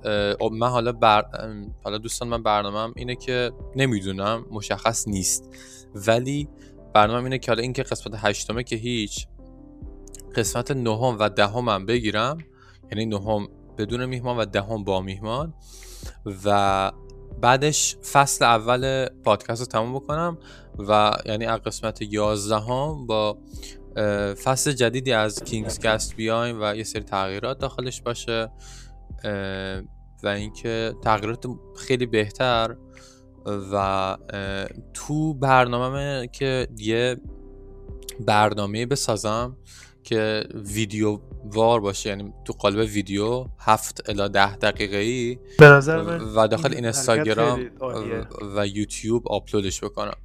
من 0.52 0.70
حالا 0.70 0.91
بر... 0.91 1.26
حالا 1.84 1.98
دوستان 1.98 2.28
من 2.28 2.43
برنامهم 2.43 2.93
اینه 2.95 3.16
که 3.16 3.52
نمی‌دونم 3.76 4.45
مشخص 4.52 5.08
نیست. 5.08 5.50
ولی 5.95 6.50
برنامه 6.93 7.24
اینه 7.24 7.38
که 7.38 7.52
حالا 7.52 7.62
اینکه 7.62 7.84
قسمت 7.84 8.14
هشتمه 8.18 8.64
که 8.64 8.76
هیچ 8.76 9.28
قسمت 10.36 10.72
نهم 10.72 11.18
و 11.20 11.30
دهم 11.30 11.70
هم 11.70 11.86
بگیرم. 11.86 12.38
یعنی 12.91 13.06
نهم 13.06 13.48
بدون 13.78 14.06
میهمان 14.06 14.38
و 14.38 14.45
دهم 14.45 14.84
با 14.84 15.02
میهمان. 15.02 15.54
و 16.45 16.91
بعدش 17.41 17.95
فصل 17.95 18.45
اول 18.45 19.06
پادکست 19.24 19.60
رو 19.60 19.66
تموم 19.66 19.95
بکنم 19.95 20.38
و 20.80 21.12
یعنی 21.26 21.45
از 21.45 21.60
قسمت 21.60 22.02
11 22.02 22.60
هم 22.60 23.08
با 23.08 23.38
فصل 24.43 24.72
جدیدی 24.72 25.14
از 25.14 25.43
کینگز 25.43 25.80
کست 25.80 26.16
بیایم 26.16 26.62
و 26.62 26.76
یه 26.76 26.84
سری 26.84 27.04
تغییرات 27.04 27.60
داخلش 27.60 28.02
باشه. 28.02 28.52
و 30.24 30.28
اینکه 30.28 30.93
تغییرات 31.03 31.45
خیلی 31.78 32.05
بهتر 32.05 32.76
و 33.74 34.18
تو 34.93 35.34
برنامه 35.34 36.28
که 36.28 36.68
یه 36.78 37.18
برنامه 38.26 38.86
بسازم 38.86 39.57
که 40.03 40.43
ویدیو 40.55 41.20
وار 41.54 41.80
باشه 41.80 42.10
یعنی 42.10 42.34
تو 42.45 42.54
قالب 42.54 42.78
ویدیو 42.78 43.45
هفت 43.60 44.10
الا 44.10 44.28
ده 44.28 44.56
دقیقه 44.56 44.98
ای 44.98 45.38
و 46.36 46.48
داخل 46.48 46.74
این 46.74 46.86
اینستاگرام 46.86 47.70
و 48.56 48.68
یوتیوب 48.68 49.28
آپلودش 49.28 49.84
بکنم. 49.84 50.16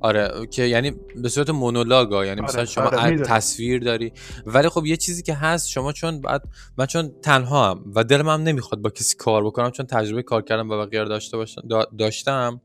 آره 0.00 0.46
که 0.50 0.62
یعنی 0.62 0.92
به 1.16 1.28
صورت 1.28 1.50
مونولاگ 1.50 2.12
ها 2.12 2.26
یعنی 2.26 2.40
مثلا 2.40 2.60
آره، 2.60 2.70
شما 2.70 2.84
آره، 2.84 3.18
تصویر 3.18 3.82
داری. 3.82 4.12
ولی 4.46 4.68
خب 4.68 4.86
یه 4.86 4.96
چیزی 4.96 5.22
که 5.22 5.34
هست 5.34 5.68
شما 5.68 5.92
چون 5.92 6.20
بعد 6.20 6.42
من 6.78 6.86
چون 6.86 7.12
تنها 7.22 7.70
هم 7.70 7.84
و 7.94 8.04
دلم 8.04 8.28
هم 8.28 8.42
نمی‌خواد 8.42 8.82
با 8.82 8.90
کسی 8.90 9.16
کار 9.16 9.44
بکنم 9.44 9.70
چون 9.70 9.86
تجربه 9.86 10.22
کار 10.22 10.42
کردم 10.42 10.68
با 10.68 10.86
بقیه 10.86 11.04
داشته 11.04 11.36
باشم 11.36 11.62
داشتم 11.98 12.60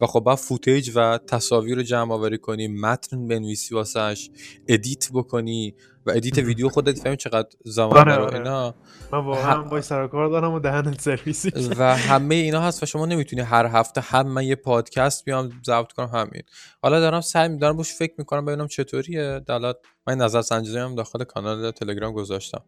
و 0.00 0.06
خب 0.06 0.20
بعد 0.20 0.36
footage 0.36 0.90
و 0.94 1.18
تصاویر 1.26 1.76
رو 1.76 1.82
جمع 1.82 2.12
آوری 2.12 2.38
کنی 2.38 2.68
متن 2.68 3.28
بنویسی 3.28 3.74
واسش 3.74 4.30
edit 4.68 5.08
بکنی 5.12 5.74
و 6.06 6.10
edit 6.10 6.38
ویدیو 6.38 6.68
خودت 6.68 6.98
فهمی 6.98 7.16
چقدر 7.16 7.47
زمان 7.64 7.98
آره 7.98 8.14
آره. 8.14 8.38
اینا. 8.38 8.74
من 9.12 9.24
واقعا 9.24 9.62
با 9.62 9.80
سر 9.80 10.06
کار 10.06 10.28
دارم 10.28 10.52
و 10.52 10.60
دهنت 10.60 11.00
سرویسی. 11.00 11.50
و 11.78 11.96
همه 11.96 12.34
اینا 12.34 12.60
هست 12.60 12.82
و 12.82 12.86
شما 12.86 13.06
نمی‌تونی 13.06 13.42
هر 13.42 13.66
هفته 13.66 14.00
هم 14.00 14.26
من 14.26 14.44
یه 14.44 14.54
پادکست 14.54 15.24
بیام 15.24 15.50
ضبط 15.66 15.92
کنم 15.92 16.06
همین. 16.06 16.42
حالا 16.82 17.00
دارم 17.00 17.20
سعی 17.20 17.48
می‌کنم 17.48 17.76
بوش 17.76 17.94
فکر 17.94 18.14
می‌کنم 18.18 18.44
ببینم 18.44 18.66
چطوریه. 18.66 19.40
دلات 19.46 19.76
من 20.06 20.14
نظر 20.14 20.42
سنجی 20.42 20.78
هم 20.78 20.94
داخل 20.94 21.24
کانال 21.24 21.70
تلگرام 21.70 22.12
گذاشتم. 22.12 22.64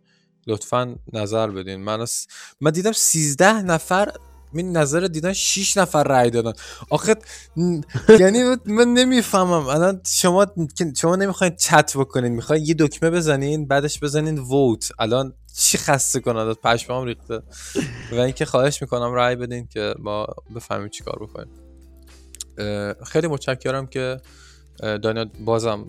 لطفا 0.46 0.96
نظر 1.12 1.50
بدین. 1.50 1.84
من 1.84 2.06
من 2.60 2.70
دیدم 2.70 2.92
13 2.92 3.62
نفر 3.62 4.12
این 4.54 4.76
نظر 4.76 5.00
دیدن 5.00 5.32
6 5.32 5.76
نفر 5.76 6.04
رای 6.04 6.30
دادن. 6.30 6.52
آخه 6.90 7.14
یعنی 8.08 8.56
من 8.66 8.88
نمی‌فهمم. 8.88 9.66
الان 9.66 10.00
شما 10.06 10.46
شما 10.96 11.16
نمی‌خواین 11.16 11.56
چت 11.56 11.96
بکنین. 11.96 12.32
می‌خواین 12.32 12.64
یه 12.66 12.74
دکمه 12.78 13.10
بزنین 13.10 13.68
بعدش 13.68 14.00
بزنین 14.00 14.38
ووت. 14.38 14.92
الان 14.98 15.34
چی 15.56 15.78
خسته 15.78 16.20
کنه 16.20 16.54
پشمام 16.54 17.04
ریخته. 17.04 17.42
و 18.12 18.14
اینکه 18.14 18.44
خواهش 18.44 18.82
می‌کنم 18.82 19.12
رای 19.12 19.36
بدین 19.36 19.66
که 19.66 19.94
ما 19.98 20.26
بفهمیم 20.56 20.88
چی 20.88 21.04
کار 21.04 21.18
بکنیم 21.22 21.54
خیلی 23.06 23.26
متشکرم 23.26 23.86
که 23.86 24.20
دانیال 24.80 25.30
بازم 25.44 25.86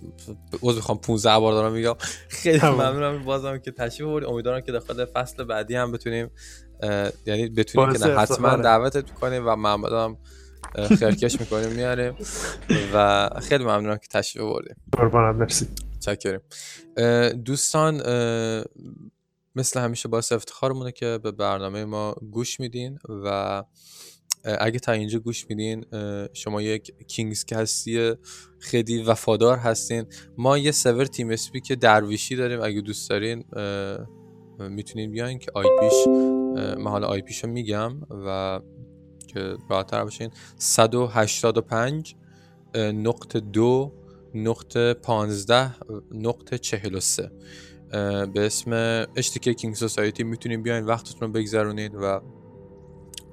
عضو 0.62 0.80
بخوام 0.80 0.98
15 0.98 1.40
بار 1.40 1.54
دارم 1.54 1.72
میگم. 1.72 1.96
خیلی 2.30 2.60
ممنونم 2.60 3.26
بازم 3.26 3.58
که 3.58 3.72
تشریف 3.72 4.10
آوردید 4.10 4.30
امیدوارم 4.30 4.62
که 4.62 4.72
داخل 4.72 5.06
فصل 5.06 5.44
بعدی 5.44 5.76
هم 5.76 5.92
بتونیم 5.92 6.32
یعنی 7.26 7.50
بتونیم 7.50 7.94
که 7.94 8.06
حتما. 8.06 8.56
دعوتت 8.56 9.12
کنیم 9.12 9.48
و 9.48 9.56
محمد 9.56 9.92
هم 9.92 10.18
خیرکش 11.00 11.40
می‌کنیم 11.40 11.70
میاریم. 11.70 12.16
و 12.94 13.30
خیلی 13.42 13.64
ممنونم 13.64 13.98
که 13.98 14.08
تشریف 14.12 14.46
آوردیم 14.46 14.76
قربانم 14.92 15.36
مرسی. 15.36 15.68
چکریم 16.00 16.40
دوستان 17.44 17.96
مثل 19.56 19.80
همیشه 19.80 20.10
باعث 20.10 20.32
افتخارمونه 20.32 20.92
که 20.92 21.20
به 21.24 21.32
برنامه 21.32 21.86
ما 21.86 22.16
گوش 22.32 22.60
میدین 22.60 23.00
و 23.26 23.64
اگه 24.44 24.80
تا 24.80 24.92
اینجا 24.92 25.20
گوش 25.20 25.46
میدین 25.50 25.86
شما 26.34 26.62
یک 26.62 26.94
کینگز 27.08 27.46
کستی 27.46 28.14
خیلی 28.60 29.04
وفادار 29.04 29.58
هستین. 29.58 30.06
ما 30.38 30.58
یه 30.58 30.72
سور 30.72 31.06
تیم 31.06 31.30
اسپی 31.30 31.60
که 31.62 31.76
درویشی 31.76 32.36
داریم 32.36 32.62
اگه 32.62 32.82
دوست 32.82 33.10
دارین 33.10 33.44
می‌تونین 34.60 35.12
بیاین 35.12 35.40
که 35.40 35.52
آی 35.56 35.66
پیش 35.80 36.08
من 36.78 36.92
حالا 36.92 37.08
آی 37.08 37.22
پیش 37.22 37.44
رو 37.44 37.50
میگم 37.50 37.94
و 38.26 38.60
که 39.28 39.58
راحتر 39.70 40.04
باشین. 40.04 40.30
185 40.58 42.16
نقطه 42.76 43.40
دو 43.40 43.94
نقطه 44.36 44.94
15 44.94 45.76
نقطه 46.12 46.58
43 46.58 47.32
به 48.34 48.46
اسم 48.46 48.72
اشتیک 49.16 49.50
کینگ 49.50 49.76
سوسایتی 49.76 50.24
می‌تونین 50.24 50.64
بیاین 50.64 50.86
وقتتون 50.86 51.28
رو 51.28 51.34
بگذرونید 51.34 51.96
و 51.96 52.22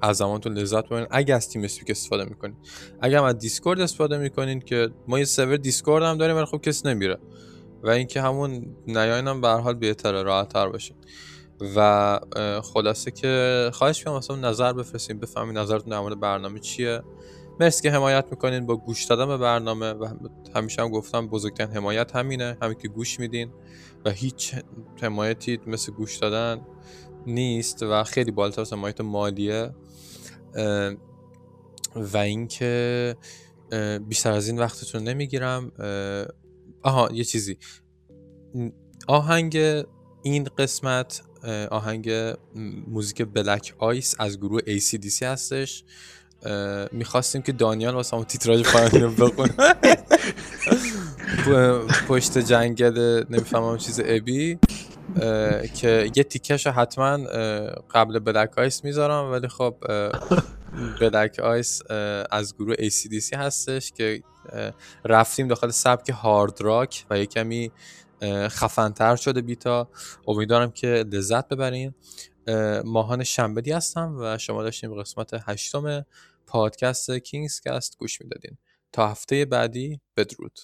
از 0.01 0.17
زمانتون 0.17 0.53
لذت 0.53 0.85
ببرین. 0.85 1.07
اگه 1.11 1.35
از 1.35 1.49
تیم 1.49 1.63
اسپیک 1.63 1.89
استفاده 1.89 2.25
می‌کنین. 2.25 2.55
اگه 3.01 3.17
هم 3.17 3.23
از 3.23 3.37
Discord 3.37 3.81
استفاده 3.81 4.17
می‌کنین 4.17 4.59
که 4.59 4.89
ما 5.07 5.19
یه 5.19 5.25
سرور 5.25 5.57
Discord 5.57 6.03
هم 6.03 6.17
داریم 6.17 6.35
ولی 6.35 6.45
خب 6.45 6.61
کسی 6.61 6.87
نمیره. 6.87 7.17
و 7.83 7.89
اینکه 7.89 8.21
همون 8.21 8.75
نیاین 8.87 9.27
هم 9.27 9.41
به 9.41 9.47
حال 9.47 9.73
بهتره 9.73 10.23
راحت 10.23 10.53
تر 10.53 10.69
باشین. 10.69 10.97
و 11.75 12.19
خلاصه 12.63 13.11
که 13.11 13.69
خواهش 13.73 13.99
می‌کنم 13.99 14.13
واسه 14.13 14.35
نظر 14.35 14.73
بفرستین 14.73 15.19
بفهمین 15.19 15.57
نظرتون 15.57 15.89
در 15.89 15.99
مورد 15.99 16.19
برنامه 16.19 16.59
چیه. 16.59 17.01
مرسی 17.59 17.81
که 17.81 17.91
حمایت 17.91 18.25
می‌کنین 18.31 18.65
با 18.65 18.75
گوش 18.75 19.03
دادن 19.05 19.27
به 19.27 19.37
برنامه 19.37 19.91
و 19.91 20.07
همیشه 20.55 20.81
هم 20.81 20.89
گفتم 20.89 21.27
بزرگترین 21.27 21.71
حمایت 21.71 22.15
همینه. 22.15 22.57
همین 22.61 22.77
که 22.77 22.87
گوش 22.87 23.19
میدین 23.19 23.51
و 24.05 24.09
هیچ 24.09 24.55
حمایتی 25.01 25.59
مثل 25.67 25.91
گوش 25.91 26.17
دادن 26.17 26.61
نیست 27.27 27.83
و 27.83 28.03
خیلی 28.03 28.31
بالاتر 28.31 28.61
از 28.61 28.73
حمایت 28.73 29.01
مالیه. 29.01 29.69
و 31.95 32.17
اینکه 32.17 33.15
بیشتر 34.07 34.31
از 34.31 34.47
این 34.47 34.59
وقتتون 34.59 35.03
نمی‌گیرم. 35.03 35.71
آها 36.83 37.09
یه 37.13 37.23
چیزی. 37.23 37.57
آهنگ 39.07 39.57
این 40.23 40.47
قسمت 40.57 41.21
آهنگ 41.71 42.11
موزیک 42.87 43.21
بلک 43.21 43.73
آیس 43.77 44.15
از 44.19 44.39
گروه 44.39 44.61
ACDC 44.61 45.23
هستش. 45.23 45.83
می‌خواستیم 46.91 47.41
که 47.41 47.51
دانیال 47.51 47.93
واسه 47.93 48.15
همون 48.15 48.25
تیتراژ 48.25 48.61
پایانی 48.61 48.99
رو 48.99 49.11
بخونه. 49.11 49.55
پشت 52.07 52.37
جنگل 52.37 53.23
نمی‌فهمم 53.29 53.77
چیز 53.77 54.01
ابی 54.05 54.59
که 55.75 56.11
یه 56.15 56.23
تیکش 56.23 56.67
حتما 56.67 57.17
قبل 57.91 58.19
Black 58.19 58.57
Ice 58.57 58.83
می‌ذارم 58.83 59.31
ولی 59.31 59.47
خب 59.47 59.75
Black 61.01 61.39
Ice 61.39 61.81
از 62.31 62.55
گروه 62.55 62.75
ACDC 62.75 63.33
هستش 63.33 63.91
که 63.91 64.23
رفتیم 65.05 65.47
داخل 65.47 65.69
سبک 65.69 66.09
hard 66.09 66.61
rock 66.61 67.05
و 67.09 67.19
یه 67.19 67.25
کمی 67.25 67.71
خفنتر 68.47 69.15
شده 69.15 69.41
بیتا 69.41 69.89
امیدوارم 70.27 70.71
که 70.71 70.87
لذت 70.87 71.47
ببرین. 71.47 71.93
ماهان 72.85 73.23
شنبدی 73.23 73.71
هستم 73.71 74.15
و 74.19 74.37
شما 74.37 74.63
داشتیم 74.63 75.01
قسمت 75.01 75.29
هشتم 75.33 76.05
پادکست 76.47 77.11
KingsCast 77.11 77.97
گوش 77.97 78.21
می‌دادین. 78.21 78.57
تا 78.91 79.07
هفته 79.07 79.45
بعدی 79.45 79.99
بدرود. 80.17 80.59